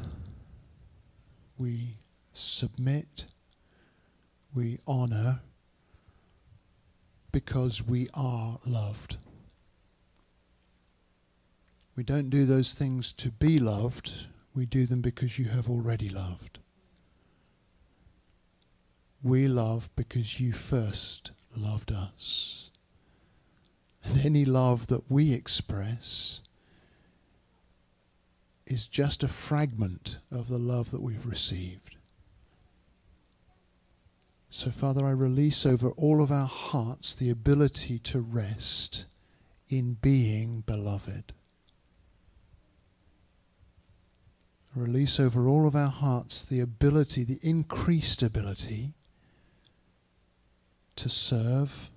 we 1.56 1.96
submit, 2.34 3.24
we 4.54 4.78
honor 4.86 5.40
because 7.32 7.82
we 7.82 8.10
are 8.12 8.58
loved. 8.66 9.16
We 11.96 12.04
don't 12.04 12.28
do 12.28 12.44
those 12.44 12.74
things 12.74 13.10
to 13.12 13.30
be 13.30 13.58
loved, 13.58 14.26
we 14.54 14.66
do 14.66 14.84
them 14.84 15.00
because 15.00 15.38
you 15.38 15.46
have 15.46 15.70
already 15.70 16.10
loved. 16.10 16.58
We 19.22 19.48
love 19.48 19.88
because 19.96 20.40
you 20.40 20.52
first 20.52 21.32
loved 21.56 21.90
us. 21.90 22.70
And 24.04 24.20
any 24.20 24.44
love 24.44 24.88
that 24.88 25.10
we 25.10 25.32
express 25.32 26.40
is 28.66 28.86
just 28.86 29.22
a 29.22 29.28
fragment 29.28 30.18
of 30.30 30.48
the 30.48 30.58
love 30.58 30.90
that 30.90 31.02
we've 31.02 31.26
received. 31.26 31.96
So, 34.50 34.70
Father, 34.70 35.04
I 35.04 35.10
release 35.10 35.66
over 35.66 35.90
all 35.90 36.22
of 36.22 36.30
our 36.30 36.46
hearts 36.46 37.14
the 37.14 37.28
ability 37.28 37.98
to 38.00 38.20
rest 38.20 39.06
in 39.68 39.94
being 39.94 40.60
beloved. 40.60 41.32
Release 44.74 45.18
over 45.18 45.48
all 45.48 45.66
of 45.66 45.74
our 45.74 45.90
hearts 45.90 46.44
the 46.44 46.60
ability, 46.60 47.24
the 47.24 47.40
increased 47.42 48.22
ability 48.22 48.94
to 50.96 51.08
serve, 51.08 51.90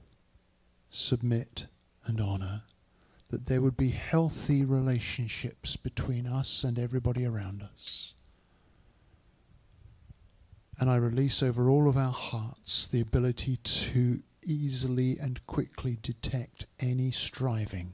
submit, 0.89 1.67
and 2.07 2.21
honor, 2.21 2.63
that 3.29 3.45
there 3.45 3.61
would 3.61 3.77
be 3.77 3.89
healthy 3.89 4.63
relationships 4.63 5.75
between 5.75 6.27
us 6.27 6.63
and 6.63 6.79
everybody 6.79 7.25
around 7.25 7.61
us. 7.61 8.13
And 10.79 10.89
I 10.89 10.95
release 10.95 11.41
over 11.41 11.69
all 11.69 11.89
of 11.89 11.97
our 11.97 12.11
hearts 12.11 12.87
the 12.87 13.01
ability 13.01 13.57
to 13.57 14.21
easily 14.45 15.17
and 15.19 15.45
quickly 15.47 15.97
detect 16.01 16.67
any 16.79 17.11
striving 17.11 17.93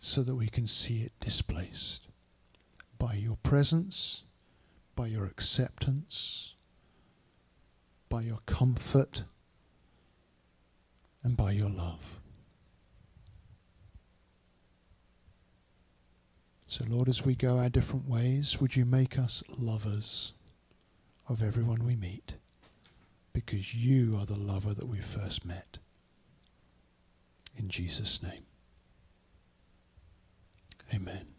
so 0.00 0.22
that 0.22 0.36
we 0.36 0.46
can 0.46 0.66
see 0.66 1.02
it 1.02 1.12
displaced 1.20 2.06
by 2.98 3.14
your 3.14 3.36
presence, 3.42 4.24
by 4.96 5.08
your 5.08 5.26
acceptance, 5.26 6.54
by 8.08 8.22
your 8.22 8.38
comfort 8.46 9.24
and 11.28 11.36
by 11.36 11.50
your 11.50 11.68
love. 11.68 12.20
So, 16.66 16.86
Lord, 16.88 17.06
as 17.06 17.22
we 17.22 17.34
go 17.34 17.58
our 17.58 17.68
different 17.68 18.08
ways, 18.08 18.58
would 18.62 18.74
you 18.74 18.86
make 18.86 19.18
us 19.18 19.44
lovers 19.58 20.32
of 21.28 21.42
everyone 21.42 21.84
we 21.84 21.96
meet? 21.96 22.36
Because 23.34 23.74
you 23.74 24.16
are 24.18 24.24
the 24.24 24.40
lover 24.40 24.72
that 24.72 24.88
we 24.88 25.00
first 25.00 25.44
met. 25.44 25.76
In 27.58 27.68
Jesus' 27.68 28.22
name. 28.22 28.46
Amen. 30.94 31.26